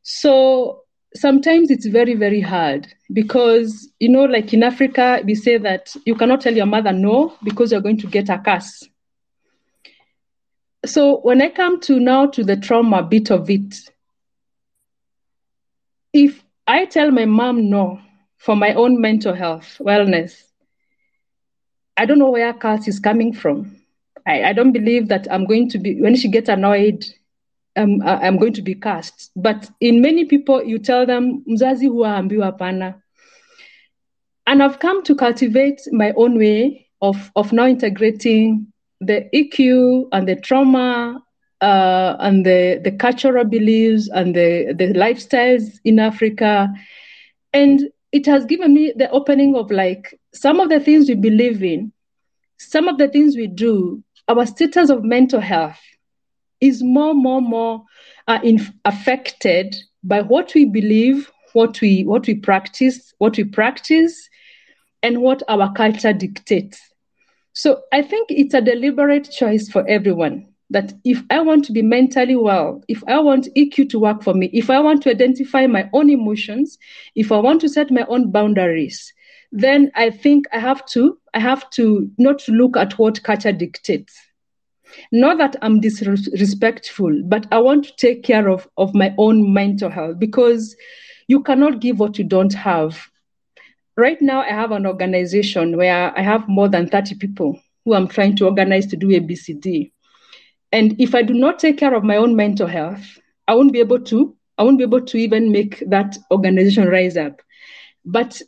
So 0.03 0.83
sometimes 1.15 1.71
it's 1.71 1.87
very, 1.87 2.15
very 2.15 2.41
hard 2.41 2.87
because, 3.13 3.89
you 4.01 4.09
know, 4.09 4.25
like 4.25 4.53
in 4.53 4.63
Africa, 4.63 5.21
we 5.25 5.35
say 5.35 5.59
that 5.59 5.95
you 6.07 6.15
cannot 6.15 6.41
tell 6.41 6.55
your 6.55 6.67
mother 6.67 6.93
no 6.93 7.35
because 7.45 7.71
you're 7.71 7.81
going 7.81 7.99
to 7.99 8.07
get 8.07 8.29
a 8.31 8.39
curse 8.39 8.89
so 10.85 11.21
when 11.21 11.41
I 11.41 11.49
come 11.49 11.81
to 11.83 12.01
now 12.01 12.27
to 12.27 12.43
the 12.45 12.57
trauma 12.57 13.03
bit 13.03 13.31
of 13.31 13.49
it, 13.49 13.75
if 16.13 16.43
I 16.67 16.85
tell 16.85 17.11
my 17.11 17.25
mom 17.25 17.71
no 17.71 18.01
for 18.39 18.57
my 18.57 18.75
own 18.75 19.01
mental 19.01 19.35
health, 19.35 19.79
wellness, 19.81 20.43
I 21.97 22.07
don't 22.07 22.19
know 22.19 22.31
where 22.31 22.53
Carl 22.53 22.81
is 22.87 22.99
coming 22.99 23.33
from. 23.33 23.77
I, 24.27 24.45
I 24.45 24.53
don't 24.53 24.73
believe 24.73 25.09
that 25.09 25.27
I'm 25.31 25.47
going 25.47 25.69
to 25.71 25.79
be, 25.79 26.01
when 26.01 26.17
she 26.17 26.29
gets 26.29 26.49
annoyed, 26.49 27.05
um, 27.77 28.03
I'm 28.05 28.39
going 28.39 28.53
to 28.55 28.63
be 28.63 28.75
cast. 28.75 29.31
But 29.37 29.71
in 29.81 30.01
many 30.01 30.25
people, 30.25 30.63
you 30.63 30.79
tell 30.79 31.07
them, 31.07 31.45
mzazi 31.49 31.89
huwaambiwa 31.89 32.45
hapana. 32.45 33.03
And 34.47 34.63
I've 34.63 34.79
come 34.79 35.03
to 35.05 35.15
cultivate 35.15 35.83
my 35.93 36.13
own 36.17 36.37
way 36.39 36.89
of, 37.01 37.31
of 37.37 37.53
now 37.53 37.67
integrating 37.67 38.72
the 39.07 39.29
EQ 39.35 40.09
and 40.13 40.29
the 40.29 40.37
trauma 40.37 41.23
uh, 41.61 42.17
and 42.21 42.47
the, 42.47 42.81
the 42.83 42.93
cultural 42.93 43.45
beliefs 43.45 44.09
and 44.13 44.35
the, 44.35 44.75
the 44.77 44.93
lifestyles 44.95 45.79
in 45.85 45.99
Africa. 45.99 46.73
And 47.53 47.91
it 48.13 48.27
has 48.27 48.45
given 48.45 48.75
me 48.75 48.93
the 48.95 49.11
opening 49.11 49.57
of 49.57 49.71
like 49.71 50.19
some 50.33 50.61
of 50.61 50.69
the 50.69 50.81
things 50.81 51.09
we 51.09 51.15
believe 51.15 51.63
in, 51.63 51.93
some 52.59 52.89
of 52.89 52.99
the 52.99 53.09
things 53.09 53.37
we 53.37 53.47
do, 53.47 54.03
our 54.29 54.47
status 54.47 54.91
of 54.91 55.05
mental 55.05 55.41
health 55.41 55.81
is 56.61 56.83
more, 56.83 57.15
more, 57.15 57.43
more 57.43 57.85
uh, 58.29 58.39
in, 58.43 58.61
affected 58.85 59.77
by 60.05 60.23
what 60.23 60.55
we 60.55 60.65
believe, 60.65 61.31
what 61.53 61.81
we 61.81 62.05
what 62.05 62.27
we 62.27 62.35
practice, 62.35 63.13
what 63.19 63.37
we 63.37 63.45
practice, 63.45 64.29
and 65.03 65.21
what 65.21 65.43
our 65.49 65.73
culture 65.73 66.13
dictates. 66.13 66.81
So 67.55 67.83
I 67.93 68.03
think 68.03 68.29
it's 68.31 68.55
a 68.55 68.61
deliberate 68.61 69.31
choice 69.31 69.69
for 69.69 69.87
everyone 69.89 70.47
that 70.71 70.95
if 71.05 71.23
I 71.31 71.41
want 71.41 71.65
to 71.67 71.73
be 71.73 71.83
mentally 71.83 72.35
well, 72.35 72.83
if 72.89 73.03
I 73.07 73.19
want 73.21 73.49
EQ 73.57 73.91
to 73.91 73.99
work 73.99 74.23
for 74.23 74.33
me, 74.33 74.49
if 74.55 74.71
I 74.71 74.81
want 74.81 75.03
to 75.03 75.11
identify 75.11 75.67
my 75.67 75.89
own 75.93 76.09
emotions, 76.09 76.79
if 77.15 77.31
I 77.31 77.39
want 77.39 77.61
to 77.61 77.69
set 77.69 77.91
my 77.91 78.07
own 78.09 78.31
boundaries, 78.31 79.13
then 79.53 79.91
I 79.95 80.09
think 80.09 80.47
I 80.53 80.59
have 80.59 80.85
to 80.87 81.19
I 81.35 81.41
have 81.41 81.69
to 81.71 82.11
not 82.19 82.47
look 82.49 82.77
at 82.77 82.99
what 82.99 83.23
culture 83.23 83.53
dictates. 83.53 84.19
Not 85.11 85.39
that 85.39 85.57
I'm 85.63 85.81
disrespectful, 85.81 87.23
but 87.27 87.47
I 87.51 87.59
want 87.59 87.85
to 87.85 87.97
take 87.97 88.23
care 88.23 88.49
of, 88.49 88.69
of 88.77 88.95
my 88.95 89.15
own 89.19 89.53
mental 89.53 89.91
health 89.91 90.19
because 90.19 90.77
you 91.29 91.43
cannot 91.43 91.81
give 91.81 91.99
what 91.99 92.19
you 92.19 92.25
don't 92.25 92.53
have. 92.53 93.09
Right 93.97 94.21
now, 94.23 94.41
I 94.41 94.49
have 94.49 94.73
an 94.73 94.87
organization 94.87 95.77
where 95.77 96.17
I 96.17 96.23
have 96.23 96.49
more 96.49 96.69
than 96.69 96.89
30 96.89 97.17
people 97.17 97.61
who 97.85 97.95
I'm 97.95 98.09
trying 98.09 98.37
to 98.37 98.47
organize 98.47 98.87
to 98.87 98.97
do 98.97 99.09
ABCD. 99.09 99.93
And 100.73 100.99
if 100.99 101.15
I 101.15 101.23
do 101.23 101.35
not 101.35 101.59
take 101.59 101.77
care 101.77 101.95
of 101.95 102.03
my 102.03 102.17
own 102.17 102.35
mental 102.35 102.67
health, 102.67 103.05
I 103.47 103.55
won't 103.55 103.73
be 103.73 103.81
able 103.81 104.01
to, 104.01 104.35
I 104.57 104.63
won't 104.63 104.79
be 104.79 104.85
able 104.85 105.03
to 105.03 105.19
even 105.19 105.53
make 105.53 105.83
that 105.89 106.17
organization 106.31 106.89
rise 106.89 107.19
up. 107.19 107.43
But 108.05 108.41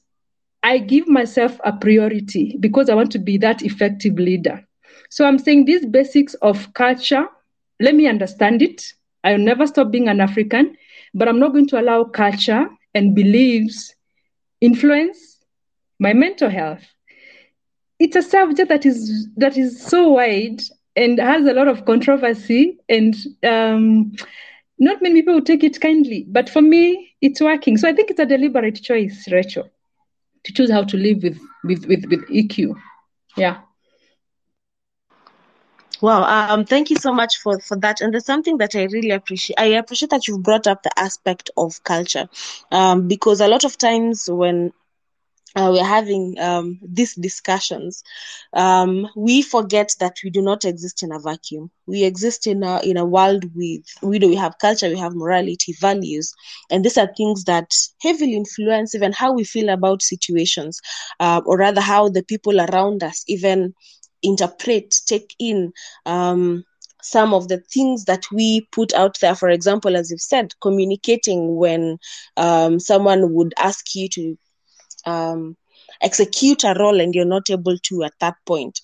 I 0.63 0.79
give 0.79 1.07
myself 1.09 1.61
a 1.63 1.73
priority 1.73 2.57
because 2.59 2.89
I 2.89 2.95
want 2.95 3.13
to 3.13 3.19
be 3.19 3.37
that 3.39 3.63
effective 3.63 4.15
leader. 4.15 4.67
So 5.11 5.27
I'm 5.27 5.39
saying 5.39 5.67
these 5.67 5.85
basics 5.85 6.33
of 6.35 6.73
culture, 6.73 7.27
let 7.81 7.95
me 7.95 8.07
understand 8.07 8.63
it. 8.63 8.83
I'll 9.25 9.37
never 9.37 9.67
stop 9.67 9.91
being 9.91 10.09
an 10.09 10.23
African, 10.23 10.75
but 11.13 11.29
I'm 11.29 11.39
not 11.39 11.53
going 11.53 11.69
to 11.69 11.81
allow 11.81 12.05
culture 12.05 12.67
and 12.95 13.15
beliefs 13.15 13.95
influence 14.63 15.34
my 16.05 16.13
mental 16.13 16.51
health. 16.51 16.85
It's 17.99 18.15
a 18.15 18.23
subject 18.23 18.69
that 18.69 18.85
is 18.85 19.29
that 19.37 19.57
is 19.57 19.83
so 19.83 20.11
wide 20.11 20.61
and 20.95 21.19
has 21.19 21.47
a 21.47 21.55
lot 21.55 21.67
of 21.67 21.85
controversy, 21.87 22.79
and 22.89 23.15
um, 23.43 24.13
not 24.79 25.03
many 25.03 25.23
people 25.23 25.35
will 25.35 25.51
take 25.53 25.65
it 25.65 25.81
kindly. 25.81 26.27
But 26.29 26.51
for 26.51 26.63
me, 26.63 27.15
it's 27.21 27.41
working. 27.41 27.79
So 27.79 27.89
I 27.89 27.95
think 27.95 28.11
it's 28.11 28.21
a 28.21 28.27
deliberate 28.27 28.83
choice, 28.83 29.27
Rachel, 29.33 29.69
to 30.45 30.53
choose 30.53 30.71
how 30.71 30.85
to 30.85 30.97
live 30.97 31.23
with 31.23 31.41
with 31.65 31.87
with, 31.87 32.05
with 32.11 32.23
EQ. 32.29 32.75
Yeah. 33.37 33.63
Wow, 36.01 36.25
um, 36.25 36.67
thank 36.67 36.91
you 36.91 36.97
so 36.97 37.15
much 37.15 37.39
for, 37.39 37.59
for 37.61 37.77
that. 37.79 38.03
And 38.03 38.13
there's 38.13 38.27
something 38.27 38.59
that 38.59 38.75
I 38.75 38.83
really 38.85 39.11
appreciate. 39.11 39.59
I 39.59 39.67
appreciate 39.81 40.11
that 40.11 40.29
you've 40.29 40.43
brought 40.43 40.67
up 40.67 40.83
the 40.83 40.91
aspect 40.99 41.49
of 41.57 41.83
culture, 41.85 42.29
um, 42.71 43.09
because 43.09 43.41
a 43.41 43.49
lot 43.49 43.65
of 43.65 43.79
times 43.79 44.29
when 44.31 44.73
uh, 45.57 45.71
we're 45.73 45.85
having 45.85 46.37
um, 46.41 46.79
these 46.83 47.15
discussions, 47.15 48.03
um, 48.55 49.09
we 49.17 49.43
forget 49.43 49.95
that 50.01 50.17
we 50.25 50.31
do 50.31 50.43
not 50.43 50.65
exist 50.65 51.03
in 51.03 51.13
a 51.13 51.19
vacuum. 51.21 51.71
We 51.87 52.05
exist 52.05 52.47
in 52.47 52.63
a 52.63 52.81
in 52.83 52.97
a 52.97 53.05
world 53.05 53.45
with 53.55 53.83
we 54.03 54.19
do 54.19 54.29
we 54.29 54.37
have 54.37 54.59
culture, 54.61 54.89
we 54.89 54.99
have 54.99 55.15
morality, 55.15 55.75
values, 55.81 56.33
and 56.71 56.85
these 56.85 56.99
are 56.99 57.11
things 57.17 57.45
that 57.45 57.71
heavily 58.03 58.35
influence 58.35 58.95
even 58.95 59.13
how 59.13 59.33
we 59.33 59.45
feel 59.45 59.69
about 59.69 60.03
situations, 60.03 60.81
uh, 61.21 61.41
or 61.47 61.57
rather 61.59 61.81
how 61.81 62.09
the 62.09 62.23
people 62.23 62.61
around 62.61 63.03
us 63.03 63.25
even 63.29 63.75
interpret, 64.23 64.95
take 65.07 65.35
in 65.39 65.73
um, 66.07 66.65
some 67.03 67.35
of 67.35 67.49
the 67.49 67.59
things 67.73 68.05
that 68.07 68.25
we 68.33 68.67
put 68.73 68.93
out 68.95 69.19
there. 69.21 69.35
For 69.35 69.49
example, 69.51 69.97
as 69.97 70.11
you've 70.11 70.21
said, 70.21 70.53
communicating 70.61 71.57
when 71.57 71.99
um, 72.37 72.79
someone 72.81 73.35
would 73.35 73.53
ask 73.59 73.95
you 73.95 74.09
to 74.11 74.37
um, 75.07 75.57
execute 76.03 76.65
a 76.65 76.75
role 76.79 77.01
and 77.01 77.15
you're 77.15 77.25
not 77.25 77.51
able 77.51 77.77
to 77.79 78.05
at 78.05 78.13
that 78.21 78.35
point. 78.47 78.81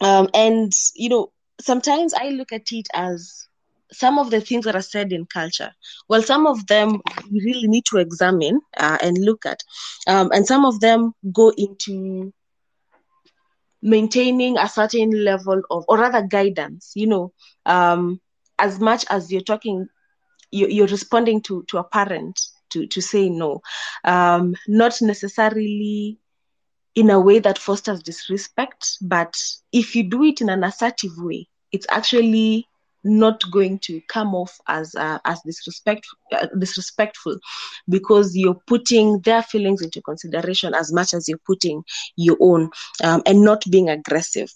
Um, 0.00 0.28
and, 0.34 0.72
you 0.94 1.08
know, 1.08 1.32
sometimes 1.60 2.14
I 2.14 2.30
look 2.30 2.52
at 2.52 2.70
it 2.72 2.88
as 2.94 3.46
some 3.90 4.18
of 4.18 4.30
the 4.30 4.40
things 4.40 4.64
that 4.64 4.76
are 4.76 4.82
said 4.82 5.12
in 5.12 5.26
culture. 5.26 5.72
Well, 6.08 6.22
some 6.22 6.46
of 6.46 6.66
them 6.66 7.00
we 7.30 7.40
really 7.44 7.68
need 7.68 7.84
to 7.86 7.98
examine 7.98 8.60
uh, 8.76 8.98
and 9.02 9.16
look 9.18 9.46
at. 9.46 9.62
Um, 10.06 10.30
and 10.32 10.46
some 10.46 10.64
of 10.64 10.80
them 10.80 11.12
go 11.32 11.52
into 11.56 12.32
maintaining 13.82 14.58
a 14.58 14.68
certain 14.68 15.10
level 15.24 15.62
of 15.70 15.84
or 15.88 15.98
rather 15.98 16.22
guidance 16.22 16.92
you 16.96 17.06
know 17.06 17.32
um 17.66 18.20
as 18.58 18.80
much 18.80 19.04
as 19.08 19.30
you're 19.30 19.40
talking 19.40 19.86
you, 20.50 20.66
you're 20.66 20.88
responding 20.88 21.40
to 21.40 21.62
to 21.68 21.78
a 21.78 21.84
parent 21.84 22.40
to 22.70 22.86
to 22.86 23.00
say 23.00 23.28
no. 23.28 23.60
Um 24.04 24.54
not 24.66 25.00
necessarily 25.02 26.18
in 26.94 27.10
a 27.10 27.20
way 27.20 27.38
that 27.38 27.58
fosters 27.58 28.02
disrespect 28.02 28.96
but 29.00 29.36
if 29.72 29.94
you 29.94 30.02
do 30.08 30.24
it 30.24 30.40
in 30.40 30.48
an 30.48 30.64
assertive 30.64 31.12
way 31.18 31.46
it's 31.72 31.86
actually 31.90 32.66
not 33.04 33.40
going 33.52 33.78
to 33.78 34.00
come 34.08 34.34
off 34.34 34.58
as 34.68 34.94
uh, 34.96 35.18
as 35.24 35.40
disrespect 35.46 36.04
uh, 36.32 36.46
disrespectful 36.58 37.36
because 37.88 38.36
you're 38.36 38.60
putting 38.66 39.20
their 39.20 39.42
feelings 39.42 39.82
into 39.82 40.02
consideration 40.02 40.74
as 40.74 40.92
much 40.92 41.14
as 41.14 41.28
you're 41.28 41.38
putting 41.46 41.82
your 42.16 42.36
own 42.40 42.70
um, 43.04 43.22
and 43.26 43.42
not 43.42 43.62
being 43.70 43.88
aggressive 43.88 44.50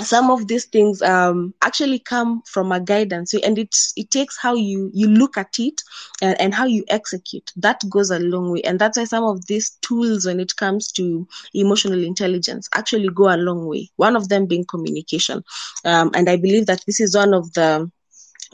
some 0.00 0.30
of 0.30 0.48
these 0.48 0.64
things 0.66 1.02
um, 1.02 1.54
actually 1.62 1.98
come 1.98 2.42
from 2.46 2.72
a 2.72 2.80
guidance. 2.80 3.34
And 3.34 3.58
it 3.58 3.76
it 3.96 4.10
takes 4.10 4.38
how 4.38 4.54
you 4.54 4.90
you 4.92 5.08
look 5.08 5.36
at 5.36 5.58
it 5.58 5.82
and, 6.20 6.40
and 6.40 6.54
how 6.54 6.66
you 6.66 6.84
execute. 6.88 7.50
That 7.56 7.80
goes 7.90 8.10
a 8.10 8.18
long 8.18 8.50
way. 8.50 8.62
And 8.62 8.78
that's 8.78 8.96
why 8.98 9.04
some 9.04 9.24
of 9.24 9.46
these 9.46 9.76
tools 9.82 10.26
when 10.26 10.40
it 10.40 10.56
comes 10.56 10.90
to 10.92 11.26
emotional 11.54 12.02
intelligence 12.02 12.68
actually 12.74 13.08
go 13.14 13.28
a 13.32 13.36
long 13.36 13.66
way. 13.66 13.90
One 13.96 14.16
of 14.16 14.28
them 14.28 14.46
being 14.46 14.64
communication. 14.64 15.42
Um, 15.84 16.10
and 16.14 16.28
i 16.28 16.36
believe 16.36 16.66
that 16.66 16.82
this 16.86 17.00
is 17.00 17.14
one 17.16 17.34
of 17.34 17.52
the 17.54 17.90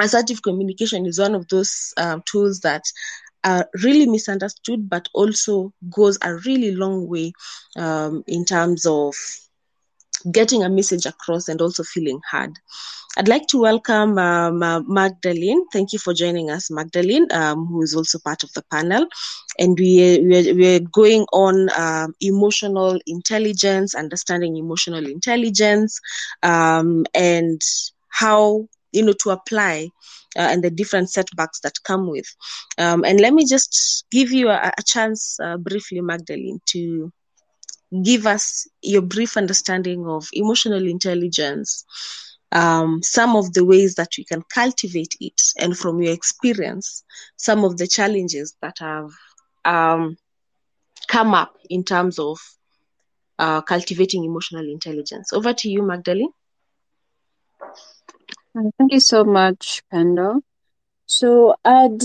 assertive 0.01 0.43
communication 0.43 1.07
is 1.07 1.19
one 1.19 1.35
of 1.35 1.49
those 1.49 1.93
um, 1.97 2.23
tools 2.31 2.61
that 2.61 2.83
are 3.45 3.69
really 3.85 4.07
misunderstood 4.07 4.89
but 4.89 5.09
also 5.15 5.73
goes 5.91 6.19
a 6.23 6.35
really 6.37 6.73
long 6.75 7.09
way 7.09 7.33
um, 7.77 8.23
in 8.27 8.45
terms 8.45 8.87
of 8.87 9.15
getting 10.33 10.63
a 10.63 10.69
message 10.69 11.07
across 11.07 11.49
and 11.49 11.61
also 11.61 11.83
feeling 11.83 12.21
heard. 12.31 12.53
I'd 13.17 13.29
like 13.29 13.47
to 13.49 13.59
welcome 13.59 14.19
um, 14.19 14.63
uh, 14.63 14.81
Magdaline. 14.83 15.63
Thank 15.73 15.93
you 15.93 15.99
for 15.99 16.15
joining 16.15 16.51
us, 16.51 16.69
Magdaline, 16.71 17.33
um, 17.33 17.67
who 17.67 17.83
is 17.83 17.95
also 17.95 18.19
part 18.21 18.45
of 18.45 18.53
the 18.53 18.63
panel. 18.71 19.07
And 19.59 19.77
we, 19.79 20.21
we're, 20.23 20.55
we're 20.55 20.81
going 20.81 21.27
on 21.33 21.69
um, 21.77 22.15
emotional 22.21 23.01
intelligence, 23.07 23.95
understanding 23.95 24.57
emotional 24.57 25.05
intelligence, 25.07 25.99
um, 26.43 27.07
and 27.15 27.61
how, 28.09 28.69
you 28.93 29.05
know, 29.05 29.15
to 29.25 29.31
apply 29.31 29.89
uh, 30.37 30.43
and 30.43 30.63
the 30.63 30.71
different 30.71 31.11
setbacks 31.11 31.61
that 31.61 31.83
come 31.83 32.09
with. 32.09 32.27
Um, 32.79 33.05
and 33.05 33.21
let 33.21 33.35
me 33.35 33.47
just 33.47 34.05
give 34.13 34.31
you 34.31 34.49
a, 34.49 34.73
a 34.79 34.83
chance 34.85 35.41
uh, 35.41 35.57
briefly, 35.57 36.01
Magdaline, 36.01 36.61
to 36.67 37.13
give 38.05 38.27
us 38.27 38.67
your 38.83 39.03
brief 39.03 39.37
understanding 39.37 40.07
of 40.07 40.29
emotional 40.33 40.87
intelligence, 40.87 41.85
um, 42.53 43.01
some 43.03 43.37
of 43.37 43.53
the 43.55 43.65
ways 43.65 43.95
that 43.97 44.11
we 44.19 44.25
can 44.25 44.43
cultivate 44.53 45.15
it, 45.21 45.41
and 45.59 45.77
from 45.77 46.01
your 46.03 46.13
experience, 46.13 47.05
some 47.37 47.65
of 47.65 47.77
the 47.79 47.87
challenges 47.87 48.55
that 48.63 48.77
have 48.79 49.11
um, 49.65 50.17
come 51.09 51.35
up 51.35 51.55
in 51.71 51.85
terms 51.85 52.19
of 52.19 52.39
uh, 53.39 53.61
cultivating 53.63 54.25
emotional 54.25 54.69
intelligence. 54.69 55.33
Over 55.33 55.53
to 55.55 55.69
you, 55.69 55.83
Magdaline. 55.83 56.33
Thank 58.79 58.93
you 58.93 59.01
so 59.01 59.25
much, 59.25 59.83
Pendo. 59.93 60.41
So 61.11 61.57
I'd 61.65 61.99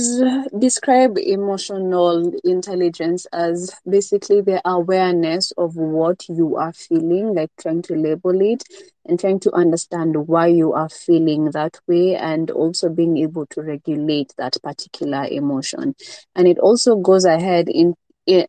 describe 0.58 1.18
emotional 1.18 2.32
intelligence 2.43 3.28
as 3.34 3.70
basically 3.88 4.41
the 4.41 4.62
awareness 4.66 5.51
of 5.58 5.76
what 5.76 6.28
you 6.30 6.56
are 6.56 6.72
feeling, 6.74 7.36
like 7.36 7.51
trying 7.60 7.82
to 7.84 7.95
label 7.95 8.39
it 8.41 8.64
and 9.06 9.20
trying 9.20 9.41
to 9.41 9.54
understand 9.54 10.28
why 10.28 10.47
you 10.47 10.72
are 10.74 10.88
feeling 10.89 11.51
that 11.51 11.80
way 11.86 12.16
and 12.16 12.49
also 12.49 12.88
being 12.89 13.18
able 13.18 13.45
to 13.47 13.62
regulate 13.62 14.34
that 14.38 14.56
particular 14.64 15.26
emotion. 15.26 15.95
And 16.34 16.47
it 16.47 16.58
also 16.58 16.95
goes 16.95 17.26
ahead 17.26 17.68
in 17.68 17.95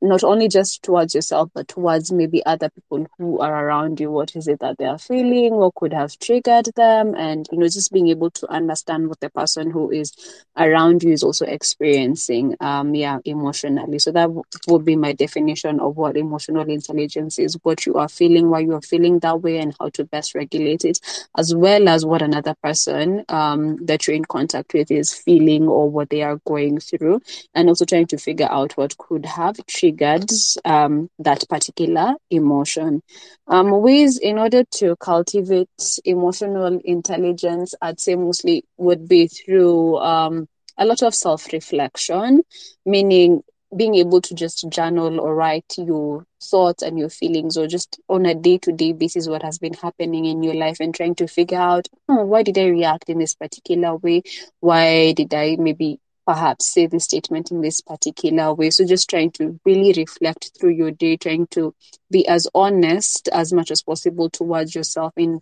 not 0.00 0.22
only 0.22 0.48
just 0.48 0.82
towards 0.82 1.14
yourself, 1.14 1.50
but 1.54 1.68
towards 1.68 2.12
maybe 2.12 2.44
other 2.46 2.70
people 2.70 3.06
who 3.18 3.40
are 3.40 3.66
around 3.66 4.00
you. 4.00 4.10
What 4.10 4.36
is 4.36 4.46
it 4.48 4.60
that 4.60 4.78
they 4.78 4.84
are 4.84 4.98
feeling? 4.98 5.54
What 5.54 5.74
could 5.74 5.92
have 5.92 6.18
triggered 6.18 6.68
them? 6.76 7.14
And, 7.14 7.48
you 7.50 7.58
know, 7.58 7.66
just 7.66 7.92
being 7.92 8.08
able 8.08 8.30
to 8.30 8.50
understand 8.50 9.08
what 9.08 9.20
the 9.20 9.30
person 9.30 9.70
who 9.70 9.90
is 9.90 10.12
around 10.56 11.02
you 11.02 11.12
is 11.12 11.22
also 11.22 11.44
experiencing, 11.46 12.56
um, 12.60 12.94
yeah, 12.94 13.18
emotionally. 13.24 13.98
So 13.98 14.12
that 14.12 14.26
w- 14.26 14.44
would 14.68 14.84
be 14.84 14.96
my 14.96 15.12
definition 15.12 15.80
of 15.80 15.96
what 15.96 16.16
emotional 16.16 16.68
intelligence 16.68 17.38
is, 17.38 17.58
what 17.62 17.84
you 17.86 17.94
are 17.96 18.08
feeling, 18.08 18.50
why 18.50 18.60
you 18.60 18.74
are 18.74 18.82
feeling 18.82 19.18
that 19.20 19.42
way, 19.42 19.58
and 19.58 19.74
how 19.80 19.88
to 19.90 20.04
best 20.04 20.34
regulate 20.34 20.84
it, 20.84 21.00
as 21.36 21.54
well 21.54 21.88
as 21.88 22.04
what 22.06 22.22
another 22.22 22.54
person 22.62 23.24
um, 23.28 23.84
that 23.86 24.06
you're 24.06 24.16
in 24.16 24.24
contact 24.24 24.72
with 24.74 24.90
is 24.90 25.12
feeling 25.12 25.68
or 25.68 25.90
what 25.90 26.10
they 26.10 26.22
are 26.22 26.40
going 26.46 26.78
through, 26.78 27.20
and 27.54 27.68
also 27.68 27.84
trying 27.84 28.06
to 28.06 28.18
figure 28.18 28.48
out 28.50 28.76
what 28.76 28.96
could 28.98 29.26
have 29.26 29.63
triggered 29.66 30.30
um, 30.64 31.08
that 31.18 31.44
particular 31.48 32.14
emotion. 32.30 33.02
Um, 33.46 33.70
ways 33.82 34.18
in 34.18 34.38
order 34.38 34.64
to 34.76 34.96
cultivate 34.96 35.68
emotional 36.04 36.80
intelligence, 36.84 37.74
I'd 37.80 38.00
say 38.00 38.14
mostly 38.16 38.64
would 38.78 39.08
be 39.08 39.26
through 39.28 39.98
um, 39.98 40.48
a 40.78 40.84
lot 40.86 41.02
of 41.02 41.14
self 41.14 41.52
reflection, 41.52 42.42
meaning 42.84 43.42
being 43.76 43.94
able 43.96 44.20
to 44.20 44.34
just 44.34 44.68
journal 44.70 45.20
or 45.20 45.34
write 45.34 45.74
your 45.78 46.24
thoughts 46.42 46.82
and 46.82 46.98
your 46.98 47.08
feelings 47.08 47.56
or 47.56 47.66
just 47.66 47.98
on 48.08 48.24
a 48.24 48.34
day-to-day 48.34 48.92
basis 48.92 49.28
what 49.28 49.42
has 49.42 49.58
been 49.58 49.74
happening 49.74 50.24
in 50.24 50.42
your 50.42 50.54
life 50.54 50.76
and 50.80 50.94
trying 50.94 51.14
to 51.14 51.26
figure 51.26 51.58
out 51.58 51.88
oh, 52.08 52.24
why 52.24 52.42
did 52.42 52.56
i 52.58 52.66
react 52.66 53.08
in 53.08 53.18
this 53.18 53.34
particular 53.34 53.96
way 53.96 54.22
why 54.60 55.12
did 55.12 55.34
i 55.34 55.56
maybe 55.58 55.98
perhaps 56.26 56.66
say 56.66 56.86
the 56.86 57.00
statement 57.00 57.50
in 57.50 57.60
this 57.60 57.80
particular 57.80 58.54
way. 58.54 58.70
So 58.70 58.84
just 58.86 59.10
trying 59.10 59.32
to 59.32 59.58
really 59.64 59.92
reflect 59.96 60.52
through 60.58 60.72
your 60.74 60.90
day 60.90 61.16
trying 61.16 61.46
to 61.48 61.74
be 62.10 62.26
as 62.26 62.48
honest 62.54 63.28
as 63.32 63.52
much 63.52 63.70
as 63.70 63.82
possible 63.82 64.30
towards 64.30 64.74
yourself 64.74 65.12
in 65.16 65.40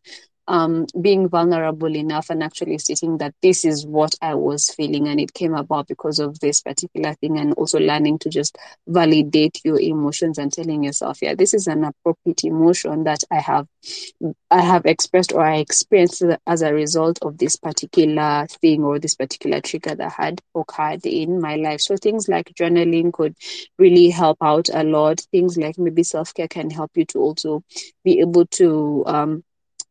um, 0.49 0.87
being 1.01 1.29
vulnerable 1.29 1.95
enough 1.97 2.31
and 2.31 2.43
actually 2.43 2.79
stating 2.79 3.19
that 3.19 3.35
this 3.43 3.65
is 3.65 3.87
what 3.87 4.15
I 4.21 4.35
was 4.35 4.71
feeling 4.71 5.09
and 5.09 5.21
it 5.21 5.33
came 5.35 5.55
about 5.55 5.89
because 5.89 6.19
of 6.19 6.39
this 6.41 6.61
particular 6.63 7.15
thing, 7.15 7.39
and 7.39 7.55
also 7.55 7.79
learning 7.79 8.19
to 8.21 8.29
just 8.31 8.57
validate 8.87 9.61
your 9.65 9.81
emotions 9.81 10.39
and 10.39 10.53
telling 10.53 10.83
yourself, 10.85 11.19
yeah, 11.23 11.35
this 11.35 11.55
is 11.55 11.67
an 11.67 11.85
appropriate 11.85 12.45
emotion 12.45 13.05
that 13.05 13.21
I 13.31 13.41
have, 13.41 13.67
I 14.51 14.61
have 14.61 14.87
expressed 14.87 15.33
or 15.33 15.45
I 15.45 15.57
experienced 15.57 16.23
as 16.47 16.63
a 16.63 16.75
result 16.75 17.19
of 17.23 17.39
this 17.39 17.57
particular 17.57 18.47
thing 18.61 18.85
or 18.85 18.99
this 18.99 19.15
particular 19.15 19.61
trigger 19.61 19.95
that 19.95 20.13
had 20.13 20.41
occurred 20.55 21.07
in 21.07 21.41
my 21.41 21.57
life. 21.57 21.81
So 21.81 21.97
things 21.97 22.29
like 22.29 22.53
journaling 22.55 23.13
could 23.13 23.37
really 23.79 24.11
help 24.11 24.39
out 24.43 24.69
a 24.73 24.85
lot. 24.85 25.21
Things 25.33 25.57
like 25.57 25.79
maybe 25.79 26.03
self 26.03 26.35
care 26.35 26.49
can 26.49 26.71
help 26.71 26.91
you 26.95 27.05
to 27.07 27.19
also 27.19 27.63
be 28.05 28.21
able 28.21 28.47
to 28.47 29.05
um, 29.07 29.45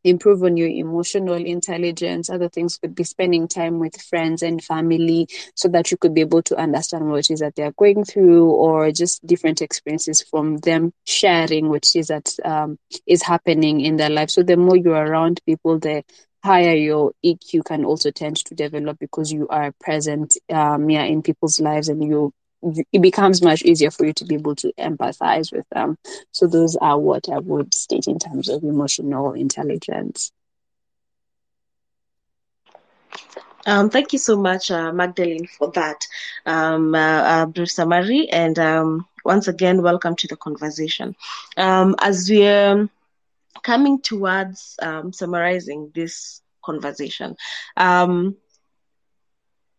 improve 0.04 0.42
on 0.42 0.56
your 0.56 0.68
emotional 0.68 1.34
intelligence. 1.34 2.30
Other 2.30 2.48
things 2.48 2.78
could 2.78 2.94
be 2.94 3.04
spending 3.04 3.48
time 3.48 3.78
with 3.78 4.00
friends 4.00 4.42
and 4.42 4.62
family 4.62 5.28
so 5.54 5.68
that 5.68 5.90
you 5.90 5.96
could 5.96 6.14
be 6.14 6.20
able 6.22 6.42
to 6.42 6.56
understand 6.56 7.08
what 7.08 7.20
it 7.20 7.30
is 7.30 7.40
that 7.40 7.54
they're 7.56 7.72
going 7.72 8.04
through 8.04 8.50
or 8.50 8.90
just 8.92 9.24
different 9.26 9.62
experiences 9.62 10.22
from 10.22 10.58
them 10.58 10.92
sharing 11.06 11.68
which 11.68 11.94
is 11.96 12.08
that 12.08 12.30
um, 12.44 12.78
is 13.06 13.22
happening 13.22 13.80
in 13.80 13.96
their 13.96 14.10
life. 14.10 14.30
So 14.30 14.42
the 14.42 14.56
more 14.56 14.76
you're 14.76 14.94
around 14.94 15.40
people, 15.46 15.78
the 15.78 16.02
higher 16.44 16.74
your 16.74 17.12
EQ 17.22 17.62
can 17.62 17.84
also 17.84 18.10
tend 18.10 18.36
to 18.36 18.54
develop 18.54 18.98
because 18.98 19.32
you 19.32 19.46
are 19.48 19.72
present 19.80 20.36
um, 20.50 20.88
yeah, 20.90 21.04
in 21.04 21.22
people's 21.22 21.60
lives 21.60 21.88
and 21.88 22.02
you 22.02 22.32
it 22.62 23.00
becomes 23.02 23.42
much 23.42 23.62
easier 23.62 23.90
for 23.90 24.06
you 24.06 24.12
to 24.14 24.24
be 24.24 24.34
able 24.34 24.54
to 24.56 24.72
empathize 24.78 25.52
with 25.52 25.68
them. 25.70 25.96
So 26.32 26.46
those 26.46 26.76
are 26.76 26.98
what 26.98 27.28
I 27.28 27.38
would 27.38 27.74
state 27.74 28.06
in 28.06 28.18
terms 28.18 28.48
of 28.48 28.62
emotional 28.64 29.32
intelligence. 29.32 30.32
Um, 33.66 33.90
thank 33.90 34.12
you 34.12 34.18
so 34.18 34.36
much, 34.36 34.70
uh, 34.70 34.90
Magdaline, 34.92 35.48
for 35.48 35.70
that 35.72 36.06
um, 36.46 36.94
uh, 36.94 36.98
uh, 36.98 37.46
brief 37.46 37.70
summary. 37.70 38.28
And 38.30 38.58
um, 38.58 39.06
once 39.24 39.48
again, 39.48 39.82
welcome 39.82 40.16
to 40.16 40.28
the 40.28 40.36
conversation. 40.36 41.14
Um, 41.56 41.94
as 42.00 42.28
we're 42.30 42.88
coming 43.62 44.00
towards 44.00 44.76
um, 44.82 45.12
summarizing 45.12 45.90
this 45.94 46.42
conversation, 46.64 47.36
um, 47.76 48.36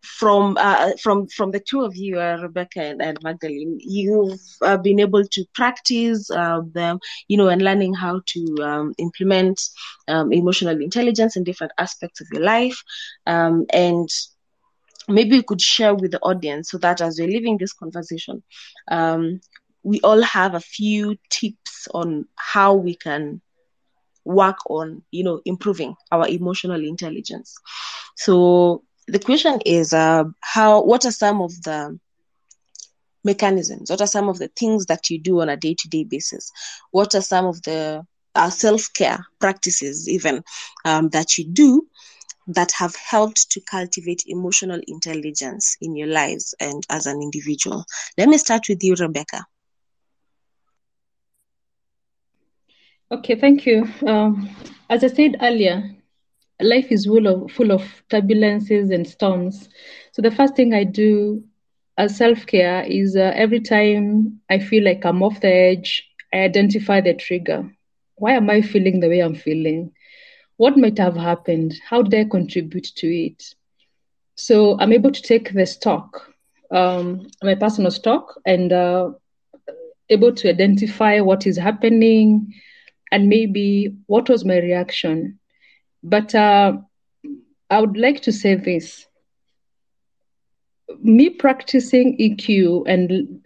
from 0.03 0.57
uh, 0.59 0.91
from 1.01 1.27
from 1.27 1.51
the 1.51 1.59
two 1.59 1.81
of 1.81 1.95
you, 1.95 2.19
uh, 2.19 2.37
Rebecca 2.41 2.81
and, 2.81 3.01
and, 3.01 3.19
Magdaline, 3.21 3.77
you've 3.79 4.39
uh, 4.61 4.77
been 4.77 4.99
able 4.99 5.23
to 5.23 5.45
practice 5.53 6.29
uh, 6.29 6.61
them, 6.73 6.99
you 7.27 7.37
know, 7.37 7.47
and 7.47 7.61
learning 7.61 7.93
how 7.93 8.21
to 8.27 8.55
um, 8.61 8.93
implement 8.97 9.61
um, 10.07 10.31
emotional 10.33 10.81
intelligence 10.81 11.35
in 11.37 11.43
different 11.43 11.73
aspects 11.77 12.19
of 12.21 12.27
your 12.33 12.43
life, 12.43 12.81
um, 13.25 13.65
and 13.71 14.09
maybe 15.07 15.37
you 15.37 15.43
could 15.43 15.61
share 15.61 15.95
with 15.95 16.11
the 16.11 16.19
audience 16.19 16.71
so 16.71 16.77
that 16.77 17.01
as 17.01 17.17
we're 17.19 17.27
leaving 17.27 17.57
this 17.57 17.73
conversation, 17.73 18.43
um, 18.89 19.39
we 19.83 19.99
all 20.01 20.21
have 20.21 20.53
a 20.53 20.59
few 20.59 21.15
tips 21.29 21.87
on 21.93 22.25
how 22.35 22.73
we 22.73 22.95
can 22.95 23.41
work 24.25 24.57
on, 24.69 25.03
you 25.11 25.23
know, 25.23 25.41
improving 25.45 25.95
our 26.11 26.27
emotional 26.27 26.83
intelligence. 26.83 27.55
So 28.15 28.83
the 29.07 29.19
question 29.19 29.59
is 29.65 29.93
uh, 29.93 30.23
how 30.41 30.81
what 30.83 31.05
are 31.05 31.11
some 31.11 31.41
of 31.41 31.51
the 31.63 31.99
mechanisms? 33.23 33.89
What 33.89 34.01
are 34.01 34.07
some 34.07 34.29
of 34.29 34.37
the 34.39 34.49
things 34.49 34.85
that 34.87 35.09
you 35.09 35.19
do 35.19 35.41
on 35.41 35.49
a 35.49 35.57
day-to-day 35.57 36.05
basis? 36.05 36.51
What 36.91 37.15
are 37.15 37.21
some 37.21 37.45
of 37.45 37.61
the 37.63 38.05
uh, 38.35 38.49
self-care 38.49 39.25
practices 39.39 40.09
even 40.09 40.43
um, 40.85 41.09
that 41.09 41.37
you 41.37 41.45
do 41.45 41.87
that 42.47 42.71
have 42.73 42.95
helped 42.95 43.51
to 43.51 43.61
cultivate 43.61 44.23
emotional 44.27 44.81
intelligence 44.87 45.77
in 45.81 45.95
your 45.95 46.07
lives 46.07 46.53
and 46.59 46.83
as 46.89 47.05
an 47.05 47.21
individual? 47.21 47.85
Let 48.17 48.29
me 48.29 48.37
start 48.37 48.67
with 48.69 48.83
you 48.83 48.95
rebecca. 48.95 49.45
Okay 53.11 53.35
thank 53.35 53.65
you. 53.65 53.87
Um, 54.05 54.49
as 54.89 55.03
i 55.03 55.07
said 55.07 55.37
earlier 55.41 55.95
life 56.61 56.91
is 56.91 57.05
full 57.05 57.27
of 57.27 57.51
full 57.51 57.71
of 57.71 58.03
turbulences 58.11 58.93
and 58.93 59.07
storms. 59.07 59.69
So 60.11 60.21
the 60.21 60.31
first 60.31 60.55
thing 60.55 60.73
I 60.73 60.83
do 60.83 61.43
as 61.97 62.15
self 62.17 62.45
care 62.45 62.83
is 62.83 63.15
uh, 63.15 63.31
every 63.35 63.59
time 63.61 64.39
I 64.49 64.59
feel 64.59 64.83
like 64.83 65.05
I'm 65.05 65.21
off 65.23 65.39
the 65.41 65.53
edge, 65.53 66.03
I 66.33 66.37
identify 66.39 67.01
the 67.01 67.13
trigger. 67.13 67.69
Why 68.15 68.33
am 68.33 68.49
I 68.49 68.61
feeling 68.61 68.99
the 68.99 69.09
way 69.09 69.19
I'm 69.19 69.35
feeling? 69.35 69.91
What 70.57 70.77
might 70.77 70.97
have 70.99 71.15
happened? 71.15 71.73
How 71.89 72.01
did 72.01 72.19
I 72.27 72.29
contribute 72.29 72.87
to 72.97 73.07
it? 73.07 73.43
So 74.35 74.77
I'm 74.79 74.93
able 74.93 75.11
to 75.11 75.21
take 75.21 75.53
the 75.53 75.65
stock, 75.65 76.29
um, 76.71 77.27
my 77.43 77.55
personal 77.55 77.91
stock, 77.91 78.39
and 78.45 78.71
uh, 78.71 79.09
able 80.09 80.33
to 80.33 80.49
identify 80.49 81.19
what 81.21 81.45
is 81.47 81.57
happening 81.57 82.53
and 83.11 83.27
maybe 83.27 83.95
what 84.07 84.29
was 84.29 84.45
my 84.45 84.57
reaction 84.57 85.39
but 86.03 86.35
uh, 86.35 86.73
I 87.69 87.79
would 87.79 87.97
like 87.97 88.21
to 88.23 88.31
say 88.31 88.55
this 88.55 89.05
me 91.01 91.29
practicing 91.29 92.17
EQ 92.17 92.83
and 92.87 93.41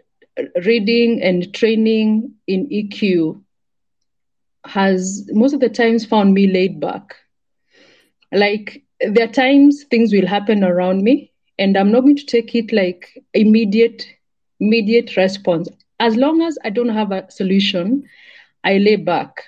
reading 0.65 1.21
and 1.21 1.53
training 1.53 2.33
in 2.47 2.67
EQ 2.67 3.41
has 4.65 5.29
most 5.31 5.53
of 5.53 5.59
the 5.59 5.69
times 5.69 6.05
found 6.05 6.33
me 6.33 6.47
laid 6.47 6.79
back. 6.79 7.15
Like 8.31 8.83
there 8.99 9.25
are 9.25 9.31
times 9.31 9.83
things 9.85 10.11
will 10.11 10.27
happen 10.27 10.63
around 10.63 11.03
me 11.03 11.31
and 11.57 11.77
I'm 11.77 11.91
not 11.91 12.01
going 12.01 12.17
to 12.17 12.25
take 12.25 12.53
it 12.55 12.73
like 12.73 13.23
immediate 13.33 14.05
immediate 14.59 15.15
response. 15.15 15.69
As 15.99 16.15
long 16.15 16.41
as 16.41 16.57
I 16.63 16.69
don't 16.69 16.89
have 16.89 17.11
a 17.11 17.29
solution, 17.31 18.03
I 18.63 18.77
lay 18.77 18.95
back 18.97 19.43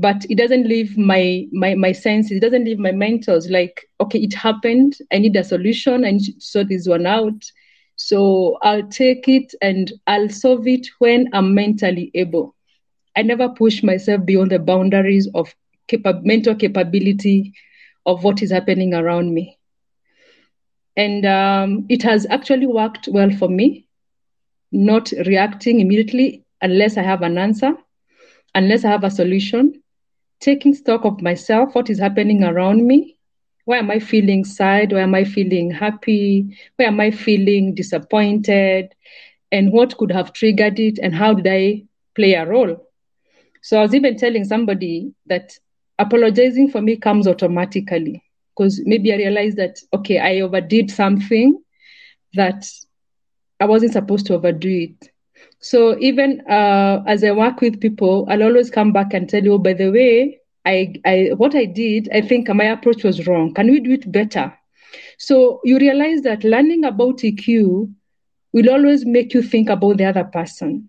but 0.00 0.24
it 0.30 0.38
doesn't 0.38 0.66
leave 0.66 0.96
my 0.98 1.46
my 1.52 1.74
my 1.74 1.92
senses 1.92 2.38
it 2.38 2.40
doesn't 2.40 2.64
leave 2.64 2.78
my 2.78 2.92
mentors 2.92 3.50
like 3.50 3.88
okay 4.00 4.18
it 4.18 4.34
happened 4.34 4.96
i 5.12 5.18
need 5.18 5.36
a 5.36 5.44
solution 5.44 6.04
i 6.04 6.10
need 6.12 6.24
to 6.24 6.32
sort 6.40 6.68
this 6.68 6.86
one 6.88 7.06
out. 7.06 7.44
So 7.96 8.58
i'll 8.62 8.88
take 8.88 9.28
it 9.28 9.54
and 9.62 9.92
i'll 10.06 10.28
solve 10.28 10.66
it 10.66 10.86
when 10.98 11.28
i'm 11.32 11.54
mentally 11.54 12.10
able. 12.14 12.54
I 13.16 13.22
never 13.22 13.48
push 13.48 13.82
myself 13.82 14.24
beyond 14.24 14.50
the 14.50 14.58
boundaries 14.58 15.28
of 15.34 15.54
capa- 15.88 16.20
mental 16.24 16.54
capability 16.54 17.52
of 18.06 18.24
what 18.24 18.42
is 18.42 18.50
happening 18.50 18.94
around 18.94 19.32
me. 19.34 19.58
And 20.96 21.24
um, 21.26 21.86
it 21.88 22.02
has 22.02 22.26
actually 22.30 22.66
worked 22.66 23.08
well 23.10 23.30
for 23.30 23.48
me 23.48 23.86
not 24.72 25.10
reacting 25.26 25.80
immediately 25.80 26.42
unless 26.62 26.96
i 26.96 27.02
have 27.02 27.22
an 27.22 27.38
answer 27.38 27.72
unless 28.54 28.84
I 28.84 28.90
have 28.90 29.04
a 29.04 29.10
solution, 29.10 29.82
taking 30.40 30.74
stock 30.74 31.04
of 31.04 31.22
myself, 31.22 31.74
what 31.74 31.90
is 31.90 31.98
happening 31.98 32.44
around 32.44 32.86
me. 32.86 33.16
Why 33.64 33.78
am 33.78 33.90
I 33.90 34.00
feeling 34.00 34.44
sad? 34.44 34.92
Why 34.92 35.00
am 35.00 35.14
I 35.14 35.24
feeling 35.24 35.70
happy? 35.70 36.56
Why 36.76 36.86
am 36.86 37.00
I 37.00 37.10
feeling 37.10 37.74
disappointed? 37.74 38.94
And 39.52 39.72
what 39.72 39.96
could 39.96 40.10
have 40.12 40.32
triggered 40.32 40.78
it? 40.80 40.98
And 41.02 41.14
how 41.14 41.34
did 41.34 41.46
I 41.48 41.84
play 42.14 42.34
a 42.34 42.46
role? 42.46 42.76
So 43.62 43.78
I 43.78 43.82
was 43.82 43.94
even 43.94 44.16
telling 44.16 44.44
somebody 44.44 45.12
that 45.26 45.52
apologizing 45.98 46.68
for 46.70 46.80
me 46.82 46.96
comes 46.96 47.26
automatically 47.28 48.22
because 48.54 48.82
maybe 48.84 49.12
I 49.12 49.16
realized 49.16 49.56
that, 49.58 49.78
okay, 49.94 50.18
I 50.18 50.40
overdid 50.40 50.90
something 50.90 51.58
that 52.34 52.66
I 53.60 53.66
wasn't 53.66 53.92
supposed 53.92 54.26
to 54.26 54.34
overdo 54.34 54.68
it. 54.68 55.11
So 55.60 55.96
even 56.00 56.40
uh, 56.48 57.02
as 57.06 57.24
I 57.24 57.32
work 57.32 57.60
with 57.60 57.80
people, 57.80 58.26
I'll 58.28 58.42
always 58.42 58.70
come 58.70 58.92
back 58.92 59.14
and 59.14 59.28
tell 59.28 59.42
you, 59.42 59.54
oh, 59.54 59.58
by 59.58 59.74
the 59.74 59.90
way, 59.90 60.40
I, 60.64 60.94
I 61.04 61.30
what 61.36 61.54
I 61.54 61.64
did, 61.64 62.08
I 62.12 62.20
think 62.20 62.48
my 62.48 62.64
approach 62.64 63.04
was 63.04 63.26
wrong. 63.26 63.54
Can 63.54 63.70
we 63.70 63.80
do 63.80 63.92
it 63.92 64.10
better? 64.10 64.52
So 65.18 65.60
you 65.64 65.78
realize 65.78 66.22
that 66.22 66.44
learning 66.44 66.84
about 66.84 67.24
EQ 67.24 67.92
will 68.52 68.70
always 68.70 69.04
make 69.06 69.34
you 69.34 69.42
think 69.42 69.68
about 69.68 69.98
the 69.98 70.04
other 70.04 70.24
person. 70.24 70.88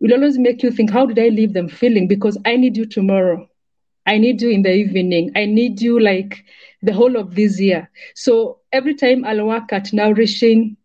Will 0.00 0.12
always 0.14 0.38
make 0.38 0.62
you 0.62 0.70
think, 0.70 0.90
how 0.90 1.06
did 1.06 1.18
I 1.18 1.28
leave 1.28 1.52
them 1.54 1.68
feeling? 1.68 2.08
Because 2.08 2.38
I 2.44 2.56
need 2.56 2.76
you 2.76 2.86
tomorrow. 2.86 3.48
I 4.06 4.18
need 4.18 4.42
you 4.42 4.50
in 4.50 4.62
the 4.62 4.72
evening. 4.72 5.32
I 5.36 5.46
need 5.46 5.80
you 5.80 6.00
like 6.00 6.44
the 6.82 6.92
whole 6.92 7.16
of 7.16 7.34
this 7.34 7.60
year. 7.60 7.90
So 8.14 8.58
every 8.72 8.94
time 8.94 9.24
I'll 9.24 9.46
work 9.46 9.72
at 9.72 9.92
nourishing 9.92 10.76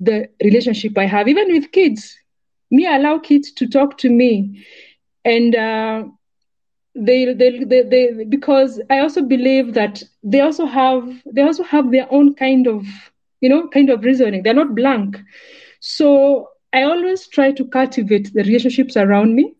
the 0.00 0.28
relationship 0.42 0.96
I 0.98 1.06
have, 1.06 1.28
even 1.28 1.52
with 1.52 1.72
kids, 1.72 2.17
me 2.70 2.86
allow 2.86 3.18
kids 3.18 3.52
to 3.52 3.66
talk 3.68 3.98
to 3.98 4.10
me, 4.10 4.64
and 5.24 5.54
uh, 5.54 6.04
they, 6.94 7.32
they, 7.32 7.64
they, 7.64 7.82
they, 7.82 8.24
because 8.28 8.80
I 8.90 8.98
also 9.00 9.22
believe 9.22 9.74
that 9.74 10.02
they 10.22 10.40
also 10.40 10.66
have 10.66 11.08
they 11.32 11.42
also 11.42 11.62
have 11.64 11.90
their 11.90 12.06
own 12.12 12.34
kind 12.34 12.66
of 12.66 12.84
you 13.40 13.48
know 13.48 13.68
kind 13.68 13.90
of 13.90 14.04
reasoning. 14.04 14.42
They're 14.42 14.54
not 14.54 14.74
blank. 14.74 15.18
So 15.80 16.48
I 16.72 16.82
always 16.82 17.26
try 17.28 17.52
to 17.52 17.64
cultivate 17.64 18.32
the 18.32 18.42
relationships 18.42 18.96
around 18.96 19.34
me 19.34 19.54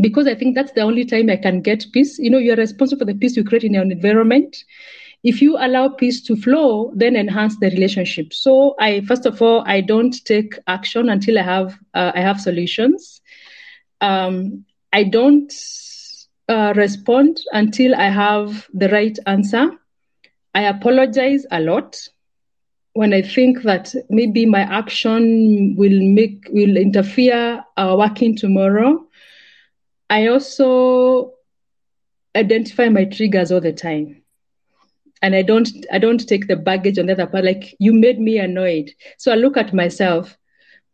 because 0.00 0.26
I 0.26 0.34
think 0.34 0.54
that's 0.54 0.72
the 0.72 0.82
only 0.82 1.04
time 1.04 1.28
I 1.30 1.36
can 1.36 1.60
get 1.60 1.86
peace. 1.92 2.18
You 2.18 2.30
know, 2.30 2.38
you're 2.38 2.56
responsible 2.56 3.00
for 3.00 3.04
the 3.04 3.14
peace 3.18 3.36
you 3.36 3.44
create 3.44 3.64
in 3.64 3.74
your 3.74 3.82
environment. 3.82 4.56
If 5.24 5.42
you 5.42 5.56
allow 5.58 5.88
peace 5.88 6.22
to 6.22 6.36
flow, 6.36 6.92
then 6.94 7.16
enhance 7.16 7.58
the 7.58 7.70
relationship. 7.70 8.32
So 8.32 8.74
I, 8.78 9.00
first 9.00 9.26
of 9.26 9.42
all, 9.42 9.64
I 9.66 9.80
don't 9.80 10.14
take 10.24 10.54
action 10.66 11.08
until 11.08 11.38
I 11.38 11.42
have 11.42 11.78
uh, 11.94 12.12
I 12.14 12.20
have 12.20 12.40
solutions. 12.40 13.20
Um, 14.00 14.64
I 14.92 15.04
don't 15.04 15.52
uh, 16.48 16.72
respond 16.76 17.40
until 17.52 17.94
I 17.94 18.10
have 18.10 18.68
the 18.72 18.88
right 18.88 19.18
answer. 19.26 19.70
I 20.54 20.62
apologize 20.62 21.44
a 21.50 21.60
lot 21.60 21.98
when 22.94 23.12
I 23.12 23.22
think 23.22 23.62
that 23.62 23.94
maybe 24.08 24.46
my 24.46 24.60
action 24.60 25.74
will 25.76 26.00
make 26.00 26.48
will 26.50 26.76
interfere 26.76 27.64
our 27.76 27.98
working 27.98 28.36
tomorrow. 28.36 29.04
I 30.10 30.28
also 30.28 31.34
identify 32.34 32.88
my 32.88 33.04
triggers 33.04 33.52
all 33.52 33.60
the 33.60 33.72
time. 33.72 34.22
And 35.22 35.34
I 35.34 35.42
don't 35.42 35.68
I 35.92 35.98
don't 35.98 36.26
take 36.26 36.46
the 36.48 36.56
baggage 36.56 36.98
on 36.98 37.06
the 37.06 37.12
other 37.12 37.26
part. 37.26 37.44
Like 37.44 37.74
you 37.78 37.92
made 37.92 38.20
me 38.20 38.38
annoyed. 38.38 38.90
So 39.18 39.32
I 39.32 39.36
look 39.36 39.56
at 39.56 39.72
myself. 39.74 40.36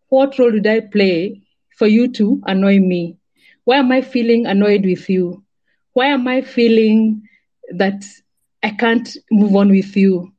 What 0.08 0.38
role 0.38 0.50
did 0.50 0.66
I 0.66 0.80
play 0.80 1.42
for 1.76 1.86
you 1.86 2.08
to 2.12 2.40
annoy 2.46 2.78
me? 2.80 3.16
Why 3.64 3.76
am 3.78 3.92
I 3.92 4.00
feeling 4.02 4.46
annoyed 4.46 4.84
with 4.84 5.08
you? 5.08 5.42
Why 5.92 6.06
am 6.06 6.26
I 6.28 6.40
feeling 6.42 7.22
that 7.70 8.04
I 8.62 8.70
can't 8.70 9.08
move 9.30 9.54
on 9.56 9.70
with 9.70 9.96
you? 9.96 10.32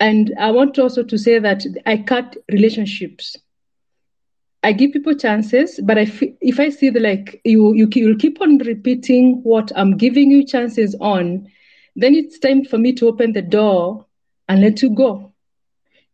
And 0.00 0.32
I 0.38 0.50
want 0.50 0.78
also 0.78 1.02
to 1.02 1.18
say 1.18 1.38
that 1.38 1.64
I 1.86 1.98
cut 1.98 2.36
relationships. 2.50 3.36
I 4.62 4.72
give 4.72 4.92
people 4.92 5.14
chances, 5.14 5.80
but 5.84 5.98
I 5.98 6.02
f- 6.02 6.22
if 6.40 6.58
I 6.60 6.68
see 6.70 6.90
the 6.90 7.00
like 7.00 7.40
you 7.44 7.72
you 7.74 7.88
will 8.06 8.16
keep 8.16 8.40
on 8.40 8.58
repeating 8.58 9.40
what 9.42 9.70
I'm 9.76 9.96
giving 9.96 10.30
you 10.30 10.44
chances 10.44 10.94
on, 11.00 11.46
then 11.96 12.14
it's 12.14 12.38
time 12.38 12.64
for 12.64 12.78
me 12.78 12.92
to 12.94 13.08
open 13.08 13.32
the 13.32 13.42
door 13.42 14.06
and 14.48 14.60
let 14.60 14.82
you 14.82 14.90
go. 14.90 15.32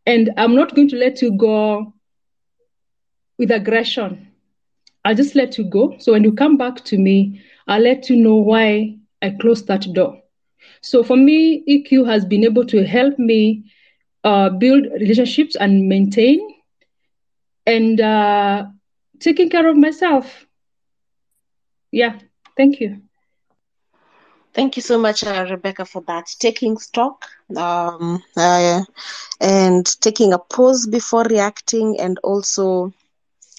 And 0.07 0.31
I'm 0.37 0.55
not 0.55 0.75
going 0.75 0.89
to 0.89 0.97
let 0.97 1.23
you 1.23 1.37
go 1.37 1.93
with 3.39 3.51
aggression. 3.51 4.27
I'll 5.05 5.15
just 5.15 5.35
let 5.35 5.59
you 5.59 5.65
go. 5.65 5.95
So 5.99 6.13
when 6.13 6.25
you 6.25 6.33
come 6.33 6.57
back 6.57 6.85
to 6.87 6.99
me, 6.99 7.41
I'll 7.67 7.81
let 7.81 8.09
you 8.11 8.17
know 8.17 8.37
why 8.37 8.97
I 9.23 9.31
closed 9.41 9.67
that 9.69 9.87
door. 9.93 10.19
So 10.83 11.03
for 11.03 11.17
me, 11.17 11.63
EQ 11.67 12.05
has 12.05 12.25
been 12.25 12.45
able 12.45 12.65
to 12.67 12.85
help 12.85 13.19
me 13.19 13.65
uh, 14.25 14.51
build 14.51 14.87
relationships 15.01 15.57
and 15.57 15.89
maintain 15.89 16.41
and 17.67 18.01
uh, 18.01 18.65
taking 19.21 19.49
care 19.51 19.69
of 19.69 19.77
myself. 19.77 20.47
Yeah, 21.93 22.19
thank 22.57 22.81
you. 22.81 23.03
Thank 24.59 24.77
you 24.77 24.83
so 24.83 24.99
much, 24.99 25.23
uh, 25.23 25.47
Rebecca, 25.49 25.85
for 25.85 26.03
that. 26.09 26.27
Taking 26.41 26.79
stock 26.79 27.27
um, 27.57 28.25
uh, 28.37 28.83
and 29.41 29.87
taking 30.01 30.33
a 30.33 30.39
pause 30.41 30.89
before 30.89 31.23
reacting, 31.23 32.01
and 32.01 32.19
also 32.25 32.93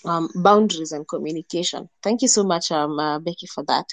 um, 0.03 0.29
boundaries 0.35 0.91
and 0.91 1.07
communication. 1.07 1.87
Thank 2.03 2.21
you 2.21 2.27
so 2.27 2.43
much, 2.43 2.71
um, 2.73 2.99
uh, 2.99 3.19
Becky, 3.19 3.47
for 3.47 3.63
that. 3.69 3.85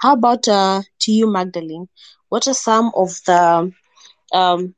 How 0.00 0.12
about 0.14 0.48
uh, 0.48 0.82
to 1.00 1.12
you, 1.12 1.28
Magdaline? 1.28 1.88
What 2.28 2.46
are 2.46 2.54
some 2.54 2.92
of 2.94 3.08
the 3.24 3.72
um, 4.34 4.74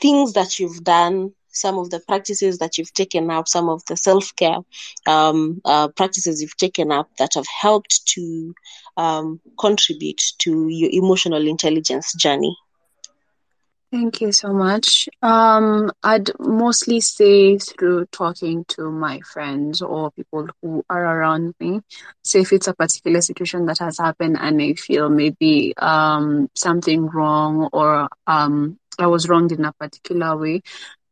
things 0.00 0.34
that 0.34 0.60
you've 0.60 0.84
done 0.84 1.32
some 1.52 1.78
of 1.78 1.90
the 1.90 2.00
practices 2.00 2.58
that 2.58 2.78
you've 2.78 2.92
taken 2.94 3.30
up, 3.30 3.48
some 3.48 3.68
of 3.68 3.84
the 3.86 3.96
self 3.96 4.34
care 4.36 4.58
um, 5.06 5.60
uh, 5.64 5.88
practices 5.88 6.40
you've 6.40 6.56
taken 6.56 6.92
up 6.92 7.08
that 7.18 7.34
have 7.34 7.46
helped 7.62 8.06
to 8.06 8.54
um, 8.96 9.40
contribute 9.58 10.20
to 10.38 10.68
your 10.68 10.90
emotional 10.92 11.46
intelligence 11.46 12.12
journey? 12.14 12.56
Thank 13.90 14.20
you 14.20 14.32
so 14.32 14.52
much. 14.52 15.08
Um, 15.22 15.90
I'd 16.02 16.30
mostly 16.38 17.00
say 17.00 17.58
through 17.58 18.06
talking 18.12 18.64
to 18.68 18.90
my 18.90 19.20
friends 19.20 19.82
or 19.82 20.10
people 20.12 20.46
who 20.62 20.84
are 20.88 21.04
around 21.04 21.54
me. 21.60 21.80
Say 22.22 22.40
if 22.40 22.52
it's 22.52 22.68
a 22.68 22.74
particular 22.74 23.20
situation 23.20 23.66
that 23.66 23.78
has 23.78 23.98
happened 23.98 24.36
and 24.40 24.62
I 24.62 24.74
feel 24.74 25.08
maybe 25.08 25.74
um, 25.76 26.48
something 26.54 27.06
wrong 27.06 27.68
or 27.72 28.08
um, 28.26 28.78
I 28.98 29.06
was 29.08 29.28
wronged 29.28 29.52
in 29.52 29.64
a 29.64 29.72
particular 29.72 30.36
way, 30.36 30.62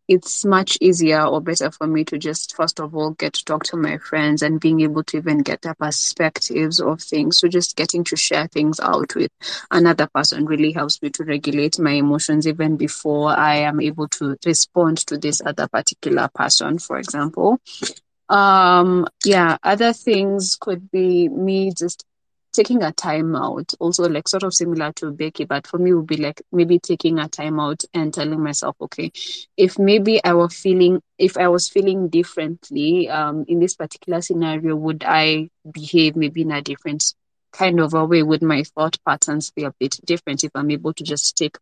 it's 0.08 0.44
much 0.44 0.78
easier 0.80 1.22
or 1.24 1.40
better 1.40 1.70
for 1.70 1.86
me 1.86 2.04
to 2.04 2.18
just 2.18 2.56
first 2.56 2.80
of 2.80 2.94
all 2.94 3.10
get 3.12 3.34
to 3.34 3.44
talk 3.44 3.64
to 3.64 3.76
my 3.76 3.98
friends 3.98 4.42
and 4.42 4.60
being 4.60 4.80
able 4.80 5.04
to 5.04 5.18
even 5.18 5.38
get 5.42 5.62
their 5.62 5.74
perspectives 5.74 6.80
of 6.80 7.00
things. 7.00 7.38
So 7.38 7.48
just 7.48 7.76
getting 7.76 8.04
to 8.04 8.16
share 8.16 8.48
things 8.48 8.80
out 8.80 9.14
with 9.14 9.30
another 9.70 10.08
person 10.12 10.46
really 10.46 10.72
helps 10.72 11.02
me 11.02 11.10
to 11.10 11.24
regulate 11.24 11.78
my 11.78 11.92
emotions 11.92 12.46
even 12.46 12.76
before 12.76 13.30
i 13.30 13.56
am 13.56 13.80
able 13.80 14.08
to 14.08 14.36
respond 14.46 14.98
to 14.98 15.18
this 15.18 15.42
other 15.44 15.68
particular 15.68 16.28
person 16.34 16.78
for 16.78 16.98
example. 16.98 17.58
Um 18.28 19.06
yeah 19.24 19.56
other 19.62 19.92
things 19.92 20.56
could 20.60 20.90
be 20.90 21.28
me 21.28 21.72
just 21.76 22.04
taking 22.52 22.82
a 22.82 22.92
time 22.92 23.34
out. 23.36 23.72
Also 23.80 24.08
like 24.08 24.28
sort 24.28 24.42
of 24.42 24.54
similar 24.54 24.92
to 24.94 25.10
becky 25.10 25.44
but 25.44 25.66
for 25.66 25.78
me 25.78 25.92
would 25.92 26.06
be 26.06 26.16
like 26.16 26.42
maybe 26.52 26.78
taking 26.78 27.18
a 27.18 27.28
time 27.28 27.60
out 27.60 27.84
and 27.94 28.12
telling 28.12 28.42
myself 28.42 28.76
okay 28.80 29.10
if 29.56 29.78
maybe 29.78 30.22
i 30.24 30.32
was 30.32 30.54
feeling 30.54 31.00
if 31.18 31.36
i 31.36 31.48
was 31.48 31.68
feeling 31.68 32.08
differently 32.08 33.08
um 33.08 33.44
in 33.48 33.60
this 33.60 33.74
particular 33.74 34.20
scenario 34.20 34.74
would 34.76 35.04
i 35.06 35.48
behave 35.70 36.16
maybe 36.16 36.42
in 36.42 36.50
a 36.52 36.62
different 36.62 37.14
kind 37.52 37.80
of 37.80 37.94
a 37.94 38.04
way? 38.04 38.22
Would 38.22 38.42
my 38.42 38.62
thought 38.62 38.98
patterns 39.06 39.50
be 39.50 39.64
a 39.64 39.72
bit 39.80 39.98
different 40.04 40.44
if 40.44 40.50
i'm 40.54 40.70
able 40.70 40.92
to 40.94 41.04
just 41.04 41.36
take 41.36 41.56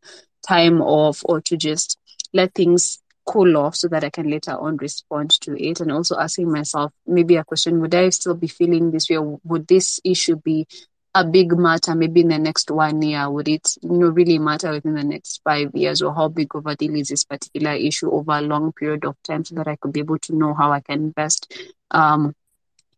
time 0.46 0.80
off 0.82 1.22
or 1.24 1.40
to 1.42 1.56
just 1.56 1.98
let 2.32 2.54
things 2.54 2.98
cool 3.26 3.56
off 3.56 3.76
so 3.76 3.88
that 3.88 4.04
I 4.04 4.10
can 4.10 4.30
later 4.30 4.52
on 4.52 4.76
respond 4.78 5.30
to 5.42 5.54
it. 5.62 5.80
And 5.80 5.92
also 5.92 6.16
asking 6.18 6.50
myself 6.52 6.92
maybe 7.06 7.36
a 7.36 7.44
question 7.44 7.80
would 7.80 7.94
I 7.94 8.08
still 8.10 8.34
be 8.34 8.48
feeling 8.48 8.90
this 8.90 9.10
way? 9.10 9.18
Would 9.44 9.66
this 9.68 10.00
issue 10.04 10.36
be 10.36 10.66
a 11.14 11.24
big 11.24 11.56
matter 11.56 11.94
maybe 11.94 12.20
in 12.22 12.28
the 12.28 12.38
next 12.38 12.70
one 12.70 13.02
year? 13.02 13.28
Would 13.30 13.48
it 13.48 13.76
you 13.82 13.90
know 13.92 14.08
really 14.08 14.38
matter 14.38 14.70
within 14.72 14.94
the 14.94 15.04
next 15.04 15.40
five 15.44 15.70
years? 15.74 16.02
Or 16.02 16.14
how 16.14 16.28
big 16.28 16.54
of 16.54 16.66
a 16.66 16.76
deal 16.76 16.94
is 16.96 17.08
this 17.08 17.24
particular 17.24 17.72
issue 17.72 18.10
over 18.10 18.32
a 18.32 18.42
long 18.42 18.72
period 18.72 19.04
of 19.04 19.16
time 19.22 19.44
so 19.44 19.54
that 19.56 19.68
I 19.68 19.76
could 19.76 19.92
be 19.92 20.00
able 20.00 20.18
to 20.20 20.36
know 20.36 20.54
how 20.54 20.72
I 20.72 20.80
can 20.80 21.10
best 21.10 21.52
um 21.90 22.34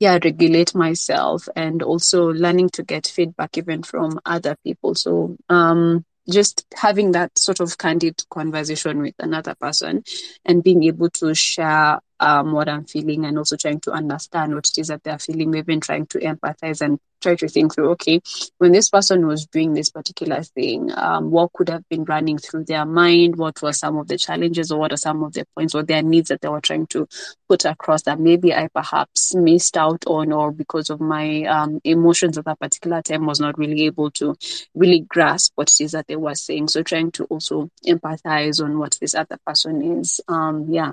yeah 0.00 0.18
regulate 0.22 0.74
myself 0.74 1.48
and 1.56 1.82
also 1.82 2.26
learning 2.28 2.70
to 2.70 2.82
get 2.82 3.06
feedback 3.06 3.56
even 3.58 3.82
from 3.82 4.18
other 4.24 4.56
people 4.64 4.94
so 4.94 5.36
um 5.48 6.04
just 6.30 6.66
having 6.74 7.12
that 7.12 7.38
sort 7.38 7.60
of 7.60 7.78
candid 7.78 8.22
conversation 8.30 9.00
with 9.00 9.14
another 9.18 9.54
person 9.54 10.04
and 10.44 10.62
being 10.62 10.82
able 10.84 11.10
to 11.10 11.34
share 11.34 12.00
um, 12.20 12.52
what 12.52 12.68
I'm 12.68 12.84
feeling 12.84 13.24
and 13.24 13.38
also 13.38 13.56
trying 13.56 13.80
to 13.80 13.92
understand 13.92 14.54
what 14.54 14.68
it 14.68 14.78
is 14.78 14.88
that 14.88 15.04
they're 15.04 15.18
feeling, 15.18 15.50
maybe 15.50 15.78
trying 15.78 16.06
to 16.08 16.18
empathize 16.18 16.80
and 16.82 16.98
try 17.20 17.34
to 17.36 17.48
think 17.48 17.74
through, 17.74 17.90
okay, 17.90 18.20
when 18.58 18.72
this 18.72 18.88
person 18.88 19.26
was 19.26 19.46
doing 19.46 19.74
this 19.74 19.90
particular 19.90 20.42
thing, 20.42 20.90
um, 20.94 21.30
what 21.30 21.52
could 21.52 21.68
have 21.68 21.88
been 21.88 22.04
running 22.04 22.38
through 22.38 22.64
their 22.64 22.84
mind? 22.84 23.36
What 23.36 23.60
were 23.62 23.72
some 23.72 23.96
of 23.96 24.08
the 24.08 24.18
challenges 24.18 24.70
or 24.70 24.78
what 24.78 24.92
are 24.92 24.96
some 24.98 25.22
of 25.22 25.32
the 25.32 25.46
points 25.56 25.74
or 25.74 25.82
their 25.82 26.02
needs 26.02 26.28
that 26.28 26.40
they 26.40 26.48
were 26.48 26.60
trying 26.60 26.86
to 26.88 27.06
put 27.48 27.64
across 27.64 28.02
that 28.02 28.20
maybe 28.20 28.54
I 28.54 28.68
perhaps 28.68 29.34
missed 29.34 29.76
out 29.76 30.04
on 30.06 30.32
or 30.32 30.52
because 30.52 30.90
of 30.90 31.00
my 31.00 31.44
um, 31.44 31.80
emotions 31.84 32.38
at 32.38 32.44
that 32.44 32.60
particular 32.60 33.02
time 33.02 33.26
was 33.26 33.40
not 33.40 33.58
really 33.58 33.86
able 33.86 34.10
to 34.12 34.36
really 34.74 35.00
grasp 35.00 35.52
what 35.54 35.70
it 35.70 35.84
is 35.84 35.92
that 35.92 36.06
they 36.06 36.16
were 36.16 36.34
saying. 36.34 36.68
So 36.68 36.82
trying 36.82 37.12
to 37.12 37.24
also 37.24 37.70
empathize 37.86 38.62
on 38.62 38.78
what 38.78 38.98
this 39.00 39.14
other 39.14 39.38
person 39.46 40.00
is, 40.00 40.20
um, 40.28 40.66
yeah, 40.68 40.92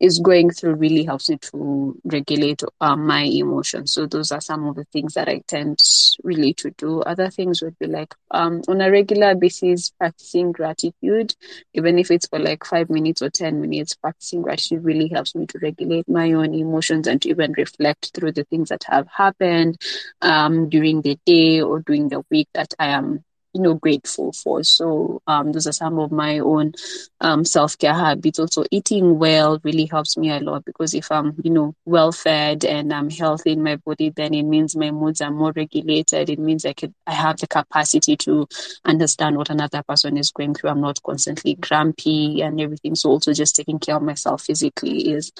is 0.00 0.20
going 0.20 0.50
through 0.50 0.74
really 0.74 1.04
helps 1.04 1.28
me 1.28 1.36
to 1.38 1.98
regulate 2.04 2.62
um, 2.80 3.06
my 3.06 3.22
emotions. 3.22 3.92
So 3.92 4.06
those 4.06 4.30
are 4.30 4.40
some 4.40 4.66
of 4.66 4.76
the 4.76 4.84
things 4.84 5.14
that 5.14 5.28
I 5.28 5.42
tend 5.48 5.78
really 6.22 6.54
to 6.54 6.70
do. 6.72 7.00
Other 7.02 7.30
things 7.30 7.62
would 7.62 7.78
be 7.78 7.86
like 7.86 8.14
um, 8.30 8.62
on 8.68 8.80
a 8.80 8.90
regular 8.90 9.34
basis, 9.34 9.90
practicing 9.90 10.52
gratitude, 10.52 11.34
even 11.74 11.98
if 11.98 12.10
it's 12.10 12.28
for 12.28 12.38
like 12.38 12.64
five 12.64 12.90
minutes 12.90 13.22
or 13.22 13.30
10 13.30 13.60
minutes, 13.60 13.94
practicing 13.94 14.42
gratitude 14.42 14.84
really 14.84 15.08
helps 15.08 15.34
me 15.34 15.46
to 15.46 15.58
regulate 15.60 16.08
my 16.08 16.32
own 16.32 16.54
emotions 16.54 17.06
and 17.06 17.20
to 17.22 17.28
even 17.30 17.52
reflect 17.56 18.12
through 18.14 18.32
the 18.32 18.44
things 18.44 18.68
that 18.68 18.84
have 18.84 19.08
happened 19.08 19.80
um, 20.22 20.68
during 20.68 21.02
the 21.02 21.18
day 21.26 21.60
or 21.60 21.80
during 21.80 22.08
the 22.08 22.22
week 22.30 22.48
that 22.54 22.72
I 22.78 22.88
am 22.88 23.24
you 23.54 23.62
know 23.62 23.74
grateful 23.74 24.32
for. 24.32 24.62
So 24.62 25.20
um 25.26 25.52
those 25.52 25.66
are 25.66 25.72
some 25.72 25.98
of 25.98 26.12
my 26.12 26.38
own 26.38 26.72
um 27.20 27.44
self-care 27.44 27.94
habits. 27.94 28.38
Also 28.38 28.64
eating 28.70 29.18
well 29.18 29.58
really 29.64 29.86
helps 29.86 30.16
me 30.16 30.30
a 30.30 30.40
lot 30.40 30.64
because 30.64 30.94
if 30.94 31.10
i'm 31.10 31.34
you 31.42 31.50
know 31.50 31.74
well 31.84 32.12
fed 32.12 32.64
and 32.64 32.92
i'm 32.92 33.10
healthy 33.10 33.52
in 33.52 33.62
my 33.62 33.76
body 33.76 34.10
then 34.10 34.34
it 34.34 34.42
means 34.44 34.76
my 34.76 34.90
moods 34.90 35.20
are 35.20 35.30
more 35.30 35.52
regulated. 35.52 36.30
It 36.30 36.38
means 36.38 36.64
i 36.64 36.72
could 36.72 36.92
i 37.06 37.12
have 37.12 37.38
the 37.38 37.46
capacity 37.46 38.16
to 38.18 38.46
understand 38.84 39.36
what 39.36 39.50
another 39.50 39.82
person 39.82 40.16
is 40.16 40.30
going 40.30 40.54
through. 40.54 40.70
I'm 40.70 40.80
not 40.80 41.02
constantly 41.02 41.54
grumpy 41.54 42.40
and 42.42 42.60
everything. 42.60 42.94
So 42.94 43.10
also 43.10 43.32
just 43.32 43.56
taking 43.56 43.78
care 43.78 43.96
of 43.96 44.02
myself 44.02 44.42
physically 44.42 45.12
is 45.12 45.32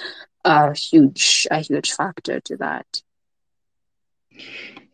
a 0.44 0.74
huge 0.74 1.46
a 1.50 1.60
huge 1.60 1.92
factor 1.92 2.40
to 2.40 2.56
that 2.58 2.86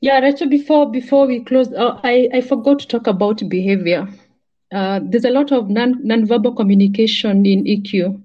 yeah, 0.04 0.18
Rachel, 0.18 0.50
before 0.50 0.90
before 0.90 1.26
we 1.26 1.40
close, 1.40 1.72
uh, 1.72 1.98
I, 2.04 2.28
I 2.34 2.40
forgot 2.42 2.78
to 2.80 2.86
talk 2.86 3.06
about 3.06 3.40
behavior. 3.48 4.06
Uh, 4.70 5.00
there's 5.02 5.24
a 5.24 5.30
lot 5.30 5.50
of 5.50 5.70
non 5.70 5.94
nonverbal 6.04 6.54
communication 6.54 7.46
in 7.46 7.64
EQ. 7.64 8.20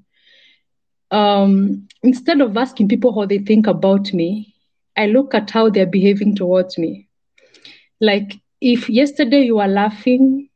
Um, 1.10 1.88
instead 2.04 2.42
of 2.42 2.58
asking 2.58 2.90
people 2.90 3.16
how 3.16 3.26
they 3.26 3.38
think 3.38 3.66
about 3.66 4.12
me, 4.12 4.54
I 4.98 5.06
look 5.06 5.34
at 5.34 5.52
how 5.52 5.70
they're 5.70 5.86
behaving 5.86 6.36
towards 6.36 6.78
me. 6.78 7.08
Like 8.02 8.34
if 8.60 8.90
yesterday 8.90 9.44
you 9.44 9.56
were 9.56 9.68
laughing, 9.68 10.50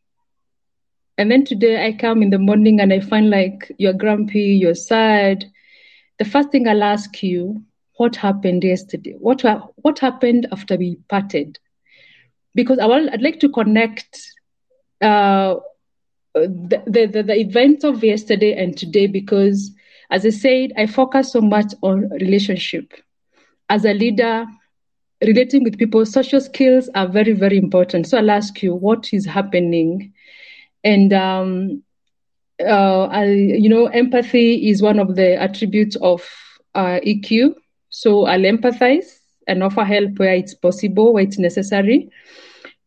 and 1.17 1.31
then 1.31 1.45
today 1.45 1.85
I 1.87 1.93
come 1.93 2.21
in 2.21 2.31
the 2.31 2.37
morning 2.37 2.81
and 2.81 2.91
I 2.91 2.99
find 2.99 3.29
like 3.29 3.71
you're 3.77 3.93
grumpy, 3.93 4.59
you're 4.59 4.75
sad, 4.75 5.45
the 6.19 6.25
first 6.25 6.51
thing 6.51 6.67
I'll 6.67 6.83
ask 6.83 7.23
you, 7.23 7.63
what 7.97 8.15
happened 8.15 8.63
yesterday? 8.63 9.15
What 9.19 9.43
what 9.75 9.99
happened 9.99 10.47
after 10.51 10.75
we 10.75 10.97
parted? 11.09 11.59
Because 12.55 12.79
I 12.79 12.85
want, 12.85 13.11
I'd 13.11 13.21
like 13.21 13.39
to 13.39 13.49
connect 13.49 14.19
uh, 15.01 15.55
the, 16.33 16.81
the, 16.85 17.23
the 17.23 17.35
events 17.39 17.83
of 17.83 18.03
yesterday 18.03 18.55
and 18.61 18.77
today 18.77 19.07
because, 19.07 19.71
as 20.09 20.25
I 20.25 20.29
said, 20.29 20.73
I 20.77 20.85
focus 20.87 21.31
so 21.31 21.41
much 21.41 21.73
on 21.81 22.09
relationship. 22.09 22.93
As 23.69 23.85
a 23.85 23.93
leader, 23.93 24.45
relating 25.21 25.63
with 25.63 25.79
people, 25.79 26.05
social 26.05 26.41
skills 26.41 26.89
are 26.95 27.07
very, 27.07 27.33
very 27.33 27.57
important. 27.57 28.07
So 28.07 28.17
I'll 28.17 28.31
ask 28.31 28.61
you 28.61 28.75
what 28.75 29.13
is 29.13 29.25
happening. 29.25 30.13
And, 30.83 31.13
um, 31.13 31.83
uh, 32.59 33.05
I, 33.05 33.25
you 33.25 33.69
know, 33.69 33.87
empathy 33.87 34.69
is 34.69 34.81
one 34.81 34.99
of 34.99 35.15
the 35.15 35.41
attributes 35.41 35.95
of 35.97 36.23
uh, 36.75 36.99
EQ. 37.05 37.55
So 37.95 38.25
I'll 38.25 38.39
empathize 38.39 39.19
and 39.47 39.61
offer 39.61 39.83
help 39.83 40.17
where 40.17 40.33
it's 40.33 40.55
possible, 40.55 41.13
where 41.13 41.23
it's 41.23 41.37
necessary. 41.37 42.09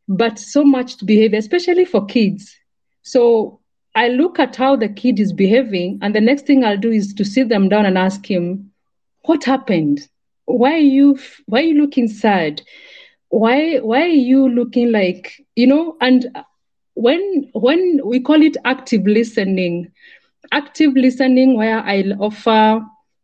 But 0.09 0.37
so 0.37 0.65
much 0.65 0.97
to 0.97 1.05
behavior, 1.05 1.39
especially 1.39 1.85
for 1.85 2.05
kids. 2.07 2.57
So 3.03 3.61
I 3.95 4.09
look 4.09 4.41
at 4.41 4.57
how 4.57 4.75
the 4.75 4.89
kid 4.89 5.21
is 5.21 5.33
behaving, 5.33 6.01
and 6.03 6.13
the 6.13 6.21
next 6.21 6.45
thing 6.45 6.65
I'll 6.65 6.77
do 6.77 6.91
is 6.91 7.15
to 7.15 7.25
sit 7.25 7.49
them 7.49 7.69
down 7.69 7.87
and 7.87 7.97
ask 7.97 8.29
him, 8.29 8.73
"What 9.23 9.45
happened? 9.45 10.09
Why 10.45 10.73
are 10.75 10.91
you 10.99 11.19
Why 11.47 11.61
are 11.61 11.69
you 11.71 11.81
looking 11.81 12.09
sad? 12.09 12.63
Why 13.29 13.79
Why 13.79 14.03
are 14.03 14.21
you 14.33 14.49
looking 14.49 14.91
like 14.91 15.41
you 15.55 15.69
know?" 15.69 15.97
And 16.01 16.27
when 16.95 17.49
when 17.53 18.01
we 18.05 18.19
call 18.19 18.43
it 18.43 18.57
active 18.65 19.07
listening, 19.07 19.93
active 20.51 20.95
listening, 20.97 21.57
where 21.57 21.79
I'll 21.79 22.21
offer 22.21 22.83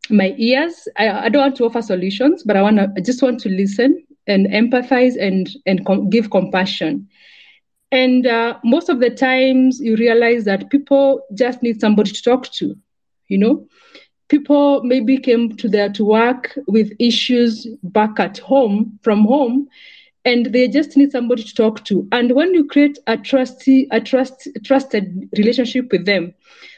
my 0.09 0.33
ears. 0.37 0.87
I, 0.97 1.25
I 1.25 1.29
don't 1.29 1.41
want 1.41 1.55
to 1.57 1.65
offer 1.65 1.81
solutions, 1.81 2.43
but 2.43 2.57
I 2.57 2.61
want 2.61 2.77
to. 2.77 2.91
I 2.97 3.01
just 3.01 3.21
want 3.21 3.39
to 3.41 3.49
listen 3.49 4.03
and 4.27 4.47
empathize 4.47 5.15
and 5.19 5.49
and 5.65 5.85
com- 5.85 6.09
give 6.09 6.31
compassion. 6.31 7.07
And 7.91 8.25
uh, 8.25 8.57
most 8.63 8.89
of 8.89 8.99
the 8.99 9.11
times, 9.11 9.79
you 9.79 9.95
realize 9.95 10.45
that 10.45 10.69
people 10.69 11.21
just 11.33 11.61
need 11.61 11.79
somebody 11.79 12.11
to 12.11 12.21
talk 12.23 12.49
to. 12.53 12.75
You 13.27 13.37
know, 13.37 13.67
people 14.29 14.83
maybe 14.83 15.17
came 15.17 15.55
to 15.57 15.69
their 15.69 15.89
to 15.89 16.05
work 16.05 16.57
with 16.67 16.91
issues 16.99 17.67
back 17.83 18.19
at 18.19 18.39
home 18.39 18.99
from 19.03 19.25
home, 19.25 19.67
and 20.25 20.47
they 20.47 20.67
just 20.67 20.97
need 20.97 21.11
somebody 21.11 21.43
to 21.43 21.53
talk 21.53 21.83
to. 21.85 22.07
And 22.11 22.33
when 22.33 22.53
you 22.53 22.65
create 22.65 22.97
a 23.07 23.17
trusty, 23.17 23.87
a 23.91 24.01
trust, 24.01 24.47
trusted 24.63 25.29
relationship 25.37 25.91
with 25.91 26.05
them, 26.05 26.33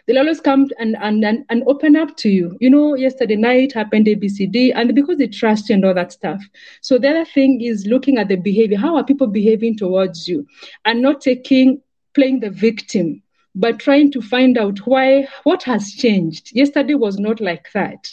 they'll 0.06 0.20
always 0.20 0.42
come 0.42 0.70
and, 0.80 0.96
and, 1.02 1.24
and, 1.24 1.46
and 1.50 1.64
open 1.68 1.96
up 1.96 2.16
to 2.18 2.30
you. 2.30 2.58
You 2.60 2.70
know, 2.70 2.96
yesterday 2.96 3.36
night 3.36 3.74
happened 3.74 4.08
ABCD, 4.08 4.72
and 4.76 4.94
because 4.94 5.18
they 5.18 5.28
trust 5.28 5.70
you 5.70 5.76
and 5.76 5.86
all 5.86 5.94
that 5.94 6.12
stuff. 6.12 6.44
So 6.82 6.98
the 6.98 7.10
other 7.10 7.26
thing 7.26 7.62
is 7.62 7.86
looking 7.86 8.18
at 8.18 8.28
the 8.28 8.36
behavior. 8.36 8.78
How 8.78 8.96
are 8.96 9.04
people 9.04 9.28
behaving 9.28 9.78
towards 9.78 10.28
you? 10.28 10.46
And 10.86 11.02
not 11.02 11.22
taking, 11.22 11.82
playing 12.14 12.40
the 12.40 12.50
victim, 12.50 13.22
but 13.56 13.80
trying 13.80 14.12
to 14.12 14.22
find 14.22 14.58
out 14.58 14.80
why, 14.80 15.28
what 15.44 15.64
has 15.64 15.94
changed. 15.94 16.56
Yesterday 16.56 16.96
was 16.96 17.18
not 17.18 17.40
like 17.40 17.72
that. 17.74 18.08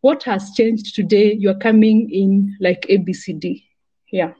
What 0.00 0.22
has 0.24 0.52
changed 0.52 0.94
today? 0.94 1.32
You're 1.32 1.54
coming 1.54 2.10
in 2.10 2.56
like 2.60 2.82
ABCD. 2.82 3.64
Yeah. 4.10 4.32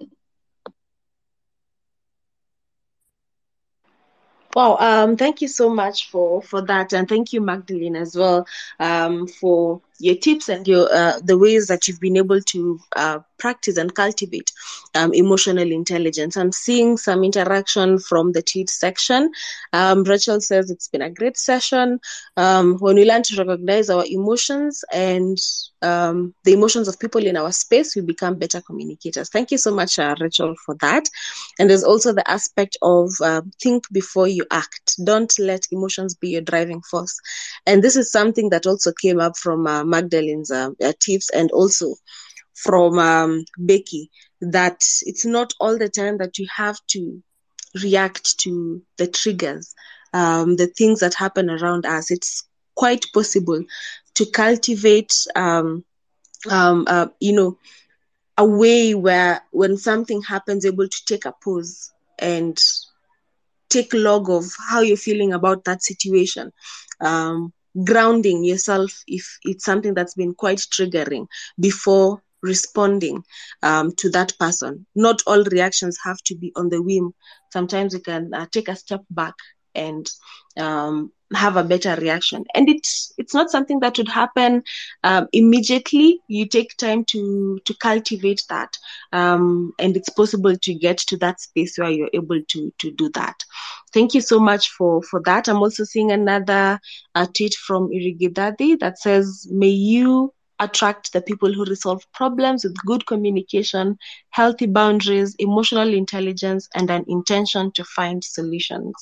Wow, 4.59 4.76
um, 4.80 5.16
thank 5.16 5.40
you 5.42 5.48
so 5.48 5.68
much 5.70 6.11
for 6.11 6.42
for 6.42 6.61
that, 6.62 6.92
and 6.92 7.09
thank 7.09 7.32
you, 7.32 7.40
Magdaline, 7.40 7.96
as 7.96 8.16
well, 8.16 8.46
um, 8.80 9.26
for 9.26 9.80
your 9.99 10.16
tips 10.16 10.49
and 10.49 10.66
your 10.66 10.88
uh, 10.92 11.18
the 11.24 11.38
ways 11.38 11.66
that 11.68 11.86
you've 11.88 12.01
been 12.01 12.16
able 12.16 12.40
to 12.40 12.78
uh, 12.96 13.18
practice 13.38 13.76
and 13.76 13.94
cultivate 13.94 14.53
um, 14.94 15.12
emotional 15.14 15.70
intelligence. 15.70 16.36
I'm 16.36 16.53
seeing 16.53 16.96
some 16.96 17.24
interaction 17.24 17.99
from 17.99 18.32
the 18.32 18.42
tweet 18.42 18.68
section. 18.68 19.30
Um, 19.72 20.05
Rachel 20.05 20.40
says 20.40 20.70
it's 20.70 20.88
been 20.88 21.03
a 21.03 21.11
great 21.11 21.36
session. 21.36 22.01
Um, 22.36 22.76
when 22.78 22.96
we 22.96 23.05
learn 23.05 23.22
to 23.24 23.36
recognize 23.36 23.90
our 23.90 24.05
emotions 24.07 24.84
and 24.92 25.38
um, 25.82 26.34
the 26.44 26.53
emotions 26.53 26.88
of 26.88 26.99
people 26.99 27.24
in 27.24 27.36
our 27.36 27.53
space, 27.53 27.94
we 27.94 28.03
become 28.03 28.34
better 28.36 28.61
communicators. 28.61 29.30
Thank 29.30 29.51
you 29.53 29.59
so 29.59 29.72
much, 29.74 29.99
uh, 29.99 30.14
Rachel, 30.20 30.55
for 30.66 30.74
that. 30.80 31.09
And 31.59 31.70
there's 31.70 31.84
also 31.84 32.12
the 32.12 32.28
aspect 32.28 32.76
of 32.82 33.11
uh, 33.22 33.42
think 33.62 33.84
before 33.92 34.26
you 34.26 34.44
act. 34.51 34.96
Don't 35.05 35.32
let 35.38 35.66
emotions 35.70 36.14
be 36.14 36.30
your 36.30 36.40
driving 36.42 36.82
force. 36.82 37.18
And 37.66 37.82
this 37.82 37.96
is 37.96 38.11
something 38.11 38.51
that 38.51 38.66
also 38.66 38.92
came 39.01 39.20
up 39.20 39.36
from 39.36 39.66
uh, 39.66 39.84
Magdaline's 39.89 40.51
uh, 40.51 40.70
tips 41.01 41.30
and 41.30 41.51
also 41.53 41.95
from 42.55 42.99
um, 42.99 43.45
Becky 43.59 44.11
that 44.41 44.82
it's 45.03 45.24
not 45.24 45.53
all 45.61 45.78
the 45.78 45.89
time 45.89 46.18
that 46.18 46.39
you 46.39 46.47
have 46.57 46.78
to 46.89 47.22
react 47.82 48.39
to 48.41 48.82
the 48.99 49.07
triggers, 49.07 49.74
um, 50.12 50.57
the 50.57 50.66
things 50.66 51.01
that 51.01 51.14
happen 51.14 51.51
around 51.51 51.86
us. 51.86 52.11
It's 52.11 52.45
quite 52.74 53.05
possible 53.12 53.62
to 54.14 54.26
cultivate, 54.26 55.14
um, 55.36 55.84
um, 56.51 56.84
uh, 56.89 57.07
you 57.20 57.32
know, 57.34 57.59
a 58.36 58.45
way 58.45 58.95
where 58.95 59.43
when 59.53 59.76
something 59.76 60.22
happens, 60.22 60.64
able 60.64 60.89
to 60.89 61.05
take 61.07 61.24
a 61.24 61.32
pause 61.43 61.93
and 62.18 62.59
take 63.68 63.93
log 63.93 64.30
of 64.30 64.45
how 64.70 64.80
you're 64.80 64.97
feeling 64.97 65.32
about 65.32 65.64
that 65.64 65.82
situation. 65.82 66.53
Um, 67.01 67.53
grounding 67.85 68.45
yourself 68.45 69.03
if 69.07 69.39
it's 69.43 69.64
something 69.64 69.95
that's 69.95 70.14
been 70.14 70.35
quite 70.35 70.59
triggering 70.59 71.26
before 71.59 72.22
responding 72.43 73.24
um, 73.62 73.93
to 73.97 74.11
that 74.11 74.33
person. 74.39 74.87
Not 74.95 75.22
all 75.26 75.43
reactions 75.45 75.99
have 76.05 76.18
to 76.26 76.37
be 76.37 76.53
on 76.57 76.68
the 76.68 76.83
whim. 76.83 77.12
Sometimes 77.53 77.95
you 77.95 78.01
can 78.01 78.31
uh, 78.35 78.47
take 78.51 78.68
a 78.68 78.76
step 78.76 79.03
back 79.11 79.35
and 79.79 80.11
um, 80.59 81.12
have 81.35 81.57
a 81.57 81.64
better 81.64 81.95
reaction. 81.97 82.45
And 82.55 82.68
it's 82.68 83.12
it's 83.18 83.35
not 83.35 83.51
something 83.51 83.81
that 83.81 83.99
would 83.99 84.09
happen 84.09 84.62
um, 85.05 85.29
immediately. 85.33 86.20
You 86.29 86.47
take 86.47 86.76
time 86.76 87.05
to 87.07 87.59
to 87.64 87.74
cultivate 87.74 88.43
that, 88.49 88.76
um, 89.12 89.72
and 89.79 89.97
it's 89.97 90.09
possible 90.09 90.57
to 90.57 90.74
get 90.74 90.99
to 90.99 91.16
that 91.18 91.41
space 91.41 91.79
where 91.79 91.91
you're 91.91 92.11
able 92.12 92.41
to 92.49 92.72
to 92.79 92.91
do 92.91 93.09
that. 93.11 93.45
Thank 93.93 94.14
you 94.14 94.20
so 94.20 94.41
much 94.41 94.70
for 94.70 95.03
for 95.03 95.22
that. 95.24 95.49
I'm 95.49 95.59
also 95.59 95.85
seeing 95.85 96.11
another 96.11 96.81
tweet 97.35 97.55
from 97.55 97.89
Irigidadi 97.91 98.79
that 98.81 98.99
says, 98.99 99.47
"May 99.51 99.68
you 99.68 100.33
attract 100.61 101.12
the 101.12 101.20
people 101.22 101.52
who 101.52 101.64
resolve 101.64 102.02
problems 102.12 102.64
with 102.64 102.74
good 102.86 103.06
communication, 103.06 103.96
healthy 104.30 104.66
boundaries, 104.66 105.34
emotional 105.38 105.92
intelligence, 105.92 106.68
and 106.74 106.90
an 106.90 107.04
intention 107.09 107.72
to 107.72 107.84
find 107.84 108.22
solutions. 108.24 108.94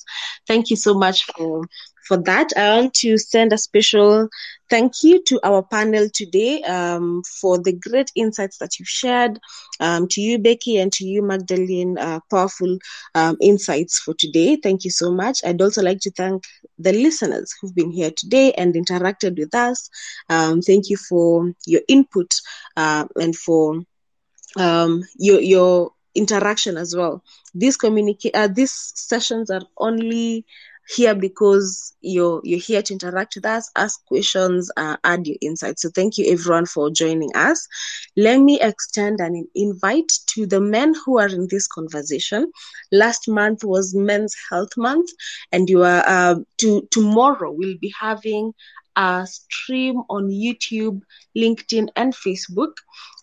Thank 0.47 0.71
you 0.71 0.77
so 0.77 0.95
much 0.95 1.25
for 1.25 1.63
for 2.07 2.17
that, 2.25 2.51
I 2.57 2.77
want 2.79 2.95
to 2.95 3.19
send 3.19 3.53
a 3.53 3.59
special 3.59 4.29
thank 4.71 5.03
you 5.03 5.23
to 5.25 5.41
our 5.45 5.63
panel 5.63 6.09
today 6.13 6.63
um, 6.63 7.23
for 7.41 7.59
the 7.59 7.73
great 7.73 8.11
insights 8.17 8.59
that 8.59 8.79
you've 8.79 8.89
shared. 8.89 9.39
Um, 9.81 10.07
to 10.11 10.21
you, 10.21 10.39
Becky, 10.39 10.79
and 10.79 10.93
to 10.93 11.05
you, 11.05 11.23
Magdaline, 11.23 11.99
uh, 11.99 12.21
powerful 12.31 12.79
um, 13.15 13.37
insights 13.41 13.99
for 13.99 14.15
today. 14.15 14.57
Thank 14.57 14.85
you 14.85 14.91
so 14.91 15.11
much. 15.13 15.41
I'd 15.45 15.61
also 15.61 15.83
like 15.83 16.01
to 16.01 16.11
thank 16.11 16.45
the 16.79 16.93
listeners 16.93 17.55
who've 17.61 17.75
been 17.75 17.91
here 17.91 18.11
today 18.17 18.53
and 18.53 18.75
interacted 18.75 19.39
with 19.39 19.55
us. 19.55 19.89
Um, 20.29 20.61
thank 20.63 20.89
you 20.91 20.97
for 20.97 21.53
your 21.67 21.83
input 21.89 22.35
uh, 22.77 23.07
and 23.17 23.35
for 23.37 23.83
um, 24.57 25.03
your 25.19 25.41
your 25.41 25.91
interaction 26.15 26.77
as 26.77 26.95
well. 26.97 27.23
These 27.55 27.77
communicate 27.77 28.35
uh, 28.35 28.49
these 28.49 28.73
sessions 28.95 29.51
are 29.51 29.63
only 29.79 30.45
here 30.89 31.15
because 31.15 31.95
you're 32.01 32.41
you're 32.45 32.61
here 32.61 32.83
to 32.83 32.93
interact 32.93 33.35
with 33.37 33.45
us, 33.45 33.71
ask 33.77 34.05
questions, 34.07 34.71
uh, 34.77 34.97
add 35.05 35.27
your 35.27 35.37
insights. 35.41 35.83
So 35.83 35.91
thank 35.95 36.19
you 36.19 36.31
everyone 36.33 36.67
for 36.67 36.91
joining 36.91 37.35
us. 37.35 37.67
Let 38.17 38.41
me 38.41 38.61
extend 38.61 39.21
an 39.21 39.47
invite 39.55 40.13
to 40.35 40.47
the 40.47 40.61
men 40.61 40.95
who 41.05 41.19
are 41.19 41.29
in 41.29 41.49
this 41.51 41.67
conversation. 41.67 42.51
Last 42.93 43.29
month 43.29 43.65
was 43.65 43.95
Men's 43.95 44.35
Health 44.51 44.77
Month, 44.77 45.11
and 45.53 45.69
you 45.69 45.83
are 45.83 46.05
uh, 46.07 46.37
to 46.59 46.87
tomorrow 46.91 47.53
we'll 47.53 47.79
be 47.79 47.93
having 47.99 48.53
a 48.97 49.27
stream 49.27 50.03
on 50.09 50.29
YouTube, 50.29 51.03
LinkedIn, 51.37 51.89
and 51.97 52.15
Facebook 52.15 52.73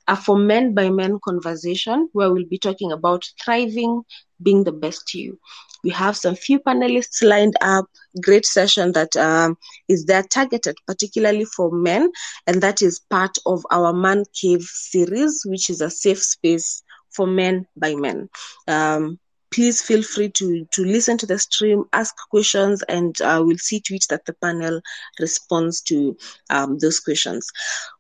a 0.08 0.16
for 0.16 0.38
men 0.38 0.74
by 0.74 0.90
men 0.90 1.18
conversation 1.24 2.10
where 2.14 2.32
we'll 2.32 2.46
be 2.46 2.58
talking 2.58 2.92
about 2.92 3.24
thriving, 3.44 4.04
being 4.42 4.64
the 4.64 4.72
best 4.72 5.14
you. 5.14 5.40
We 5.84 5.90
have 5.92 6.16
some 6.16 6.36
few 6.36 6.60
panelists 6.60 7.22
lined 7.22 7.56
up, 7.62 7.86
great 8.22 8.46
session 8.46 8.94
that 8.94 9.16
um, 9.16 9.58
is 9.88 10.06
there 10.06 10.24
targeted 10.24 10.78
particularly 10.88 11.46
for 11.46 11.72
men, 11.72 12.12
and 12.48 12.62
that 12.62 12.82
is 12.82 13.00
part 13.10 13.38
of 13.46 13.66
our 13.72 13.94
Man 13.94 14.24
Cave 14.40 14.64
series, 14.64 15.44
which 15.46 15.70
is 15.70 15.82
a 15.82 15.90
safe 15.90 16.22
space 16.22 16.84
for 17.10 17.28
men 17.28 17.68
by 17.76 17.96
men. 17.96 18.30
Um, 18.68 19.20
please 19.54 19.82
feel 19.82 20.02
free 20.02 20.30
to 20.30 20.66
to 20.72 20.84
listen 20.84 21.18
to 21.20 21.26
the 21.28 21.38
stream, 21.38 21.84
ask 21.94 22.16
questions, 22.30 22.82
and 22.84 23.20
uh, 23.22 23.42
we'll 23.46 23.58
see 23.58 23.80
to 23.82 23.96
it 23.96 24.06
that 24.10 24.26
the 24.26 24.34
panel 24.34 24.82
responds 25.20 25.82
to 25.82 26.18
um, 26.50 26.78
those 26.80 27.00
questions. 27.00 27.48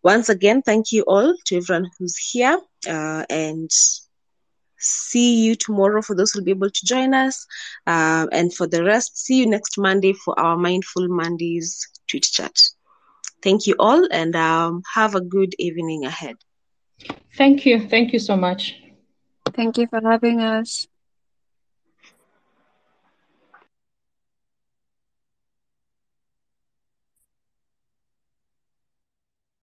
Once 0.03 0.29
again, 0.29 0.61
thank 0.61 0.91
you 0.91 1.03
all 1.03 1.33
to 1.45 1.57
everyone 1.57 1.89
who's 1.99 2.17
here, 2.17 2.59
uh, 2.87 3.23
and 3.29 3.69
see 4.83 5.43
you 5.43 5.55
tomorrow 5.55 6.01
for 6.01 6.15
those 6.15 6.31
who'll 6.31 6.43
be 6.43 6.51
able 6.51 6.69
to 6.69 6.85
join 6.85 7.13
us, 7.13 7.45
uh, 7.87 8.27
and 8.31 8.53
for 8.53 8.67
the 8.67 8.83
rest, 8.83 9.17
see 9.17 9.39
you 9.39 9.47
next 9.47 9.77
Monday 9.77 10.13
for 10.13 10.39
our 10.39 10.57
Mindful 10.57 11.07
Mondays 11.07 11.87
tweet 12.09 12.23
chat. 12.23 12.55
Thank 13.41 13.67
you 13.67 13.75
all, 13.79 14.07
and 14.11 14.35
um, 14.35 14.83
have 14.93 15.15
a 15.15 15.21
good 15.21 15.53
evening 15.59 16.05
ahead. 16.05 16.35
Thank 17.37 17.65
you. 17.65 17.79
Thank 17.87 18.13
you 18.13 18.19
so 18.19 18.35
much. 18.35 18.75
Thank 19.53 19.77
you 19.77 19.87
for 19.87 20.01
having 20.01 20.41
us. 20.41 20.87